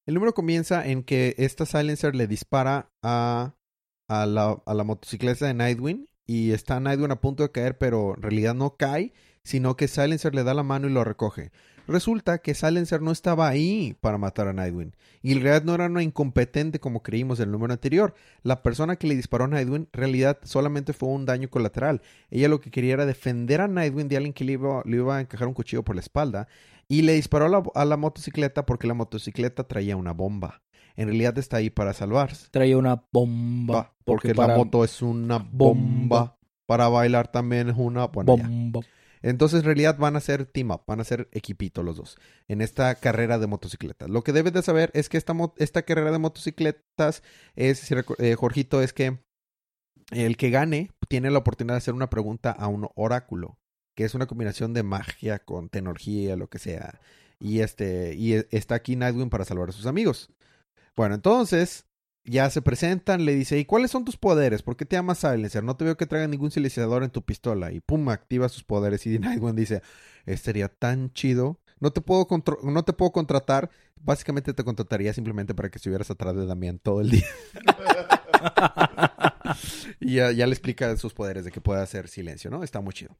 El 0.05 0.13
número 0.13 0.33
comienza 0.33 0.87
en 0.87 1.03
que 1.03 1.35
esta 1.37 1.65
Silencer 1.65 2.15
le 2.15 2.27
dispara 2.27 2.91
a, 3.01 3.55
a, 4.07 4.25
la, 4.25 4.61
a 4.65 4.73
la 4.73 4.83
motocicleta 4.83 5.47
de 5.47 5.53
Nightwing. 5.53 6.07
Y 6.25 6.51
está 6.51 6.79
Nightwing 6.79 7.11
a 7.11 7.21
punto 7.21 7.43
de 7.43 7.51
caer, 7.51 7.77
pero 7.77 8.15
en 8.15 8.21
realidad 8.21 8.53
no 8.53 8.75
cae, 8.75 9.13
sino 9.43 9.77
que 9.77 9.87
Silencer 9.87 10.35
le 10.35 10.43
da 10.43 10.53
la 10.53 10.63
mano 10.63 10.87
y 10.87 10.91
lo 10.91 11.03
recoge. 11.03 11.51
Resulta 11.87 12.39
que 12.39 12.53
Silencer 12.53 13.01
no 13.01 13.11
estaba 13.11 13.47
ahí 13.47 13.95
para 14.01 14.17
matar 14.17 14.49
a 14.49 14.53
Nightwing. 14.53 14.93
Y 15.21 15.31
en 15.31 15.41
realidad 15.41 15.63
no 15.63 15.73
era 15.73 15.85
una 15.85 16.03
incompetente 16.03 16.81
como 16.81 17.01
creímos 17.01 17.39
en 17.39 17.45
el 17.45 17.51
número 17.53 17.71
anterior. 17.71 18.13
La 18.43 18.61
persona 18.61 18.97
que 18.97 19.07
le 19.07 19.15
disparó 19.15 19.45
a 19.45 19.47
Nightwing 19.47 19.87
en 19.93 19.99
realidad 19.99 20.37
solamente 20.43 20.91
fue 20.91 21.07
un 21.07 21.25
daño 21.25 21.49
colateral. 21.49 22.01
Ella 22.29 22.49
lo 22.49 22.59
que 22.59 22.71
quería 22.71 22.95
era 22.95 23.05
defender 23.05 23.61
a 23.61 23.69
Nightwing 23.69 24.09
de 24.09 24.17
alguien 24.17 24.33
que 24.33 24.43
le 24.43 24.53
iba, 24.53 24.81
le 24.83 24.97
iba 24.97 25.15
a 25.15 25.21
encajar 25.21 25.47
un 25.47 25.53
cuchillo 25.53 25.83
por 25.83 25.95
la 25.95 26.01
espalda. 26.01 26.49
Y 26.89 27.03
le 27.03 27.13
disparó 27.13 27.45
a 27.45 27.49
la, 27.49 27.63
a 27.73 27.85
la 27.85 27.95
motocicleta 27.95 28.65
porque 28.65 28.87
la 28.87 28.93
motocicleta 28.93 29.63
traía 29.65 29.95
una 29.95 30.11
bomba. 30.11 30.61
En 30.97 31.07
realidad 31.07 31.37
está 31.37 31.57
ahí 31.57 31.69
para 31.69 31.93
salvarse. 31.93 32.47
Traía 32.51 32.77
una 32.77 33.01
bomba. 33.13 33.73
Va, 33.75 33.95
porque 34.03 34.35
para- 34.35 34.53
la 34.53 34.57
moto 34.59 34.83
es 34.83 35.01
una 35.01 35.37
bomba. 35.37 36.19
Bomba. 36.19 36.37
Para 36.65 36.89
bailar 36.89 37.31
también 37.31 37.69
es 37.69 37.75
una... 37.77 38.07
Bueno, 38.07 38.35
ya. 38.35 38.43
bomba. 38.43 38.81
Entonces, 39.21 39.59
en 39.61 39.65
realidad 39.65 39.97
van 39.97 40.15
a 40.15 40.19
ser 40.19 40.45
team 40.45 40.71
up, 40.71 40.81
van 40.85 40.99
a 40.99 41.03
ser 41.03 41.27
equipito 41.31 41.81
los 41.81 41.97
dos 41.97 42.17
en 42.47 42.61
esta 42.61 42.93
carrera 42.95 43.39
de 43.39 43.47
motocicletas. 43.47 44.09
Lo 44.09 44.23
que 44.23 44.31
debes 44.33 44.53
de 44.53 44.61
saber 44.61 44.91
es 44.93 45.07
que 45.09 45.17
esta, 45.17 45.33
esta 45.57 45.81
carrera 45.83 46.11
de 46.11 46.19
motocicletas 46.19 47.23
es, 47.55 47.89
eh, 48.19 48.35
Jorgito, 48.35 48.81
es 48.81 48.93
que 48.93 49.17
el 50.11 50.37
que 50.37 50.49
gane 50.51 50.91
tiene 51.07 51.31
la 51.31 51.39
oportunidad 51.39 51.73
de 51.75 51.79
hacer 51.79 51.93
una 51.93 52.09
pregunta 52.09 52.51
a 52.51 52.67
un 52.67 52.87
oráculo, 52.95 53.57
que 53.95 54.03
es 54.03 54.13
una 54.13 54.27
combinación 54.27 54.73
de 54.73 54.83
magia 54.83 55.39
con 55.39 55.69
tecnología, 55.69 56.35
lo 56.35 56.47
que 56.49 56.59
sea. 56.59 56.99
Y 57.39 57.59
este, 57.61 58.15
y 58.15 58.33
e- 58.33 58.47
está 58.51 58.75
aquí 58.75 58.95
Nightwing 58.95 59.29
para 59.29 59.45
salvar 59.45 59.69
a 59.69 59.73
sus 59.73 59.85
amigos. 59.87 60.29
Bueno, 60.97 61.13
entonces 61.13 61.85
ya 62.25 62.49
se 62.49 62.63
presentan, 62.63 63.23
le 63.23 63.35
dice, 63.35 63.59
¿y 63.59 63.65
cuáles 63.65 63.91
son 63.91 64.03
tus 64.03 64.17
poderes? 64.17 64.63
¿Por 64.63 64.75
qué 64.75 64.83
te 64.83 64.95
llamas 64.95 65.19
Silencer? 65.19 65.63
No 65.63 65.77
te 65.77 65.85
veo 65.85 65.95
que 65.95 66.07
traiga 66.07 66.27
ningún 66.27 66.49
silenciador 66.49 67.03
en 67.03 67.11
tu 67.11 67.23
pistola. 67.23 67.71
Y 67.71 67.79
pum, 67.79 68.09
activa 68.09 68.49
sus 68.49 68.63
poderes. 68.63 69.05
Y 69.05 69.19
Nightwing 69.19 69.55
dice, 69.55 69.83
"Eh, 70.25 70.35
sería 70.35 70.69
tan 70.69 71.13
chido. 71.13 71.59
No 71.79 71.93
te 71.93 72.01
puedo 72.01 72.27
no 72.63 72.83
te 72.83 72.93
puedo 72.93 73.11
contratar. 73.11 73.69
Básicamente 74.01 74.55
te 74.55 74.63
contrataría 74.63 75.13
simplemente 75.13 75.53
para 75.53 75.69
que 75.69 75.77
estuvieras 75.77 76.09
atrás 76.09 76.35
de 76.35 76.47
Damián 76.47 76.79
todo 76.79 77.01
el 77.01 77.11
día. 77.11 77.27
y 79.99 80.15
ya, 80.15 80.31
ya 80.31 80.47
le 80.47 80.53
explica 80.53 80.97
sus 80.97 81.13
poderes 81.13 81.45
de 81.45 81.51
que 81.51 81.61
puede 81.61 81.81
hacer 81.81 82.07
silencio, 82.07 82.49
¿no? 82.49 82.63
Está 82.63 82.81
muy 82.81 82.93
chido. 82.93 83.15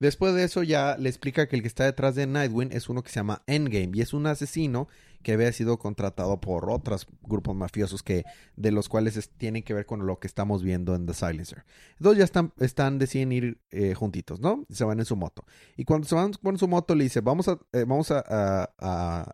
Después 0.00 0.34
de 0.34 0.44
eso 0.44 0.62
ya 0.62 0.96
le 0.98 1.08
explica 1.08 1.46
que 1.46 1.56
el 1.56 1.62
que 1.62 1.68
está 1.68 1.84
detrás 1.84 2.14
de 2.14 2.26
Nightwing 2.26 2.72
es 2.72 2.88
uno 2.88 3.02
que 3.02 3.10
se 3.10 3.16
llama 3.16 3.42
Endgame 3.46 3.90
y 3.94 4.00
es 4.00 4.12
un 4.12 4.26
asesino 4.26 4.88
que 5.22 5.32
había 5.32 5.52
sido 5.52 5.78
contratado 5.78 6.40
por 6.40 6.70
otros 6.70 7.06
grupos 7.22 7.54
mafiosos 7.54 8.02
que 8.02 8.24
de 8.56 8.72
los 8.72 8.88
cuales 8.88 9.16
es- 9.16 9.30
tienen 9.30 9.62
que 9.62 9.74
ver 9.74 9.86
con 9.86 10.06
lo 10.06 10.18
que 10.18 10.26
estamos 10.26 10.62
viendo 10.62 10.94
en 10.94 11.06
The 11.06 11.14
Silencer. 11.14 11.64
Entonces 11.98 12.18
ya 12.18 12.24
están, 12.24 12.52
están 12.58 12.98
deciden 12.98 13.32
ir 13.32 13.60
eh, 13.70 13.94
juntitos, 13.94 14.40
¿no? 14.40 14.64
Se 14.70 14.84
van 14.84 14.98
en 14.98 15.04
su 15.04 15.16
moto. 15.16 15.44
Y 15.76 15.84
cuando 15.84 16.06
se 16.06 16.14
van 16.14 16.32
con 16.32 16.58
su 16.58 16.68
moto 16.68 16.94
le 16.94 17.04
dice, 17.04 17.20
vamos 17.20 17.48
a, 17.48 17.58
eh, 17.72 17.84
vamos 17.86 18.10
a, 18.10 18.70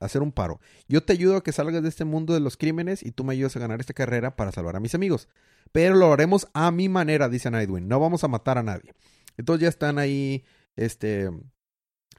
hacer 0.00 0.22
un 0.22 0.32
paro. 0.32 0.60
Yo 0.88 1.02
te 1.02 1.12
ayudo 1.12 1.36
a 1.36 1.42
que 1.42 1.52
salgas 1.52 1.82
de 1.82 1.88
este 1.88 2.04
mundo 2.04 2.34
de 2.34 2.40
los 2.40 2.56
crímenes 2.56 3.02
y 3.02 3.12
tú 3.12 3.24
me 3.24 3.32
ayudas 3.32 3.56
a 3.56 3.60
ganar 3.60 3.80
esta 3.80 3.94
carrera 3.94 4.36
para 4.36 4.52
salvar 4.52 4.76
a 4.76 4.80
mis 4.80 4.94
amigos. 4.94 5.28
Pero 5.72 5.94
lo 5.94 6.12
haremos 6.12 6.48
a 6.54 6.70
mi 6.70 6.88
manera, 6.88 7.28
dice 7.28 7.50
Nightwing. 7.50 7.88
No 7.88 8.00
vamos 8.00 8.24
a 8.24 8.28
matar 8.28 8.58
a 8.58 8.62
nadie. 8.62 8.94
Entonces 9.36 9.62
ya 9.62 9.68
están 9.68 9.98
ahí, 9.98 10.44
este, 10.76 11.30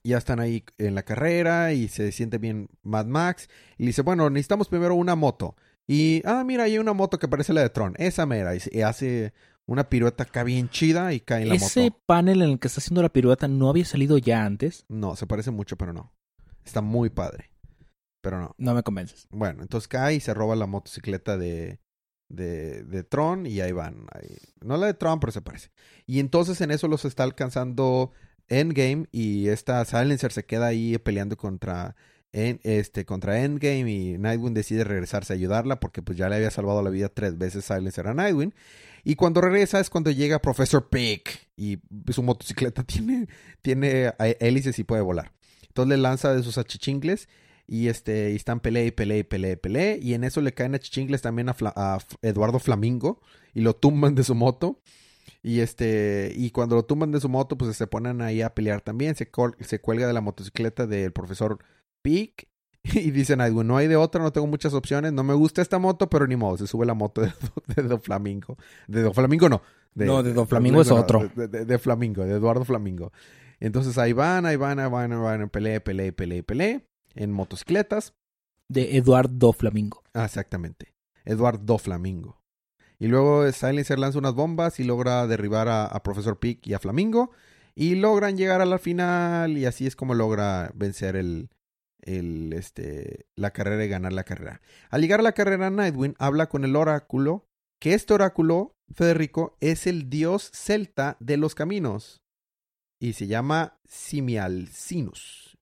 ya 0.08 0.18
están 0.18 0.39
ahí 0.39 0.64
en 0.78 0.95
la 0.95 1.03
carrera 1.03 1.74
y 1.74 1.88
se 1.88 2.12
siente 2.12 2.38
bien 2.38 2.70
Mad 2.84 3.05
Max. 3.05 3.49
Y 3.78 3.86
dice, 3.86 4.01
bueno, 4.01 4.30
necesitamos 4.30 4.68
primero 4.70 4.95
una 4.95 5.16
moto. 5.16 5.55
Y, 5.88 6.22
ah, 6.26 6.43
mira, 6.45 6.64
hay 6.64 6.78
una 6.80 6.93
moto 6.93 7.18
que 7.20 7.28
parece 7.28 7.53
la 7.53 7.62
de 7.62 7.70
Tron. 7.70 7.93
Esa 7.97 8.26
mera. 8.26 8.53
Y, 8.55 8.82
hace 8.82 9.34
una 9.66 9.89
pirueta 9.89 10.24
acá 10.24 10.43
bien 10.43 10.70
chida 10.70 11.14
y 11.14 11.20
cae 11.20 11.43
en 11.43 11.49
la 11.49 11.55
Ese 11.55 11.84
moto. 11.89 12.01
panel 12.05 12.41
en 12.41 12.49
el 12.51 12.60
que 12.60 12.68
está 12.68 12.80
haciendo 12.82 13.01
la 13.01 13.10
pirueta 13.14 13.47
no 13.47 13.70
había 13.70 13.86
salido 13.86 14.18
ya 14.18 14.45
antes. 14.45 14.86
No, 14.89 15.16
se 15.16 15.28
parece 15.28 15.51
mucho, 15.51 15.78
pero 15.78 15.93
no. 15.93 16.14
Está 16.66 16.82
muy 16.82 17.10
padre. 17.10 17.51
Pero 18.22 18.39
no. 18.39 18.55
No 18.58 18.74
me 18.74 18.84
convences. 18.84 19.28
Bueno, 19.30 19.62
entonces 19.62 19.88
cae 19.88 20.16
y 20.16 20.20
se 20.20 20.34
roba 20.34 20.55
la 20.58 20.66
motocicleta 20.68 21.38
de, 21.38 21.80
de, 22.30 22.84
de 22.84 23.03
Tron 23.03 23.45
y 23.45 23.62
ahí 23.62 23.72
van. 23.72 24.08
ahí- 24.14 24.38
No 24.62 24.76
la 24.78 24.88
de 24.88 24.93
Tron, 24.93 25.20
pero 25.22 25.32
se 25.32 25.41
parece. 25.41 25.70
Y 26.05 26.20
entonces 26.20 26.60
en 26.62 26.72
eso 26.72 26.88
los 26.89 27.05
está 27.05 27.24
alcanzando 27.24 28.12
Endgame 28.50 29.08
y 29.12 29.48
esta 29.50 29.84
Silencer 29.86 30.32
se 30.32 30.45
queda 30.45 30.68
ahí 30.68 30.98
peleando 30.98 31.38
contra, 31.38 31.95
este, 32.32 33.06
contra 33.06 33.43
Endgame 33.43 33.91
y 33.91 34.18
Nightwing 34.18 34.54
decide 34.54 34.84
regresarse 34.84 35.34
a 35.34 35.36
ayudarla 35.36 35.80
porque 35.80 36.02
pues 36.02 36.18
ya 36.18 36.30
le 36.30 36.36
había 36.36 36.52
salvado 36.52 36.82
la 36.82 36.89
vida 36.89 37.10
tres 37.10 37.38
veces 37.38 37.66
Silencer 37.66 38.08
a 38.08 38.14
Nightwing. 38.14 38.54
Y 39.04 39.16
cuando 39.16 39.39
regresa 39.41 39.80
es 39.80 39.89
cuando 39.89 40.12
llega 40.12 40.39
Professor 40.39 40.89
Pig 40.89 41.24
y 41.56 41.80
su 42.12 42.24
motocicleta 42.24 42.84
tiene, 42.86 43.28
tiene 43.62 44.14
eh, 44.20 44.38
hélices 44.39 44.80
y 44.80 44.84
puede 44.84 45.02
volar. 45.02 45.32
Entonces 45.68 45.89
le 45.89 46.02
lanza 46.02 46.34
de 46.34 46.43
sus 46.43 46.58
achichingles 46.58 47.30
y 47.68 47.89
este 47.89 48.34
están 48.34 48.62
pelea 48.62 48.86
y 48.86 48.91
pelea 48.91 49.20
y 49.20 49.24
pelea 49.24 49.52
y 49.52 49.56
pelea. 49.58 49.98
Y 49.98 50.14
en 50.14 50.24
eso 50.24 50.41
le 50.41 50.54
caen 50.54 50.74
achichingles 50.74 51.22
también 51.22 51.50
a, 51.50 51.98
Eduardo 52.22 52.60
Flamingo 52.60 53.22
y 53.54 53.62
lo 53.62 53.76
tumban 53.76 54.16
de 54.16 54.24
su 54.24 54.36
moto. 54.36 54.80
Y 55.48 55.62
este 55.62 56.34
y 56.36 56.52
cuando 56.52 56.76
lo 56.76 56.84
tumban 56.84 57.12
de 57.12 57.22
su 57.22 57.30
moto, 57.30 57.58
pues 57.58 57.78
se 57.78 57.88
ponen 57.88 58.22
ahí 58.22 58.41
a 58.41 58.54
pelear 58.54 58.82
también. 58.82 59.16
Se, 59.16 59.32
col- 59.32 59.56
se 59.62 59.80
cuelga 59.80 60.06
de 60.06 60.12
la 60.12 60.20
motocicleta 60.20 60.86
del 60.88 61.12
profesor 61.14 61.60
Pig. 62.02 62.34
Y 62.84 63.12
dicen, 63.12 63.39
"Ay, 63.41 63.52
güey, 63.52 63.66
no 63.68 63.76
hay 63.78 63.88
de 63.88 63.95
otra, 63.95 64.22
no 64.22 64.32
tengo 64.34 64.48
muchas 64.48 64.74
opciones. 64.74 65.12
No 65.14 65.24
me 65.24 65.34
gusta 65.34 65.62
esta 65.62 65.78
moto, 65.80 66.10
pero 66.10 66.28
ni 66.28 66.36
modo. 66.36 66.58
Se 66.58 66.68
sube 66.68 66.86
la 66.86 66.93
moto 66.93 67.22
de, 67.22 67.32
de 67.76 67.84
Don 67.84 68.02
Flamingo. 68.02 68.58
De 68.88 69.02
Don 69.02 69.14
Flamingo 69.14 69.48
no. 69.50 69.62
No, 70.06 70.22
de 70.24 70.34
Don 70.34 70.48
Flamingo 70.48 70.82
es 70.82 70.91
otro. 70.91 71.30
De, 71.36 71.48
de- 71.48 71.66
de 71.66 71.80
Flamingo, 71.80 72.24
de 72.26 72.34
Eduardo 72.34 72.66
Flamingo. 72.66 73.12
Entonces 73.60 73.98
ahí 73.98 74.14
van, 74.14 74.45
ahí 74.45 74.56
van, 74.58 74.80
ahí 74.80 74.89
van, 74.89 75.12
ahí 75.14 75.20
van, 75.20 75.50
pelea, 75.50 75.82
pelea, 75.84 76.12
pelea, 76.12 76.43
pelea. 76.43 76.82
En 77.16 77.32
motocicletas. 77.32 78.14
De 78.70 78.98
Eduardo 78.98 79.54
Flamingo. 79.54 80.04
Ah, 80.14 80.26
exactamente. 80.26 80.93
Eduardo 81.26 81.78
Flamingo. 81.78 82.41
Y 83.00 83.08
luego 83.08 83.52
Silencer 83.52 84.00
lanza 84.00 84.20
unas 84.20 84.34
bombas 84.34 84.80
y 84.80 84.84
logra 84.84 85.28
derribar 85.28 85.68
a, 85.70 86.02
Profesor 86.04 86.39
Pig 86.39 86.60
y 86.64 86.74
a 86.74 86.80
Flamingo. 86.80 87.32
Y 87.76 87.95
logran 87.95 88.38
llegar 88.38 88.62
a 88.62 88.66
la 88.66 88.80
final. 88.80 89.58
Y 89.58 89.66
así 89.66 89.86
es 89.86 89.95
como 89.95 90.16
logra 90.16 90.72
vencer 90.74 91.16
el, 91.16 91.50
el, 92.02 92.54
este, 92.54 93.28
la 93.36 93.52
carrera 93.52 93.86
y 93.86 93.89
ganar 93.89 94.14
la 94.14 94.24
carrera. 94.24 94.62
Al 94.89 95.02
llegar 95.02 95.20
a 95.20 95.24
la 95.24 95.34
carrera, 95.34 95.70
Nightwing 95.70 96.16
habla 96.18 96.48
con 96.50 96.66
el 96.66 96.76
oráculo. 96.76 97.45
Que 97.80 97.93
este 97.93 98.16
oráculo, 98.16 98.76
Federico, 98.95 99.56
es 99.60 99.86
el 99.86 100.10
dios 100.10 100.50
celta 100.54 101.18
de 101.20 101.38
los 101.38 101.54
caminos. 101.54 102.24
Y 103.00 103.14
se 103.14 103.28
llama 103.28 103.80
Simialcinus. 103.86 105.56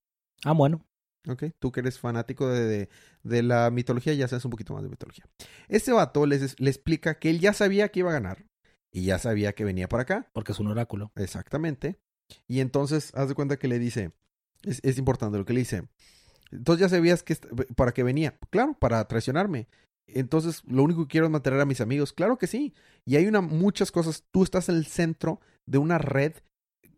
Ah, 0.46 0.54
bueno. 0.54 0.86
Ok, 1.28 1.46
tú 1.60 1.72
que 1.72 1.80
eres 1.80 2.00
fanático 2.00 2.48
de, 2.48 2.66
de- 2.66 2.90
de 3.24 3.44
la 3.44 3.72
mitología, 3.72 4.14
ya 4.14 4.28
sabes 4.28 4.46
un 4.46 4.52
poquito 4.52 4.74
más 4.74 4.84
de 4.84 4.90
mitología. 4.90 5.26
Este 5.68 5.92
vato 5.92 6.26
les, 6.26 6.60
le 6.60 6.70
explica 6.70 7.18
que 7.18 7.30
él 7.32 7.40
ya 7.40 7.54
sabía 7.54 7.90
que 7.90 8.00
iba 8.02 8.12
a 8.12 8.14
ganar 8.14 8.46
Y 8.92 9.04
ya 9.06 9.18
sabía 9.20 9.54
que 9.54 9.66
venía 9.66 9.90
por 9.90 10.00
acá. 10.00 10.30
Porque 10.34 10.52
es 10.54 10.60
un 10.60 10.68
oráculo. 10.68 11.12
Exactamente. 11.16 11.98
Y 12.48 12.60
entonces, 12.62 13.12
haz 13.16 13.28
de 13.28 13.36
cuenta 13.36 13.58
que 13.58 13.68
le 13.68 13.78
dice, 13.80 14.12
es, 14.64 14.80
es 14.84 14.98
importante 14.98 15.38
lo 15.38 15.46
que 15.46 15.54
le 15.54 15.60
dice. 15.60 15.84
Entonces 16.52 16.82
ya 16.82 16.90
sabías 16.90 17.24
que 17.24 17.36
para 17.76 17.92
qué 17.94 18.04
venía. 18.04 18.38
Claro, 18.52 18.78
para 18.80 19.06
traicionarme. 19.08 19.68
Entonces, 20.08 20.64
lo 20.66 20.84
único 20.84 21.02
que 21.04 21.12
quiero 21.12 21.26
es 21.26 21.32
mantener 21.32 21.60
a 21.60 21.66
mis 21.66 21.82
amigos. 21.82 22.14
Claro 22.14 22.38
que 22.38 22.48
sí. 22.48 22.74
Y 23.06 23.16
hay 23.18 23.26
una, 23.28 23.42
muchas 23.42 23.92
cosas. 23.92 24.24
Tú 24.32 24.44
estás 24.44 24.70
en 24.70 24.76
el 24.76 24.86
centro 24.86 25.42
de 25.66 25.78
una 25.80 25.98
red 25.98 26.34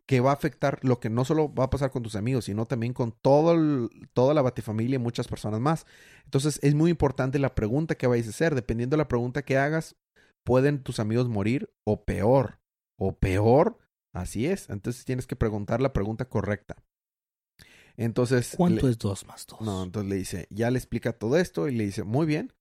que 0.07 0.21
va 0.21 0.31
a 0.31 0.33
afectar 0.33 0.79
lo 0.83 0.99
que 0.99 1.09
no 1.09 1.25
solo 1.25 1.53
va 1.53 1.65
a 1.65 1.69
pasar 1.69 1.91
con 1.91 2.01
tus 2.01 2.15
amigos, 2.15 2.45
sino 2.45 2.65
también 2.65 2.93
con 2.93 3.11
todo 3.11 3.53
el- 3.53 3.89
toda 4.13 4.33
la 4.33 4.41
batifamilia 4.41 4.95
y 4.95 4.99
muchas 4.99 5.27
personas 5.27 5.59
más. 5.59 5.85
Entonces, 6.23 6.59
es 6.63 6.73
muy 6.75 6.89
importante 6.89 7.39
la 7.39 7.53
pregunta 7.55 7.95
que 7.95 8.07
vayas 8.07 8.27
a 8.27 8.31
hacer. 8.31 8.55
Dependiendo 8.55 8.95
de 8.95 8.99
la 8.99 9.07
pregunta 9.09 9.43
que 9.43 9.57
hagas, 9.57 9.95
pueden 10.45 10.81
tus 10.81 10.99
amigos 10.99 11.27
morir 11.27 11.69
o 11.85 12.03
peor. 12.05 12.59
O 12.97 13.17
peor, 13.17 13.79
así 14.13 14.47
es. 14.47 14.69
Entonces, 14.69 15.03
tienes 15.05 15.27
que 15.27 15.35
preguntar 15.35 15.81
la 15.81 15.93
pregunta 15.93 16.25
correcta. 16.29 16.77
Entonces, 17.97 18.55
¿Cuánto 18.55 18.85
le- 18.85 18.91
es 18.91 18.97
dos 18.99 19.25
más 19.25 19.45
dos? 19.47 19.59
no, 19.61 19.83
entonces 19.83 20.09
le 20.09 20.15
dice, 20.15 20.47
ya 20.51 20.69
le 20.71 20.77
explica 20.77 21.13
todo 21.13 21.37
esto 21.37 21.67
y 21.67 21.75
le 21.75 21.83
dice, 21.85 22.03
muy 22.03 22.25
bien, 22.25 22.53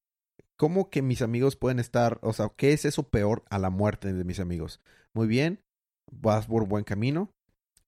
¿cómo 0.57 0.91
que 0.91 1.03
mis 1.03 1.23
amigos 1.23 1.57
pueden 1.57 1.79
estar, 1.79 2.19
o 2.23 2.33
sea, 2.33 2.51
qué 2.57 2.73
es 2.73 2.85
eso 2.85 3.09
peor 3.09 3.45
a 3.51 3.59
la 3.59 3.71
muerte 3.71 4.13
de 4.13 4.25
mis 4.25 4.41
amigos? 4.41 4.81
Muy 5.13 5.27
bien, 5.27 5.63
vas 6.11 6.47
por 6.47 6.67
buen 6.67 6.85
camino. 6.85 7.31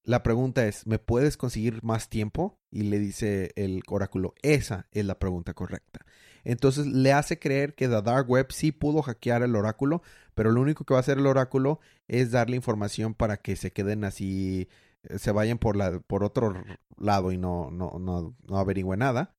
La 0.04 0.22
pregunta 0.22 0.66
es, 0.66 0.86
¿me 0.86 0.98
puedes 0.98 1.36
conseguir 1.36 1.82
más 1.82 2.08
tiempo? 2.08 2.58
Y 2.70 2.84
le 2.84 2.98
dice 2.98 3.52
el 3.56 3.82
oráculo, 3.88 4.34
esa 4.42 4.86
es 4.90 5.04
la 5.04 5.18
pregunta 5.18 5.52
correcta. 5.54 6.00
Entonces 6.44 6.86
le 6.86 7.12
hace 7.12 7.38
creer 7.38 7.74
que 7.74 7.88
The 7.88 8.00
Dark 8.00 8.30
Web 8.30 8.46
sí 8.50 8.72
pudo 8.72 9.02
hackear 9.02 9.42
el 9.42 9.54
oráculo, 9.54 10.02
pero 10.34 10.50
lo 10.50 10.60
único 10.62 10.84
que 10.84 10.94
va 10.94 10.98
a 10.98 11.02
hacer 11.02 11.18
el 11.18 11.26
oráculo 11.26 11.80
es 12.06 12.30
darle 12.30 12.56
información 12.56 13.14
para 13.14 13.36
que 13.38 13.56
se 13.56 13.70
queden 13.72 14.04
así, 14.04 14.68
eh, 15.02 15.18
se 15.18 15.30
vayan 15.30 15.58
por, 15.58 15.76
la, 15.76 16.00
por 16.00 16.24
otro 16.24 16.54
lado 16.96 17.32
y 17.32 17.36
no, 17.36 17.70
no, 17.70 17.98
no, 17.98 18.34
no 18.46 18.58
averigüen 18.58 19.00
nada. 19.00 19.34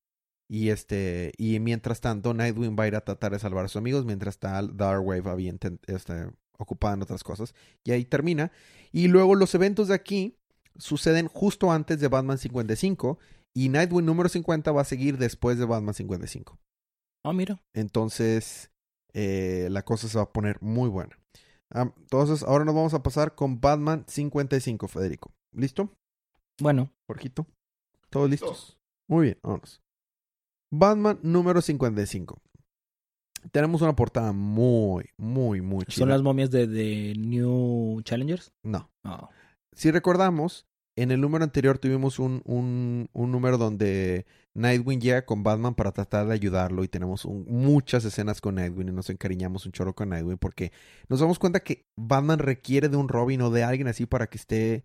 Y 0.48 0.70
este, 0.70 1.32
y 1.38 1.60
mientras 1.60 2.02
tanto, 2.02 2.34
Nightwing 2.34 2.76
va 2.78 2.84
a 2.84 2.88
ir 2.88 2.96
a 2.96 3.06
tratar 3.06 3.32
de 3.32 3.40
salvar 3.40 3.66
a 3.66 3.68
sus 3.68 3.78
amigos, 3.78 4.06
mientras 4.06 4.36
está 4.36 4.62
Darkwave 4.62 5.30
había 5.30 5.52
intent- 5.52 5.80
este, 5.88 6.32
ocupada 6.58 6.96
en 6.96 7.04
otras 7.04 7.24
cosas. 7.24 7.54
Y 7.84 7.92
ahí 7.92 8.04
termina. 8.04 8.52
Y 8.92 9.08
luego 9.08 9.36
los 9.36 9.54
eventos 9.56 9.88
de 9.88 9.94
aquí 9.94 10.39
suceden 10.80 11.28
justo 11.28 11.72
antes 11.72 12.00
de 12.00 12.08
Batman 12.08 12.38
55. 12.38 13.20
Y 13.56 13.70
Nightwing 13.70 14.06
número 14.06 14.30
50 14.30 14.72
va 14.72 14.82
a 14.82 14.86
seguir 14.86 15.18
después 15.18 15.58
de 15.58 15.66
Batman 15.66 15.94
55. 15.94 16.58
Ah, 17.26 17.34
mira. 17.34 17.62
Entonces, 17.74 18.72
eh, 19.14 19.68
la 19.72 19.84
cosa 19.84 20.08
se 20.08 20.18
va 20.18 20.24
a 20.26 20.32
poner 20.32 20.62
muy 20.62 20.90
buena. 20.90 21.18
Ah, 21.72 21.92
entonces, 21.98 22.44
ahora 22.44 22.66
nos 22.66 22.76
vamos 22.76 22.94
a 22.94 23.04
pasar 23.04 23.36
con 23.36 23.60
Batman 23.60 24.06
55, 24.08 24.88
Federico. 24.88 25.32
¿Listo? 25.52 25.92
Bueno, 26.62 26.92
Jorgito. 27.08 27.46
¿Todos 28.10 28.30
listos? 28.30 28.78
Muy 29.08 29.26
bien, 29.28 29.40
vámonos. 29.44 29.82
Batman 30.72 31.20
número 31.24 31.62
55. 31.62 32.40
Tenemos 33.52 33.82
una 33.82 33.96
portada 33.96 34.32
muy, 34.34 35.10
muy, 35.18 35.62
muy 35.62 35.86
chida. 35.86 36.02
¿son 36.02 36.10
las 36.10 36.22
momias 36.22 36.52
de, 36.52 36.68
de 36.68 37.14
New 37.18 38.02
Challengers? 38.04 38.52
No. 38.64 38.90
Ah, 39.04 39.30
Si 39.74 39.90
recordamos, 39.92 40.68
en 41.02 41.12
el 41.12 41.22
número 41.22 41.44
anterior 41.44 41.78
tuvimos 41.78 42.20
un, 42.20 42.42
un, 42.46 43.10
un 43.14 43.32
número 43.32 43.58
donde 43.58 44.26
Nightwing 44.54 45.00
llega 45.02 45.26
con 45.26 45.44
Batman 45.44 45.76
para 45.76 45.92
tratar 45.92 46.28
de 46.28 46.34
ayudarlo 46.34 46.84
y 46.84 46.88
tenemos 46.88 47.26
un- 47.26 47.46
muchas 47.48 48.04
escenas 48.06 48.42
con 48.42 48.56
Nightwing 48.56 48.90
y 48.90 48.92
nos 48.92 49.10
encariñamos 49.10 49.66
un 49.66 49.72
chorro 49.72 49.94
con 49.94 50.10
Nightwing 50.10 50.38
porque 50.38 50.72
nos 51.08 51.20
damos 51.20 51.40
cuenta 51.40 51.60
que 51.62 51.86
Batman 51.98 52.40
requiere 52.40 52.90
de 52.90 52.98
un 52.98 53.08
Robin 53.10 53.42
o 53.42 53.50
de 53.52 53.64
alguien 53.64 53.88
así 53.88 54.06
para 54.06 54.28
que 54.28 54.38
esté, 54.38 54.84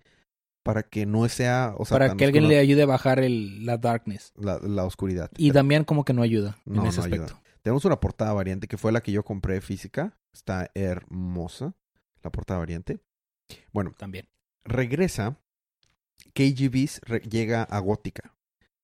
para 0.62 0.83
que 0.83 1.07
no 1.07 1.29
sea, 1.29 1.75
o 1.79 1.85
sea, 1.85 1.99
para 1.99 2.17
que 2.17 2.25
alguien 2.25 2.49
le 2.49 2.59
ayude 2.59 2.83
a 2.83 2.87
bajar 2.87 3.19
el, 3.21 3.65
la 3.67 3.77
darkness. 3.79 4.33
la, 4.37 4.59
la 4.61 4.85
oscuridad. 4.85 5.31
Y 5.37 5.51
Damián 5.53 5.85
como 5.85 6.05
que 6.05 6.12
no 6.12 6.23
ayuda 6.23 6.57
No, 6.65 6.83
en 6.83 6.89
ese 6.89 6.99
no 7.01 7.05
ayuda. 7.07 7.25
aspecto. 7.27 7.43
Tenemos 7.62 7.85
una 7.87 7.99
portada 7.99 8.33
variante 8.35 8.67
que 8.69 8.77
fue 8.77 8.93
la 8.93 9.01
que 9.01 9.11
yo 9.12 9.25
compré 9.25 9.61
física. 9.62 10.19
Está 10.33 10.71
hermosa. 10.75 11.75
La 12.23 12.31
portada 12.31 12.61
variante. 12.61 13.01
Bueno, 13.73 13.93
También. 13.97 14.29
regresa. 14.65 15.39
KGBs 16.35 17.01
llega 17.30 17.62
a 17.64 17.78
Gótica. 17.80 18.35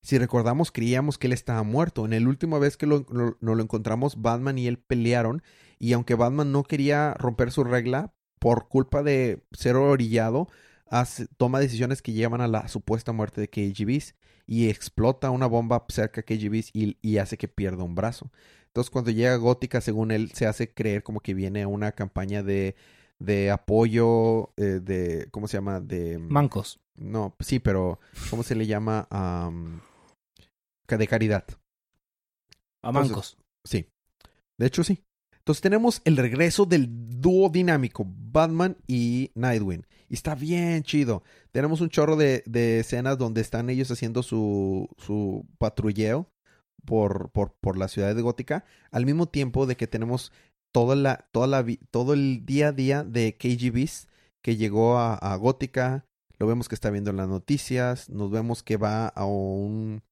Si 0.02 0.18
recordamos, 0.18 0.72
creíamos 0.72 1.18
que 1.18 1.26
él 1.26 1.32
estaba 1.34 1.62
muerto. 1.62 2.04
En 2.06 2.12
la 2.22 2.28
última 2.28 2.58
vez 2.58 2.76
que 2.76 2.86
lo, 2.86 3.04
lo- 3.10 3.36
lo 3.40 3.62
encontramos, 3.62 4.22
Batman 4.22 4.58
y 4.58 4.66
él 4.66 4.78
pelearon. 4.78 5.42
Y 5.78 5.92
aunque 5.92 6.14
Batman 6.14 6.52
no 6.52 6.62
quería 6.64 7.14
romper 7.14 7.52
su 7.52 7.64
regla, 7.64 8.14
por 8.38 8.68
culpa 8.68 9.02
de 9.02 9.44
ser 9.52 9.76
orillado, 9.76 10.48
toma 11.36 11.60
decisiones 11.60 12.02
que 12.02 12.12
llevan 12.12 12.40
a 12.40 12.48
la 12.48 12.68
supuesta 12.68 13.12
muerte 13.12 13.40
de 13.40 13.48
KGBs. 13.50 14.14
Y 14.46 14.68
explota 14.68 15.30
una 15.30 15.46
bomba 15.46 15.84
cerca 15.88 16.22
de 16.22 16.24
KGBs 16.24 16.70
y, 16.72 16.96
y 17.02 17.18
hace 17.18 17.36
que 17.38 17.46
pierda 17.48 17.84
un 17.84 17.94
brazo. 17.94 18.30
Entonces, 18.66 18.90
cuando 18.90 19.10
llega 19.12 19.34
a 19.34 19.36
Gótica, 19.36 19.80
según 19.80 20.10
él, 20.10 20.32
se 20.32 20.46
hace 20.46 20.72
creer 20.74 21.02
como 21.04 21.20
que 21.20 21.34
viene 21.34 21.66
una 21.66 21.92
campaña 21.92 22.42
de, 22.42 22.74
de 23.20 23.50
apoyo, 23.52 24.50
eh, 24.56 24.80
de, 24.82 25.28
¿cómo 25.30 25.46
se 25.46 25.56
llama? 25.58 25.80
De... 25.80 26.18
Mancos. 26.18 26.80
No, 26.96 27.36
sí, 27.40 27.60
pero 27.60 28.00
¿cómo 28.30 28.42
se 28.42 28.54
le 28.56 28.66
llama? 28.66 29.06
Am, 29.10 29.80
ca- 30.86 30.98
de 30.98 31.06
caridad. 31.06 31.44
A 32.82 32.88
Entonces- 32.88 33.10
mancos. 33.10 33.38
Sí. 33.64 33.86
De 34.58 34.66
hecho, 34.66 34.82
sí. 34.84 35.04
Entonces 35.38 35.62
tenemos 35.62 36.02
el 36.04 36.16
regreso 36.16 36.66
del 36.66 36.86
dúo 37.20 37.48
dinámico, 37.48 38.04
Batman 38.06 38.76
y 38.86 39.30
Nightwing. 39.34 39.86
Y 40.08 40.14
está 40.14 40.34
bien 40.34 40.82
chido. 40.82 41.22
Tenemos 41.52 41.80
un 41.80 41.88
chorro 41.88 42.16
de, 42.16 42.42
de 42.46 42.80
escenas 42.80 43.16
donde 43.18 43.40
están 43.40 43.70
ellos 43.70 43.90
haciendo 43.90 44.22
su, 44.22 44.88
su 44.98 45.46
patrulleo 45.58 46.28
por, 46.84 47.30
por, 47.30 47.54
por 47.60 47.78
la 47.78 47.88
ciudad 47.88 48.14
de 48.14 48.22
Gótica. 48.22 48.64
Al 48.90 49.06
mismo 49.06 49.26
tiempo 49.28 49.66
de 49.66 49.76
que 49.76 49.86
tenemos 49.86 50.32
toda 50.72 50.96
la, 50.96 51.28
toda 51.32 51.46
la, 51.46 51.64
todo 51.90 52.14
el 52.14 52.44
día 52.46 52.68
a 52.68 52.72
día 52.72 53.04
de 53.04 53.36
KGBs 53.36 54.08
que 54.42 54.56
llegó 54.56 54.98
a, 54.98 55.14
a 55.14 55.36
Gótica. 55.36 56.06
Lo 56.38 56.46
vemos 56.46 56.68
que 56.68 56.74
está 56.74 56.90
viendo 56.90 57.10
en 57.10 57.16
las 57.16 57.28
noticias. 57.28 58.08
Nos 58.08 58.30
vemos 58.30 58.62
que 58.62 58.76
va 58.76 59.08
a 59.08 59.24
un, 59.26 60.02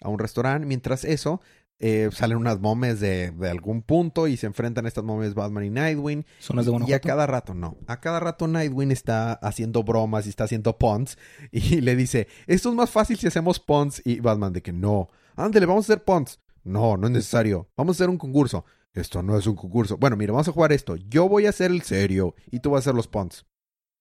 a 0.00 0.08
un 0.08 0.18
restaurante. 0.18 0.66
Mientras 0.66 1.04
eso, 1.04 1.40
eh, 1.84 2.10
salen 2.12 2.36
unas 2.36 2.60
momias 2.60 3.00
de, 3.00 3.32
de 3.32 3.50
algún 3.50 3.82
punto 3.82 4.28
y 4.28 4.36
se 4.36 4.46
enfrentan 4.46 4.86
estas 4.86 5.02
momias 5.02 5.34
Batman 5.34 5.64
y 5.64 5.70
Nightwing. 5.70 6.24
Son 6.38 6.56
las 6.56 6.66
de 6.66 6.72
Y 6.86 6.92
a 6.92 7.00
cada 7.00 7.26
rato, 7.26 7.54
no. 7.54 7.76
A 7.88 8.00
cada 8.00 8.20
rato 8.20 8.46
Nightwing 8.46 8.92
está 8.92 9.32
haciendo 9.32 9.82
bromas 9.82 10.26
y 10.26 10.28
está 10.28 10.44
haciendo 10.44 10.78
puns. 10.78 11.18
Y 11.50 11.80
le 11.80 11.96
dice, 11.96 12.28
esto 12.46 12.68
es 12.68 12.76
más 12.76 12.90
fácil 12.90 13.18
si 13.18 13.26
hacemos 13.26 13.58
puns. 13.58 14.00
Y 14.04 14.20
Batman 14.20 14.52
de 14.52 14.62
que 14.62 14.72
no. 14.72 15.08
Ándale, 15.34 15.66
vamos 15.66 15.88
a 15.88 15.92
hacer 15.92 16.04
puns. 16.04 16.38
No, 16.62 16.96
no 16.96 17.08
es 17.08 17.12
necesario. 17.12 17.68
Vamos 17.76 17.96
a 17.96 17.98
hacer 17.98 18.10
un 18.10 18.18
concurso. 18.18 18.64
Esto 18.94 19.22
no 19.22 19.38
es 19.38 19.46
un 19.46 19.56
concurso. 19.56 19.96
Bueno, 19.96 20.16
mira, 20.16 20.32
vamos 20.32 20.48
a 20.48 20.52
jugar 20.52 20.72
esto. 20.72 20.96
Yo 20.96 21.28
voy 21.28 21.46
a 21.46 21.50
hacer 21.50 21.70
el 21.70 21.82
serio 21.82 22.34
y 22.50 22.60
tú 22.60 22.70
vas 22.70 22.78
a 22.78 22.90
hacer 22.90 22.94
los 22.94 23.08
puns. 23.08 23.46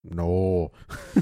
No. 0.03 0.71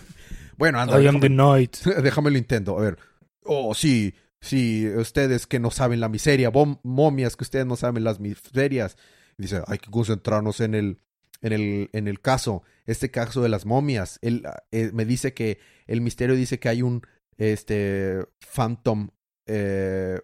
bueno, 0.57 0.79
anda, 0.79 0.99
I 1.01 1.07
am 1.07 1.19
the 1.19 1.29
déjame, 1.29 1.35
night. 1.35 1.77
déjame 2.03 2.31
lo 2.31 2.37
intento. 2.37 2.77
A 2.77 2.81
ver. 2.81 2.97
Oh, 3.43 3.73
sí. 3.73 4.13
Sí, 4.41 4.87
ustedes 4.87 5.47
que 5.47 5.59
no 5.59 5.69
saben 5.69 5.99
la 5.99 6.09
miseria. 6.09 6.51
momias 6.83 7.35
que 7.35 7.43
ustedes 7.43 7.65
no 7.65 7.75
saben 7.75 8.03
las 8.03 8.19
miserias. 8.19 8.97
Dice, 9.37 9.61
hay 9.67 9.77
que 9.79 9.91
concentrarnos 9.91 10.61
en 10.61 10.75
el, 10.75 10.99
en 11.41 11.53
el, 11.53 11.89
en 11.93 12.07
el 12.07 12.21
caso, 12.21 12.63
este 12.85 13.11
caso 13.11 13.41
de 13.41 13.49
las 13.49 13.65
momias. 13.65 14.17
Él 14.21 14.43
eh, 14.71 14.91
me 14.93 15.05
dice 15.05 15.33
que 15.33 15.59
el 15.87 16.01
misterio 16.01 16.35
dice 16.35 16.59
que 16.59 16.69
hay 16.69 16.81
un 16.81 17.01
este 17.37 18.25
phantom, 18.39 19.09
eh, 19.45 20.19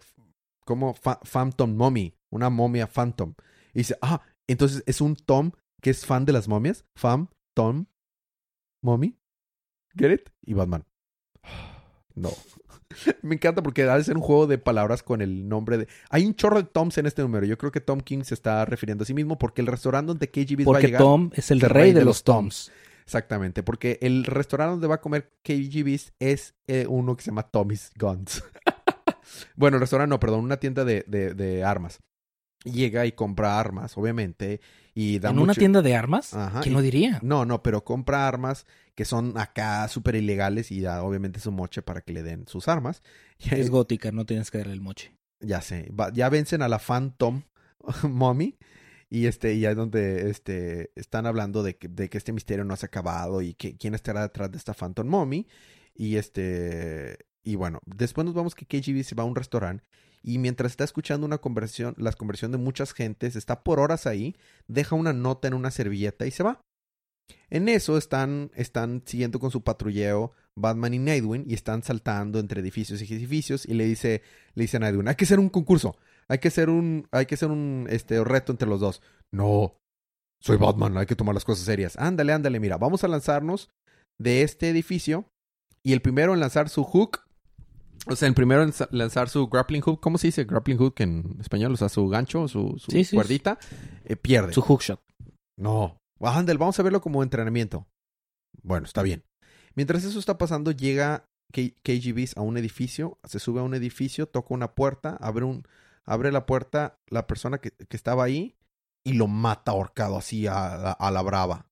¿cómo? 0.65 0.93
Fa- 0.93 1.19
phantom 1.23 1.75
mommy, 1.75 2.13
una 2.36 2.49
momia 2.49 2.88
phantom. 2.88 3.33
Y 3.73 3.79
dice, 3.79 3.97
ah, 4.01 4.21
entonces 4.47 4.83
es 4.86 5.01
un 5.01 5.15
Tom 5.15 5.51
que 5.81 5.89
es 5.89 6.05
fan 6.05 6.25
de 6.25 6.33
las 6.33 6.47
momias. 6.47 6.86
Fam, 6.95 7.29
Tom, 7.53 7.86
mommy. 8.81 9.17
Get 9.95 10.11
it? 10.11 10.29
Y 10.45 10.53
Batman. 10.53 10.86
No. 12.17 12.29
Me 13.21 13.36
encanta 13.36 13.61
porque 13.61 13.83
ha 13.83 13.97
de 13.97 14.03
ser 14.05 14.15
un 14.15 14.21
juego 14.21 14.47
de 14.47 14.57
palabras 14.57 15.03
con 15.03 15.21
el 15.21 15.49
nombre 15.49 15.77
de. 15.77 15.88
Hay 16.09 16.25
un 16.25 16.33
chorro 16.33 16.57
de 16.57 16.63
Toms 16.63 16.97
en 16.97 17.07
este 17.07 17.21
número. 17.21 17.45
Yo 17.45 17.57
creo 17.57 17.71
que 17.71 17.81
Tom 17.81 17.99
King 17.99 18.23
se 18.23 18.33
está 18.33 18.63
refiriendo 18.63 19.03
a 19.03 19.05
sí 19.05 19.13
mismo 19.13 19.38
porque 19.38 19.59
el 19.59 19.67
restaurante 19.67 20.07
donde 20.07 20.29
KGB 20.29 20.59
va 20.59 20.63
a 20.63 20.65
Porque 20.65 20.88
llegar. 20.88 21.01
Tom 21.01 21.29
es 21.33 21.51
el 21.51 21.59
rey 21.59 21.91
de 21.91 22.05
los 22.05 22.23
Toms. 22.23 22.71
Exactamente, 23.03 23.61
porque 23.61 23.99
el 24.01 24.23
restaurante 24.23 24.71
donde 24.71 24.88
va 24.88 24.95
a 24.95 25.01
comer 25.01 25.31
KGBs 25.43 26.13
es 26.19 26.55
eh, 26.67 26.88
uno 26.89 27.15
que 27.15 27.23
se 27.23 27.31
llama 27.31 27.43
Tommy's 27.43 27.91
Guns. 27.99 28.43
bueno, 29.55 29.77
el 29.77 29.81
restaurante 29.81 30.09
no, 30.09 30.19
perdón, 30.19 30.43
una 30.45 30.57
tienda 30.57 30.83
de, 30.86 31.03
de, 31.05 31.36
de 31.36 31.63
armas. 31.63 31.99
Llega 32.66 33.05
y 33.05 33.13
compra 33.13 33.59
armas, 33.59 33.97
obviamente, 33.97 34.59
y 34.93 35.20
da 35.20 35.30
¿En 35.30 35.39
una 35.39 35.53
tienda 35.53 35.82
de 35.82 35.95
armas? 35.95 36.34
Ajá, 36.34 36.59
¿Quién 36.61 36.74
y- 36.74 36.76
lo 36.76 36.82
diría? 36.82 37.20
No, 37.24 37.45
no, 37.45 37.63
pero 37.63 37.84
compra 37.86 38.28
armas 38.28 38.66
que 38.95 39.05
son 39.05 39.38
acá 39.38 39.88
súper 39.88 40.16
ilegales 40.16 40.72
y 40.72 40.82
da 40.82 41.03
obviamente 41.03 41.39
su 41.39 41.51
moche 41.51 41.82
para 41.82 42.01
que 42.01 42.11
le 42.13 42.24
den 42.24 42.47
sus 42.47 42.68
armas. 42.68 43.01
Y 43.39 43.55
Es 43.55 43.70
gótica, 43.70 44.11
no 44.11 44.26
tienes 44.26 44.51
que 44.51 44.57
darle 44.57 44.74
el 44.74 44.82
moche. 44.82 45.16
ya 45.39 45.61
sé, 45.61 45.89
va- 45.97 46.11
ya 46.13 46.28
vencen 46.30 46.61
a 46.61 46.68
la 46.68 46.80
Phantom 46.80 47.43
Mommy 48.03 48.57
Y 49.09 49.28
este, 49.28 49.53
y 49.53 49.66
ahí 49.66 49.72
es 49.72 49.78
donde 49.78 50.30
este, 50.32 50.91
están 50.95 51.26
hablando 51.28 51.61
de 51.63 51.78
que, 51.78 51.88
de 51.88 52.09
que 52.09 52.18
este 52.18 52.34
misterio 52.34 52.66
no 52.66 52.76
se 52.76 52.86
ha 52.86 52.88
acabado 52.88 53.41
y 53.41 53.53
que 53.53 53.78
quién 53.78 53.93
estará 53.95 54.22
detrás 54.24 54.51
de 54.51 54.57
esta 54.57 54.74
Phantom 54.74 55.05
Mommy. 55.07 55.45
Y 55.93 56.16
este, 56.16 57.18
y 57.43 57.55
bueno, 57.55 57.80
después 57.86 58.26
nos 58.26 58.34
vamos 58.34 58.55
que 58.55 58.66
KGB 58.66 59.03
se 59.03 59.13
va 59.16 59.24
a 59.24 59.28
un 59.28 59.36
restaurante 59.36 59.84
y 60.26 60.39
mientras 60.39 60.71
está 60.71 60.84
escuchando 60.84 61.28
una 61.28 61.38
conversión, 61.38 61.93
la 61.99 62.11
conversión 62.11 62.51
de 62.51 62.57
muchas 62.57 62.93
gentes, 62.93 63.36
está 63.36 63.63
por 63.63 63.80
horas 63.80 64.07
ahí, 64.07 64.36
deja 64.67 64.95
una 64.95 65.13
nota 65.13 65.47
en 65.47 65.53
una 65.53 65.69
servilleta 65.69 66.26
y 66.26 66.32
se 66.32 66.41
va. 66.41 66.61
En 67.51 67.69
eso 67.69 67.95
están, 67.95 68.49
están 68.55 69.03
siguiendo 69.05 69.39
con 69.39 69.51
su 69.51 69.63
patrulleo 69.63 70.32
Batman 70.57 70.95
y 70.95 70.99
Nightwing 70.99 71.45
y 71.47 71.53
están 71.53 71.84
saltando 71.84 72.39
entre 72.39 72.61
edificios 72.61 73.03
y 73.03 73.13
edificios 73.13 73.67
y 73.67 73.76
le 73.76 73.86
dice, 73.86 74.23
le 74.55 74.63
dice 74.63 74.78
a 74.78 74.80
Nightwing, 74.80 75.07
hay 75.07 75.15
que 75.15 75.26
hacer 75.26 75.39
un 75.39 75.49
concurso, 75.49 75.95
hay 76.28 76.39
que 76.39 76.47
hacer 76.47 76.71
un, 76.71 77.07
hay 77.11 77.28
que 77.28 77.36
hacer 77.36 77.51
un 77.51 77.86
este, 77.91 78.23
reto 78.23 78.51
entre 78.51 78.67
los 78.67 78.80
dos. 78.80 79.03
No, 79.32 79.78
soy 80.41 80.57
Batman, 80.57 80.97
hay 80.97 81.05
que 81.05 81.15
tomar 81.15 81.36
las 81.36 81.45
cosas 81.45 81.65
serias. 81.65 81.97
Ándale, 81.97 82.34
ándale, 82.34 82.59
mira, 82.59 82.78
vamos 82.78 83.03
a 83.03 83.07
lanzarnos 83.07 83.69
de 84.19 84.41
este 84.41 84.69
edificio 84.69 85.30
y 85.84 85.93
el 85.93 86.01
primero 86.01 86.34
en 86.34 86.39
lanzar 86.39 86.69
su 86.69 86.84
hook, 86.84 87.24
o 88.08 88.16
sea, 88.16 88.28
el 88.28 88.34
primero 88.34 88.66
lanzar 88.91 89.30
su 89.30 89.47
grappling 89.47 89.82
hook, 89.82 89.99
¿cómo 90.01 90.18
se 90.18 90.28
dice 90.28 90.43
grappling 90.45 90.78
hook 90.78 90.95
en 90.99 91.38
español? 91.39 91.74
O 91.74 91.78
sea, 91.78 91.89
su 91.89 92.08
gancho, 92.08 92.47
su, 92.47 92.76
su 92.78 92.91
Sí, 92.91 93.03
sí. 93.03 93.16
cuerdita, 93.16 93.58
eh, 94.06 94.16
pierde. 94.16 94.53
Su 94.53 94.62
hookshot. 94.62 95.01
No. 95.58 95.97
Vamos 96.20 96.80
a 96.80 96.84
verlo 96.84 97.01
como 97.01 97.24
entrenamiento. 97.24 97.88
Bueno, 98.64 98.86
está 98.86 99.01
bien. 99.03 99.24
Mientras 99.76 100.03
eso 100.06 100.18
está 100.20 100.38
pasando, 100.38 100.72
llega 100.72 101.28
KGBs 101.51 102.38
a 102.38 102.41
un 102.41 102.58
edificio, 102.58 103.20
se 103.24 103.39
sube 103.39 103.60
a 103.60 103.64
un 103.64 103.74
edificio, 103.76 104.28
toca 104.28 104.53
una 104.53 104.74
puerta, 104.74 105.18
abre 105.20 105.45
un, 105.45 105.64
abre 106.06 106.32
la 106.32 106.45
puerta 106.45 106.99
la 107.08 107.28
persona 107.28 107.60
que, 107.60 107.72
que 107.72 107.95
estaba 107.97 108.24
ahí 108.24 108.56
y 109.03 109.14
lo 109.14 109.28
mata 109.28 109.72
ahorcado 109.72 110.18
así 110.18 110.47
a, 110.47 110.78
la- 110.78 110.91
a 110.91 111.12
la 111.12 111.22
brava. 111.22 111.68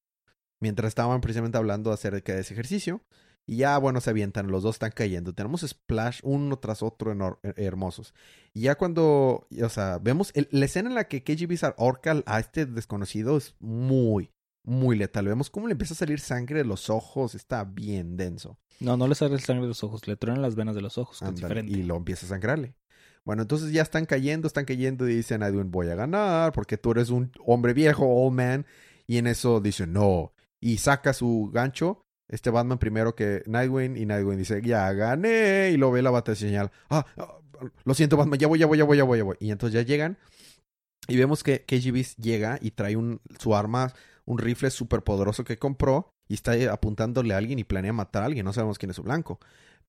Mientras 0.62 0.90
estaban 0.90 1.20
precisamente 1.22 1.58
hablando 1.58 1.92
acerca 1.92 2.34
de 2.34 2.42
ese 2.42 2.54
ejercicio. 2.54 3.02
Y 3.46 3.58
ya, 3.58 3.78
bueno, 3.78 4.00
se 4.00 4.10
avientan, 4.10 4.48
los 4.48 4.64
dos 4.64 4.76
están 4.76 4.91
cayendo. 4.91 5.34
Tenemos 5.34 5.62
splash 5.62 6.20
uno 6.24 6.58
tras 6.60 6.82
otro 6.82 7.12
hermosos. 7.58 8.14
Y 8.54 8.62
ya 8.62 8.76
cuando, 8.76 9.48
o 9.62 9.70
sea, 9.70 10.00
vemos 10.00 10.32
el- 10.36 10.48
la 10.52 10.66
escena 10.66 10.89
en 10.89 10.96
la 10.96 11.08
que 11.08 11.24
KGB 11.24 11.74
ahorca 11.78 12.12
al- 12.12 12.24
a 12.26 12.39
este 12.39 12.66
desconocido 12.66 13.36
es 13.38 13.56
muy, 13.60 14.32
muy 14.64 14.96
letal. 14.98 15.26
Vemos 15.28 15.50
cómo 15.50 15.68
le 15.68 15.74
empieza 15.74 15.94
a 15.94 15.98
salir 15.98 16.20
sangre 16.22 16.60
de 16.60 16.66
los 16.66 16.89
ojos. 16.89 17.36
Está 17.36 17.66
bien 17.66 18.16
denso. 18.16 18.58
No, 18.80 18.96
no 18.96 19.08
le 19.08 19.16
sale 19.16 19.38
sangre 19.39 19.64
de 19.64 19.68
los 19.70 19.84
ojos, 19.84 20.08
le 20.08 20.16
truenan 20.16 20.41
las 20.41 20.56
venas 20.56 20.76
de 20.76 20.82
los 20.82 20.98
ojos, 20.98 21.20
que 21.20 21.26
es 21.26 21.36
diferente. 21.36 21.72
y 21.74 21.84
lo 21.84 21.96
empieza 21.98 22.26
a 22.26 22.30
sangrarle. 22.30 22.76
Bueno, 23.26 23.41
entonces 23.44 23.72
ya 23.72 23.82
están 23.82 24.06
cayendo, 24.06 24.48
están 24.48 24.66
cayendo 24.66 25.08
y 25.08 25.16
dicen, 25.16 25.44
Edwin, 25.44 25.72
voy 25.72 25.88
a 25.89 25.96
ganar 25.96 26.52
porque 26.54 26.78
tú 26.78 26.91
eres 26.91 27.10
un 27.10 27.32
hombre 27.46 27.74
viejo, 27.74 28.06
old 28.06 28.36
man. 28.36 28.66
Y 29.08 29.18
en 29.18 29.28
eso 29.28 29.60
dice, 29.62 29.86
no. 29.88 30.34
Y 30.62 30.78
saca 30.78 31.14
su 31.14 31.50
gancho, 31.54 32.06
este 32.28 32.49
Batman 32.49 32.78
primero 32.80 33.15
que 33.15 33.43
Nightwing, 33.45 33.97
y 33.97 34.05
Nightwing 34.05 34.38
dice, 34.38 34.61
ya 34.63 34.91
gané. 34.93 35.71
Y 35.71 35.78
lo 35.78 35.91
ve 35.91 36.01
la 36.01 36.11
batalla 36.11 36.36
señal. 36.36 36.71
Ah, 36.89 37.05
ah, 37.17 37.38
lo 37.84 37.93
siento, 37.93 38.17
Batman, 38.17 38.39
ya 38.39 38.47
voy, 38.47 38.59
ya 38.59 38.65
voy, 38.65 38.78
ya 38.78 38.84
voy, 38.86 38.97
ya 38.97 39.24
voy. 39.24 39.38
Y 39.39 39.51
entonces 39.51 39.74
ya 39.80 39.86
llegan 39.86 40.17
y 41.07 41.17
vemos 41.17 41.43
que 41.43 41.63
KGB 41.65 42.15
llega 42.17 42.57
y 42.61 42.71
trae 42.71 42.95
un, 42.95 43.19
su 43.39 43.55
arma, 43.55 43.93
un 44.26 44.38
rifle 44.38 44.69
súper 44.69 45.03
poderoso 45.03 45.43
que 45.43 45.57
compró 45.57 46.13
y 46.28 46.34
está 46.36 46.53
apuntándole 46.71 47.34
a 47.34 47.38
alguien 47.38 47.59
y 47.59 47.63
planea 47.65 47.91
matar 47.93 48.24
a 48.24 48.26
alguien. 48.28 48.45
No 48.45 48.53
sabemos 48.53 48.78
quién 48.78 48.89
es 48.89 48.95
su 48.95 49.03
blanco. 49.03 49.39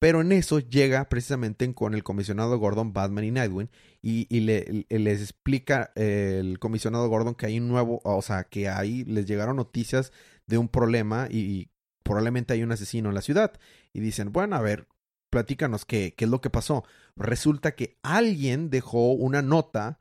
Pero 0.01 0.21
en 0.21 0.33
eso 0.33 0.59
llega 0.59 1.09
precisamente 1.09 1.73
con 1.73 1.95
el 1.95 2.03
comisionado 2.03 2.59
Gordon, 2.59 2.93
Batman 2.93 3.25
y 3.25 3.31
Nightwing 3.31 3.71
y, 4.03 4.41
le, 4.41 4.85
le- 4.89 4.99
les 4.99 5.21
explica 5.23 5.93
eh, 5.95 6.39
el 6.41 6.59
comisionado 6.59 7.09
Gordon 7.09 7.37
que 7.37 7.47
hay 7.47 7.59
un 7.61 7.69
nuevo, 7.69 8.01
o 8.05 8.21
sea, 8.21 8.45
que 8.45 8.69
ahí 8.69 9.05
les 9.05 9.25
llegaron 9.27 9.55
noticias 9.57 10.13
de 10.47 10.59
un 10.59 10.69
problema 10.69 11.29
y 11.31 11.69
probablemente 12.05 12.53
hay 12.53 12.63
un 12.63 12.71
asesino 12.71 13.09
en 13.09 13.17
la 13.17 13.23
ciudad. 13.23 13.53
Y 13.93 14.01
dicen, 14.01 14.33
bueno, 14.33 14.55
a 14.55 14.61
ver, 14.61 14.87
platícanos 15.31 15.85
qué, 15.85 16.15
qué 16.17 16.27
es 16.27 16.31
lo 16.31 16.41
que 16.41 16.51
pasó. 16.51 16.85
Resulta 17.17 17.75
que 17.75 17.99
alguien 18.03 18.71
dejó 18.71 19.13
una 19.13 19.43
nota 19.43 20.01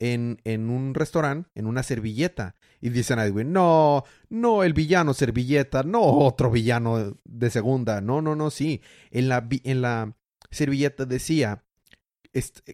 en, 0.00 0.40
en 0.42 0.68
un 0.68 0.94
restaurante, 0.94 1.48
en 1.54 1.66
una 1.66 1.84
servilleta. 1.84 2.56
Y 2.80 2.90
dicen 2.90 3.20
a 3.20 3.26
Edwin, 3.26 3.52
no, 3.52 4.02
no 4.28 4.64
el 4.64 4.72
villano 4.72 5.14
servilleta, 5.14 5.84
no 5.84 6.02
otro 6.02 6.50
villano 6.50 7.16
de 7.24 7.50
segunda. 7.50 8.00
No, 8.00 8.20
no, 8.20 8.34
no, 8.34 8.50
sí. 8.50 8.82
En 9.12 9.28
la, 9.28 9.46
en 9.62 9.82
la 9.82 10.16
servilleta 10.50 11.04
decía, 11.04 11.64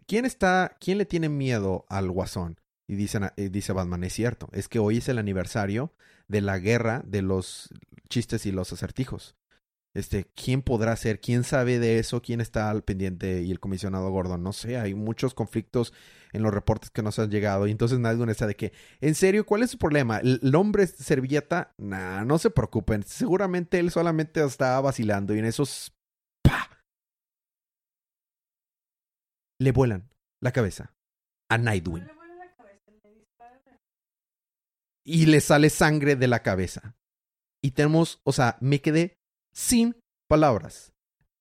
¿quién 0.07 0.25
está, 0.25 0.79
quién 0.81 0.97
le 0.97 1.05
tiene 1.05 1.29
miedo 1.29 1.85
al 1.91 2.11
guasón? 2.11 2.59
Y 2.89 2.97
dicen, 2.97 3.31
eh, 3.37 3.51
dice 3.51 3.73
Batman, 3.73 4.03
es 4.05 4.15
cierto, 4.15 4.49
es 4.53 4.69
que 4.69 4.79
hoy 4.79 4.97
es 4.99 5.09
el 5.09 5.19
aniversario 5.19 5.93
de 6.27 6.41
la 6.41 6.59
guerra 6.59 7.03
de 7.05 7.23
los 7.23 7.69
chistes 8.09 8.47
y 8.47 8.53
los 8.53 8.73
acertijos. 8.73 9.37
Este, 9.95 10.27
¿quién 10.35 10.63
podrá 10.63 10.95
ser? 10.97 11.21
¿Quién 11.21 11.45
sabe 11.45 11.79
de 11.79 11.99
eso? 11.99 12.23
¿Quién 12.23 12.41
está 12.41 12.71
al 12.71 12.85
pendiente? 12.85 13.43
Y 13.43 13.51
el 13.51 13.61
comisionado 13.61 14.11
Gordon, 14.11 14.43
no 14.43 14.53
sé, 14.53 14.79
hay 14.79 14.95
muchos 14.95 15.35
conflictos 15.35 15.93
en 16.33 16.43
los 16.43 16.53
reportes 16.55 16.91
que 16.91 17.03
nos 17.03 17.19
han 17.19 17.31
llegado. 17.31 17.67
Y 17.67 17.73
entonces 17.73 17.99
nadie 17.99 18.25
está 18.31 18.47
de 18.47 18.55
que, 18.55 18.73
¿en 19.01 19.15
serio? 19.15 19.45
¿Cuál 19.45 19.63
es 19.63 19.71
su 19.71 19.79
problema? 19.79 20.19
¿El 20.19 20.55
hombre 20.55 20.87
servilleta? 20.87 21.75
No 21.79 22.39
se 22.39 22.51
preocupen. 22.51 23.03
Seguramente 23.03 23.79
él 23.79 23.91
solamente 23.91 24.45
estaba 24.45 24.81
vacilando 24.81 25.35
y 25.35 25.41
en 25.41 25.47
esos... 25.47 25.93
¡pa! 26.43 26.69
Le 29.59 29.73
vuelan 29.73 30.09
la 30.41 30.53
cabeza 30.53 30.95
a 31.49 31.59
Nightwing. 31.59 32.18
Y 35.11 35.27
le 35.27 35.41
sale 35.41 35.71
sangre 35.71 36.17
de 36.17 36.29
la 36.29 36.43
cabeza. 36.43 36.95
Y 37.63 37.71
tenemos, 37.71 38.21
o 38.25 38.33
sea, 38.33 38.59
me 38.61 38.81
quedé 38.81 39.17
sin 39.55 39.97
palabras. 40.29 40.93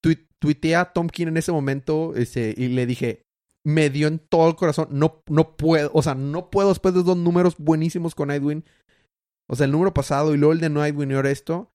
Tui- 0.02 0.26
tuiteé 0.40 0.76
a 0.78 0.94
Tom 0.94 1.08
King 1.08 1.28
en 1.28 1.38
ese 1.38 1.52
momento 1.52 2.14
este, 2.16 2.54
y 2.58 2.70
le 2.70 2.86
dije, 2.86 3.24
me 3.66 3.90
dio 3.90 4.08
en 4.08 4.20
todo 4.20 4.48
el 4.48 4.56
corazón, 4.56 4.88
no, 4.92 5.22
no 5.28 5.58
puedo, 5.58 5.92
o 5.94 6.02
sea, 6.02 6.16
no 6.16 6.50
puedo 6.50 6.70
después 6.70 6.94
de 6.94 7.04
dos 7.04 7.18
números 7.18 7.58
buenísimos 7.58 8.16
con 8.16 8.30
Nightwing. 8.30 8.64
O 9.50 9.56
sea, 9.56 9.66
el 9.66 9.72
número 9.74 9.94
pasado 9.94 10.34
y 10.34 10.38
luego 10.38 10.54
el 10.54 10.60
de 10.62 10.70
Nightwing 10.70 11.12
y 11.12 11.16
ahora 11.16 11.32
esto. 11.32 11.72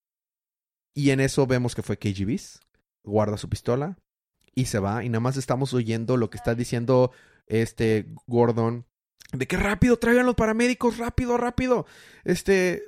Y 0.94 1.10
en 1.10 1.20
eso 1.20 1.46
vemos 1.46 1.74
que 1.74 1.82
fue 1.82 1.98
KGBs. 1.98 2.60
Guarda 3.04 3.36
su 3.36 3.48
pistola 3.48 3.98
y 4.54 4.64
se 4.66 4.78
va. 4.78 5.04
Y 5.04 5.08
nada 5.10 5.20
más 5.20 5.36
estamos 5.36 5.74
oyendo 5.74 6.16
lo 6.16 6.30
que 6.30 6.38
está 6.38 6.54
diciendo 6.54 7.12
este 7.46 8.06
Gordon. 8.26 8.86
De 9.32 9.46
que 9.46 9.56
rápido, 9.56 9.98
traigan 9.98 10.26
los 10.26 10.34
paramédicos, 10.34 10.98
rápido, 10.98 11.38
rápido. 11.38 11.86
Este, 12.24 12.82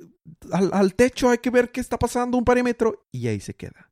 al, 0.51 0.69
al 0.73 0.93
techo 0.93 1.29
hay 1.29 1.39
que 1.39 1.49
ver 1.49 1.71
qué 1.71 1.81
está 1.81 1.97
pasando, 1.97 2.37
un 2.37 2.45
parámetro. 2.45 3.07
Y 3.11 3.27
ahí 3.27 3.39
se 3.39 3.55
queda. 3.55 3.91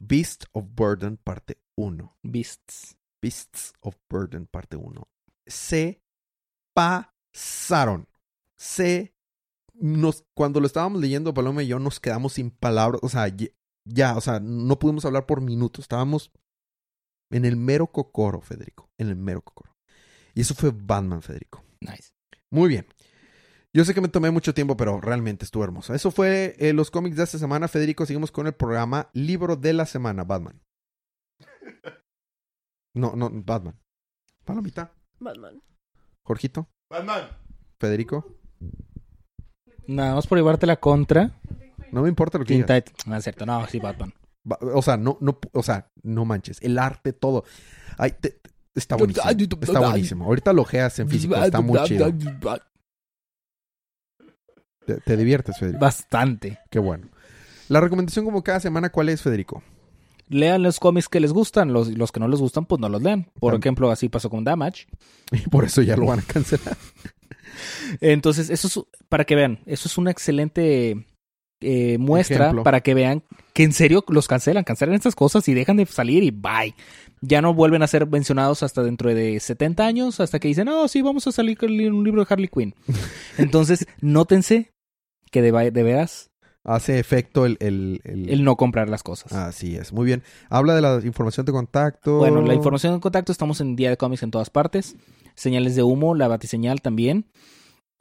Beast 0.00 0.44
of 0.52 0.64
Burden, 0.74 1.18
parte 1.18 1.58
1. 1.76 2.16
Beasts. 2.22 2.96
Beasts 3.22 3.74
of 3.80 3.96
Burden, 4.08 4.46
parte 4.46 4.76
1. 4.76 5.08
Se 5.46 6.02
pasaron. 6.74 8.08
Se. 8.56 9.14
Nos, 9.74 10.24
cuando 10.34 10.60
lo 10.60 10.66
estábamos 10.66 11.00
leyendo, 11.00 11.32
Paloma 11.32 11.62
y 11.62 11.68
yo 11.68 11.78
nos 11.78 12.00
quedamos 12.00 12.34
sin 12.34 12.50
palabras. 12.50 13.00
O 13.02 13.08
sea, 13.08 13.28
ya, 13.84 14.16
o 14.16 14.20
sea, 14.20 14.40
no 14.40 14.78
pudimos 14.78 15.04
hablar 15.04 15.26
por 15.26 15.40
minutos. 15.40 15.84
Estábamos 15.84 16.32
en 17.30 17.44
el 17.44 17.56
mero 17.56 17.86
cocoro, 17.86 18.40
Federico. 18.40 18.90
En 18.98 19.08
el 19.08 19.16
mero 19.16 19.42
cocoro. 19.42 19.69
Y 20.34 20.40
eso 20.42 20.54
fue 20.54 20.70
Batman, 20.74 21.22
Federico. 21.22 21.62
Nice. 21.80 22.10
Muy 22.50 22.68
bien. 22.68 22.86
Yo 23.72 23.84
sé 23.84 23.94
que 23.94 24.00
me 24.00 24.08
tomé 24.08 24.30
mucho 24.30 24.52
tiempo, 24.52 24.76
pero 24.76 25.00
realmente 25.00 25.44
estuvo 25.44 25.62
hermoso. 25.62 25.94
Eso 25.94 26.10
fue 26.10 26.56
eh, 26.58 26.72
los 26.72 26.90
cómics 26.90 27.16
de 27.16 27.22
esta 27.24 27.38
semana. 27.38 27.68
Federico, 27.68 28.04
seguimos 28.04 28.32
con 28.32 28.46
el 28.48 28.52
programa 28.52 29.08
Libro 29.12 29.54
de 29.56 29.72
la 29.72 29.86
Semana, 29.86 30.24
Batman. 30.24 30.60
No, 32.94 33.14
no, 33.14 33.30
Batman. 33.32 33.78
Palomita, 34.44 34.92
Batman. 35.20 35.62
Jorgito, 36.24 36.68
Batman. 36.90 37.28
Federico. 37.78 38.36
Nada 39.86 40.14
más 40.16 40.26
por 40.26 40.38
llevarte 40.38 40.66
la 40.66 40.76
contra. 40.80 41.40
No 41.92 42.02
me 42.02 42.08
importa 42.08 42.38
lo 42.38 42.44
que 42.44 42.54
Teen 42.54 42.66
digas. 42.66 43.06
No 43.06 43.16
es 43.16 43.22
cierto, 43.24 43.46
no, 43.46 43.66
sí, 43.68 43.78
Batman. 43.78 44.12
Ba- 44.44 44.58
O 44.74 44.82
sea, 44.82 44.96
no, 44.96 45.18
no, 45.20 45.38
o 45.52 45.62
sea, 45.62 45.90
no 46.02 46.24
manches. 46.24 46.60
El 46.62 46.78
arte, 46.78 47.12
todo. 47.12 47.44
Ay, 47.98 48.12
te- 48.20 48.40
está 48.74 48.96
buenísimo. 48.96 49.30
Está 49.60 49.80
buenísimo. 49.80 50.24
Ahorita 50.24 50.52
lo 50.52 50.62
ojeas 50.62 50.98
en 50.98 51.08
físico, 51.08 51.36
está 51.36 51.60
muy 51.60 51.82
chido. 51.84 52.12
Te, 54.86 54.96
te 54.96 55.16
diviertes, 55.16 55.58
Federico. 55.58 55.80
Bastante. 55.80 56.58
Qué 56.70 56.78
bueno. 56.78 57.08
La 57.68 57.80
recomendación 57.80 58.24
como 58.24 58.42
cada 58.42 58.60
semana, 58.60 58.90
¿cuál 58.90 59.08
es, 59.10 59.22
Federico? 59.22 59.62
Lean 60.28 60.62
los 60.62 60.80
cómics 60.80 61.08
que 61.08 61.20
les 61.20 61.32
gustan, 61.32 61.72
los, 61.72 61.88
los 61.88 62.12
que 62.12 62.20
no 62.20 62.28
les 62.28 62.40
gustan, 62.40 62.64
pues 62.64 62.80
no 62.80 62.88
los 62.88 63.02
lean. 63.02 63.30
Por 63.38 63.54
ejemplo, 63.54 63.90
así 63.90 64.08
pasó 64.08 64.30
con 64.30 64.44
Damage. 64.44 64.86
Y 65.32 65.48
por 65.48 65.64
eso 65.64 65.82
ya 65.82 65.96
lo 65.96 66.06
van 66.06 66.20
a 66.20 66.22
cancelar. 66.22 66.76
Entonces, 68.00 68.50
eso 68.50 68.66
es, 68.66 68.80
para 69.08 69.24
que 69.24 69.34
vean, 69.36 69.60
eso 69.66 69.88
es 69.88 69.98
una 69.98 70.10
excelente 70.10 71.06
eh, 71.60 71.98
muestra 71.98 72.44
Ejemplo. 72.46 72.62
para 72.64 72.80
que 72.80 72.94
vean 72.94 73.22
que 73.52 73.62
en 73.64 73.72
serio 73.72 74.04
los 74.08 74.28
cancelan, 74.28 74.64
cancelan 74.64 74.94
estas 74.94 75.14
cosas 75.14 75.46
y 75.48 75.54
dejan 75.54 75.76
de 75.76 75.86
salir 75.86 76.22
y 76.22 76.30
bye. 76.30 76.74
Ya 77.22 77.42
no 77.42 77.52
vuelven 77.52 77.82
a 77.82 77.86
ser 77.86 78.06
mencionados 78.06 78.62
hasta 78.62 78.82
dentro 78.82 79.12
de 79.14 79.38
70 79.40 79.84
años, 79.86 80.20
hasta 80.20 80.38
que 80.38 80.48
dicen, 80.48 80.68
oh, 80.68 80.88
sí, 80.88 81.02
vamos 81.02 81.26
a 81.26 81.32
salir 81.32 81.58
con 81.58 81.70
un 81.70 82.02
libro 82.04 82.24
de 82.24 82.26
Harley 82.32 82.48
Quinn. 82.48 82.74
Entonces, 83.38 83.86
nótense 84.00 84.72
que 85.30 85.42
de, 85.42 85.70
de 85.70 85.82
veras 85.82 86.28
Hace 86.62 86.98
efecto 86.98 87.46
el... 87.46 87.56
el, 87.60 88.00
el- 88.04 88.28
el 88.28 88.44
no 88.44 88.56
comprar 88.56 88.90
las 88.90 89.02
cosas. 89.02 89.32
Así 89.32 89.76
es, 89.76 89.94
muy 89.94 90.04
bien. 90.04 90.22
Habla 90.50 90.74
de 90.74 90.82
la 90.82 91.00
información 91.02 91.46
de 91.46 91.52
contacto. 91.52 92.18
Bueno, 92.18 92.42
la 92.42 92.52
información 92.52 92.92
en 92.92 93.00
contacto, 93.00 93.32
estamos 93.32 93.62
en 93.62 93.76
Día 93.76 93.88
de 93.88 93.96
Cómics 93.96 94.22
en 94.22 94.30
todas 94.30 94.50
partes. 94.50 94.94
Señales 95.34 95.74
de 95.74 95.82
humo, 95.82 96.14
la 96.14 96.28
batiseñal 96.28 96.82
también. 96.82 97.24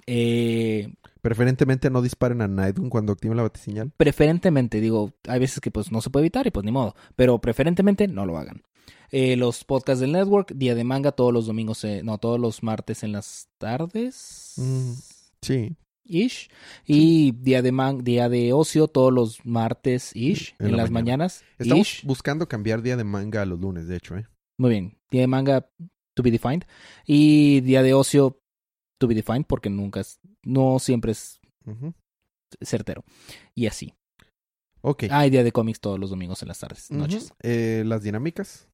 Eh, 0.08 0.94
Preferentemente 1.22 1.90
no 1.90 2.02
disparen 2.02 2.42
a 2.42 2.48
Nightwing 2.48 2.90
cuando 2.90 3.14
activen 3.14 3.38
la 3.38 3.44
batiseñal. 3.44 3.92
preferentemente, 3.98 4.80
digo, 4.80 5.14
hay 5.28 5.40
veces 5.40 5.60
que 5.60 5.72
pues 5.72 5.92
no 5.92 6.02
se 6.02 6.10
puede 6.10 6.24
evitar 6.26 6.48
y 6.48 6.52
pues 6.52 6.66
ni 6.66 6.72
modo, 6.72 6.96
pero 7.16 7.40
preferentemente 7.40 8.08
no 8.08 8.26
lo 8.26 8.38
hagan. 8.38 8.62
Eh, 9.12 9.36
los 9.36 9.64
podcasts 9.66 10.02
del 10.02 10.12
network, 10.12 10.54
Día 10.54 10.76
de 10.76 10.84
Manga 10.84 11.12
todos 11.12 11.34
los 11.34 11.48
domingos, 11.48 11.84
eh, 11.84 12.02
no, 12.04 12.20
todos 12.20 12.40
los 12.40 12.62
martes 12.64 13.04
en 13.04 13.12
las 13.12 13.48
tardes. 13.58 14.54
Mm, 14.58 14.92
sí. 15.42 15.76
Ish. 16.12 16.50
Y 16.86 17.34
día 17.34 17.62
de 17.62 17.72
man 17.72 18.04
día 18.04 18.30
de 18.30 18.52
ocio 18.52 18.88
todos 18.88 19.14
los 19.14 19.46
martes 19.46 20.16
ish 20.16 20.56
En 20.58 20.68
en, 20.68 20.72
la 20.72 20.78
las 20.84 20.90
mañana. 20.92 21.18
mañanas. 21.26 21.44
Estamos 21.60 21.88
ish. 22.00 22.06
buscando 22.06 22.48
cambiar 22.48 22.82
día 22.82 22.98
de 22.98 23.04
manga 23.04 23.44
a 23.44 23.46
los 23.46 23.60
lunes, 23.60 23.88
de 23.88 23.98
hecho, 23.98 24.18
¿eh? 24.18 24.26
Muy 24.58 24.72
bien. 24.72 24.98
Día 25.12 25.22
de 25.22 25.28
manga 25.28 25.70
to 26.16 26.24
be 26.24 26.32
defined 26.32 26.64
y 27.06 27.62
día 27.62 27.84
de 27.84 27.94
ocio 27.94 28.42
to 28.98 29.08
be 29.08 29.14
defined 29.16 29.46
porque 29.48 29.70
nunca 29.70 30.00
es 30.02 30.20
no 30.50 30.80
siempre 30.80 31.12
es 31.12 31.40
certero. 32.62 33.04
Y 33.56 33.68
así. 33.68 33.94
Ok. 34.82 35.06
Hay 35.12 35.30
día 35.30 35.44
de 35.44 35.52
cómics 35.52 35.80
todos 35.80 36.00
los 36.00 36.10
domingos 36.10 36.42
en 36.42 36.48
las 36.48 36.60
tardes, 36.60 36.90
noches. 36.92 37.34
Eh, 37.42 37.84
las 37.86 38.04
dinámicas. 38.04 38.68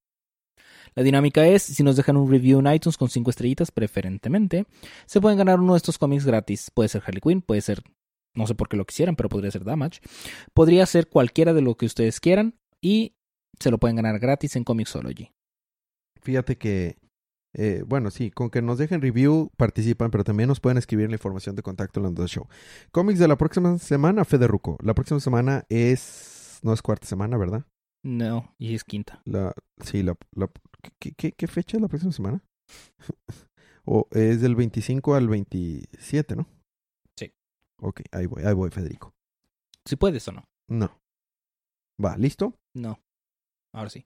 La 0.94 1.04
dinámica 1.04 1.46
es, 1.46 1.64
si 1.64 1.84
nos 1.84 1.98
dejan 1.98 2.16
un 2.16 2.30
review 2.32 2.60
en 2.60 2.74
iTunes 2.74 2.98
con 2.98 3.10
cinco 3.10 3.30
estrellitas, 3.30 3.72
preferentemente, 3.72 4.66
se 5.06 5.20
pueden 5.20 5.38
ganar 5.38 5.60
uno 5.60 5.74
de 5.74 5.78
estos 5.78 5.98
cómics 5.98 6.26
gratis. 6.26 6.72
Puede 6.74 6.90
ser 6.90 7.04
Harley 7.06 7.22
Quinn, 7.22 7.42
puede 7.42 7.62
ser, 7.62 7.84
no 8.34 8.48
sé 8.48 8.56
por 8.56 8.70
qué 8.70 8.78
lo 8.78 8.86
quisieran, 8.86 9.16
pero 9.16 9.28
podría 9.28 9.52
ser 9.52 9.66
Damage. 9.66 10.00
Podría 10.54 10.86
ser 10.86 11.10
cualquiera 11.10 11.54
de 11.54 11.62
lo 11.62 11.76
que 11.76 11.86
ustedes 11.86 12.20
quieran 12.20 12.56
y 12.82 13.16
se 13.60 13.72
lo 13.72 13.78
pueden 13.78 13.98
ganar 13.98 14.20
gratis 14.20 14.56
en 14.56 14.64
Comixology. 14.64 15.32
Fíjate 16.22 16.58
que, 16.58 16.98
eh, 17.56 17.84
bueno, 17.88 18.12
sí, 18.12 18.32
con 18.32 18.50
que 18.50 18.62
nos 18.62 18.78
dejen 18.78 19.02
review 19.02 19.50
participan, 19.58 20.12
pero 20.12 20.24
también 20.24 20.48
nos 20.50 20.60
pueden 20.60 20.78
escribir 20.78 21.10
la 21.10 21.16
información 21.16 21.56
de 21.56 21.64
contacto 21.64 22.00
en 22.00 22.16
el 22.18 22.26
show. 22.28 22.48
Cómics 22.92 23.20
de 23.20 23.28
la 23.28 23.38
próxima 23.38 23.78
semana, 23.80 24.26
Fede 24.26 24.48
Ruco. 24.48 24.78
La 24.84 24.94
próxima 24.94 25.20
semana 25.20 25.66
es, 25.70 26.60
no 26.64 26.74
es 26.74 26.82
cuarta 26.82 27.08
semana, 27.08 27.38
¿verdad? 27.38 27.66
No, 28.04 28.54
y 28.60 28.76
es 28.76 28.84
quinta. 28.84 29.22
La, 29.26 29.54
sí, 29.84 30.04
la, 30.04 30.16
la- 30.36 30.50
¿qué, 31.00 31.14
qué, 31.14 31.32
qué 31.32 31.48
fecha 31.48 31.78
es 31.78 31.82
la 31.82 31.88
próxima 31.88 32.12
semana? 32.12 32.44
o 33.86 34.08
es 34.12 34.42
del 34.42 34.56
25 34.56 35.16
al 35.16 35.28
27, 35.28 36.36
¿no? 36.36 36.48
Sí. 37.18 37.32
Ok, 37.82 38.02
ahí 38.12 38.26
voy, 38.28 38.44
ahí 38.44 38.54
voy, 38.54 38.70
Federico. 38.70 39.14
Si 39.86 39.96
puedes 39.96 40.28
o 40.28 40.32
no. 40.32 40.44
No. 40.68 41.00
Va, 42.04 42.18
¿listo? 42.18 42.58
No. 42.76 43.00
Ahora 43.74 43.90
sí. 43.90 44.06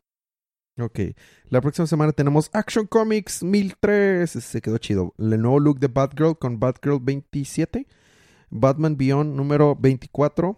Ok. 0.80 1.00
La 1.46 1.62
próxima 1.62 1.88
semana 1.88 2.12
tenemos 2.14 2.50
Action 2.54 2.86
Comics 2.88 3.44
1003. 3.44 4.36
Ese 4.36 4.42
Se 4.42 4.62
quedó 4.62 4.78
chido. 4.78 5.14
El 5.18 5.42
nuevo 5.42 5.60
look 5.60 5.80
de 5.80 5.88
Batgirl 5.88 6.38
con 6.38 6.60
Batgirl 6.60 7.00
27. 7.02 7.88
Batman 8.50 8.98
Beyond 8.98 9.36
número 9.36 9.76
24. 9.76 10.58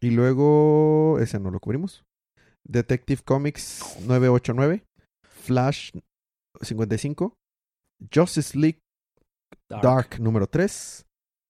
Y 0.00 0.10
luego. 0.10 1.18
Ese 1.20 1.38
no 1.40 1.50
lo 1.50 1.60
cubrimos. 1.60 2.04
Detective 2.64 3.22
Comics 3.24 3.96
989. 4.06 4.84
Flash 5.44 5.92
55. 6.60 7.34
Justice 8.12 8.58
League 8.58 8.80
Dark, 9.68 10.18
número 10.20 10.46
3. 10.46 11.04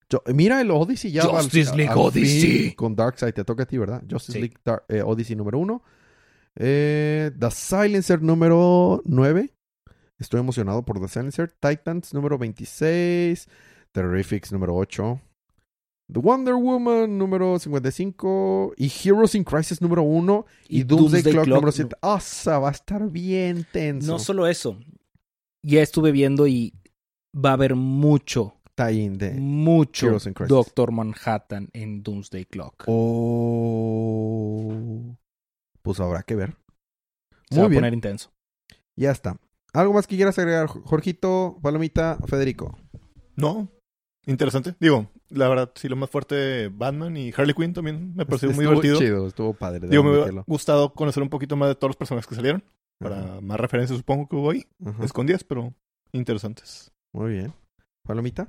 Yo- 0.09 0.23
mira 0.33 0.61
el 0.61 0.71
Odyssey 0.71 1.11
ya 1.11 1.23
al- 1.23 1.31
Justice 1.31 1.75
League 1.77 1.91
al 1.93 1.99
Odyssey. 1.99 2.41
fin 2.69 2.75
con 2.77 2.95
Darkseid. 2.95 3.35
Te 3.35 3.45
toca 3.45 3.65
a 3.65 3.67
ti, 3.67 3.77
¿verdad? 3.79 4.03
Justice 4.09 4.35
Sí. 4.35 4.41
League 4.41 4.57
Dar- 4.65 4.85
eh, 4.89 5.03
Odyssey 5.03 5.35
número 5.35 5.59
1. 5.59 5.83
Eh, 6.57 7.31
The 7.39 7.51
Silencer 7.51 8.23
número 8.23 9.03
9. 9.05 9.53
Estoy 10.19 10.41
emocionado 10.41 10.85
por 10.85 11.01
The 11.01 11.09
Silencer. 11.09 11.53
Titans 11.61 12.15
número 12.15 12.39
26. 12.39 13.49
Terrifics 13.93 14.53
número 14.53 14.75
8. 14.75 15.21
The 16.13 16.21
Wonder 16.21 16.55
Woman 16.55 17.19
número 17.19 17.59
55. 17.59 18.75
Y 18.77 18.91
Heroes 19.05 19.35
in 19.35 19.45
Crisis 19.45 19.83
número 19.83 20.03
1. 20.03 20.47
Y, 20.69 20.85
Doomsday, 20.85 21.23
Clock, 21.23 21.47
número 21.47 21.73
7. 21.73 21.97
¡Ah, 22.01 22.17
esa 22.19 22.59
va 22.59 22.69
a 22.69 22.73
estar 22.73 23.11
bien 23.11 23.67
tenso! 23.71 24.11
No 24.11 24.19
solo 24.19 24.47
eso. 24.47 24.79
Ya 25.63 25.83
estuve 25.83 26.13
viendo 26.13 26.47
y 26.47 26.75
va 27.35 27.51
a 27.51 27.55
haber 27.55 27.75
mucho, 27.75 28.55
de... 28.77 29.35
mucho 29.39 30.07
Heroes 30.07 30.27
in 30.27 30.35
Crisis. 30.35 30.49
Doctor 30.49 30.93
Manhattan 30.93 31.69
en 31.73 32.03
Doomsday 32.03 32.45
Clock. 32.47 32.85
Oh. 32.87 34.73
Pues 35.87 36.01
habrá 36.01 36.25
que 36.25 36.35
ver. 36.35 36.57
Se 37.49 37.55
Muy 37.55 37.61
va 37.61 37.67
a 37.67 37.69
bien. 37.69 37.81
poner 37.81 37.95
intenso. 37.95 38.33
Ya 38.97 39.13
está. 39.13 39.39
¿Algo 39.73 39.93
más 39.93 40.09
que 40.09 40.17
quieras 40.17 40.37
agregar, 40.37 40.67
Jorgito, 40.67 41.61
Palomita, 41.63 42.19
Federico? 42.27 42.77
No, 43.37 43.69
interesante. 44.27 44.75
Digo, 44.81 45.13
la 45.29 45.49
verdad, 45.49 45.71
sí, 45.77 45.89
lo 45.89 45.95
más 45.95 46.11
fuerte, 46.11 46.71
Batman 46.75 47.17
y 47.17 47.33
Harley 47.37 47.55
Quinn 47.55 47.73
también 47.73 48.17
me 48.17 48.27
pareció 48.27 48.49
muy 48.51 48.65
Estuvo 48.65 48.83
divertido. 48.83 48.99
chido, 48.99 49.27
estuvo 49.29 49.55
padre. 49.55 49.87
Digo, 49.87 50.03
me 50.03 50.11
hubiera 50.11 50.43
gustado 50.49 50.93
conocer 50.93 51.23
un 51.23 51.29
poquito 51.29 51.55
más 51.55 51.69
de 51.69 51.77
todos 51.77 51.91
los 51.91 51.97
personajes 51.97 52.27
que 52.27 52.35
salieron. 52.35 52.65
Para 52.99 53.21
Ajá, 53.21 53.41
más 53.43 53.61
referencias, 53.61 53.97
supongo 53.97 54.27
que 54.29 54.35
hubo 54.35 54.51
ahí. 54.51 54.65
ajá. 54.85 55.05
Escondidas, 55.05 55.45
pero 55.45 55.73
interesantes. 56.11 56.91
Muy 57.13 57.31
bien. 57.31 57.53
Palomita, 58.03 58.49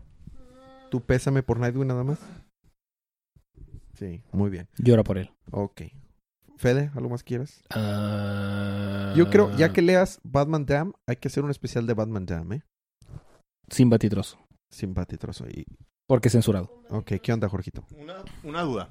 ¿tú 0.89 1.01
pésame 1.01 1.43
por 1.43 1.59
Nightwing 1.59 1.88
nada 1.88 2.03
más? 2.03 2.19
Sí, 3.93 4.23
muy 4.31 4.49
bien. 4.49 4.67
Llora 4.79 5.03
por 5.03 5.19
él. 5.19 5.29
Ok. 5.51 5.81
Fede, 6.58 6.91
¿algo 6.95 7.10
más 7.10 7.24
quieras? 7.24 7.64
Ah, 7.70 9.14
Yo 9.16 9.30
creo, 9.30 9.55
ya 9.58 9.72
que 9.72 9.82
leas 9.82 10.20
Batman 10.24 10.66
Dam, 10.66 10.93
hay 11.08 11.18
que 11.18 11.28
hacer 11.28 11.43
un 11.43 11.51
especial 11.51 11.86
de 11.86 11.93
Batman 11.93 12.26
Dam, 12.26 12.53
¿eh? 12.53 12.64
Sin 13.70 13.89
batitrozo. 13.89 14.39
Sin 14.70 14.93
batitrozo 14.93 15.45
ahí. 15.45 15.66
Porque 16.08 16.30
censurado. 16.30 16.84
Ok, 16.89 17.14
¿qué 17.22 17.34
onda, 17.34 17.47
Jorgito? 17.49 17.86
Una, 17.95 18.24
una 18.43 18.62
duda. 18.64 18.89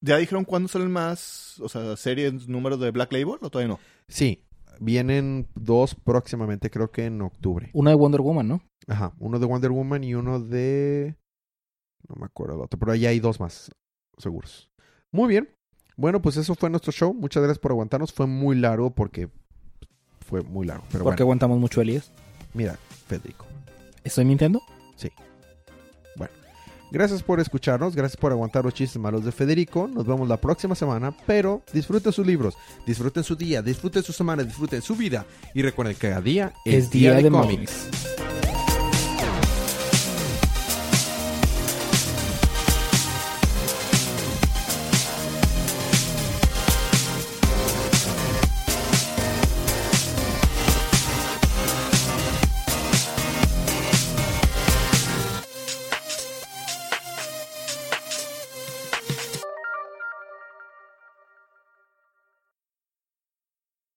¿Ya 0.00 0.18
dijeron 0.18 0.44
cuándo 0.44 0.68
salen 0.68 0.90
más, 0.90 1.58
o 1.60 1.68
sea, 1.68 1.96
series, 1.96 2.48
números 2.48 2.78
de 2.80 2.90
Black 2.90 3.12
Label 3.12 3.38
o 3.40 3.50
todavía 3.50 3.74
no? 3.74 3.80
Sí, 4.08 4.44
vienen 4.78 5.48
dos 5.54 5.94
próximamente, 5.94 6.70
creo 6.70 6.90
que 6.90 7.06
en 7.06 7.20
octubre. 7.22 7.70
Una 7.72 7.90
de 7.90 7.96
Wonder 7.96 8.20
Woman, 8.20 8.48
¿no? 8.48 8.62
Ajá, 8.86 9.14
uno 9.18 9.38
de 9.38 9.46
Wonder 9.46 9.70
Woman 9.72 10.04
y 10.04 10.14
uno 10.14 10.38
de... 10.40 11.16
No 12.08 12.16
me 12.16 12.26
acuerdo 12.26 12.54
el 12.54 12.62
otro, 12.62 12.78
pero 12.78 12.92
ahí 12.92 13.06
hay 13.06 13.20
dos 13.20 13.40
más 13.40 13.70
seguros. 14.16 14.70
Muy 15.12 15.28
bien. 15.28 15.50
Bueno, 16.00 16.22
pues 16.22 16.38
eso 16.38 16.54
fue 16.54 16.70
nuestro 16.70 16.92
show. 16.92 17.12
Muchas 17.12 17.42
gracias 17.42 17.58
por 17.58 17.72
aguantarnos. 17.72 18.10
Fue 18.10 18.26
muy 18.26 18.56
largo 18.56 18.88
porque 18.88 19.28
fue 20.26 20.40
muy 20.40 20.66
largo. 20.66 20.82
Pero 20.90 21.04
Porque 21.04 21.22
bueno, 21.22 21.24
aguantamos 21.24 21.58
mucho 21.58 21.82
Elías. 21.82 22.10
mira, 22.54 22.78
Federico. 23.06 23.44
¿Estoy 24.02 24.24
mintiendo? 24.24 24.62
Gracias 26.92 27.22
por 27.22 27.38
escucharnos, 27.38 27.94
gracias 27.94 28.16
por 28.20 28.32
aguantar 28.32 28.64
los 28.64 28.74
chistes 28.74 29.00
malos 29.00 29.24
de 29.24 29.30
Federico. 29.30 29.86
Nos 29.86 30.06
vemos 30.06 30.28
la 30.28 30.38
próxima 30.38 30.74
semana, 30.74 31.14
pero 31.24 31.62
disfruten 31.72 32.12
sus 32.12 32.26
libros, 32.26 32.56
disfruten 32.84 33.22
su 33.22 33.36
día, 33.36 33.62
disfruten 33.62 34.02
su 34.02 34.12
semana, 34.12 34.42
disfruten 34.42 34.82
su 34.82 34.96
vida 34.96 35.24
y 35.54 35.62
recuerden 35.62 35.94
que 35.94 36.08
cada 36.08 36.20
día 36.20 36.52
es, 36.64 36.86
Es 36.86 36.90
día 36.90 37.14
de 37.14 37.30
cómics. 37.30 37.88
cómics. 37.88 38.39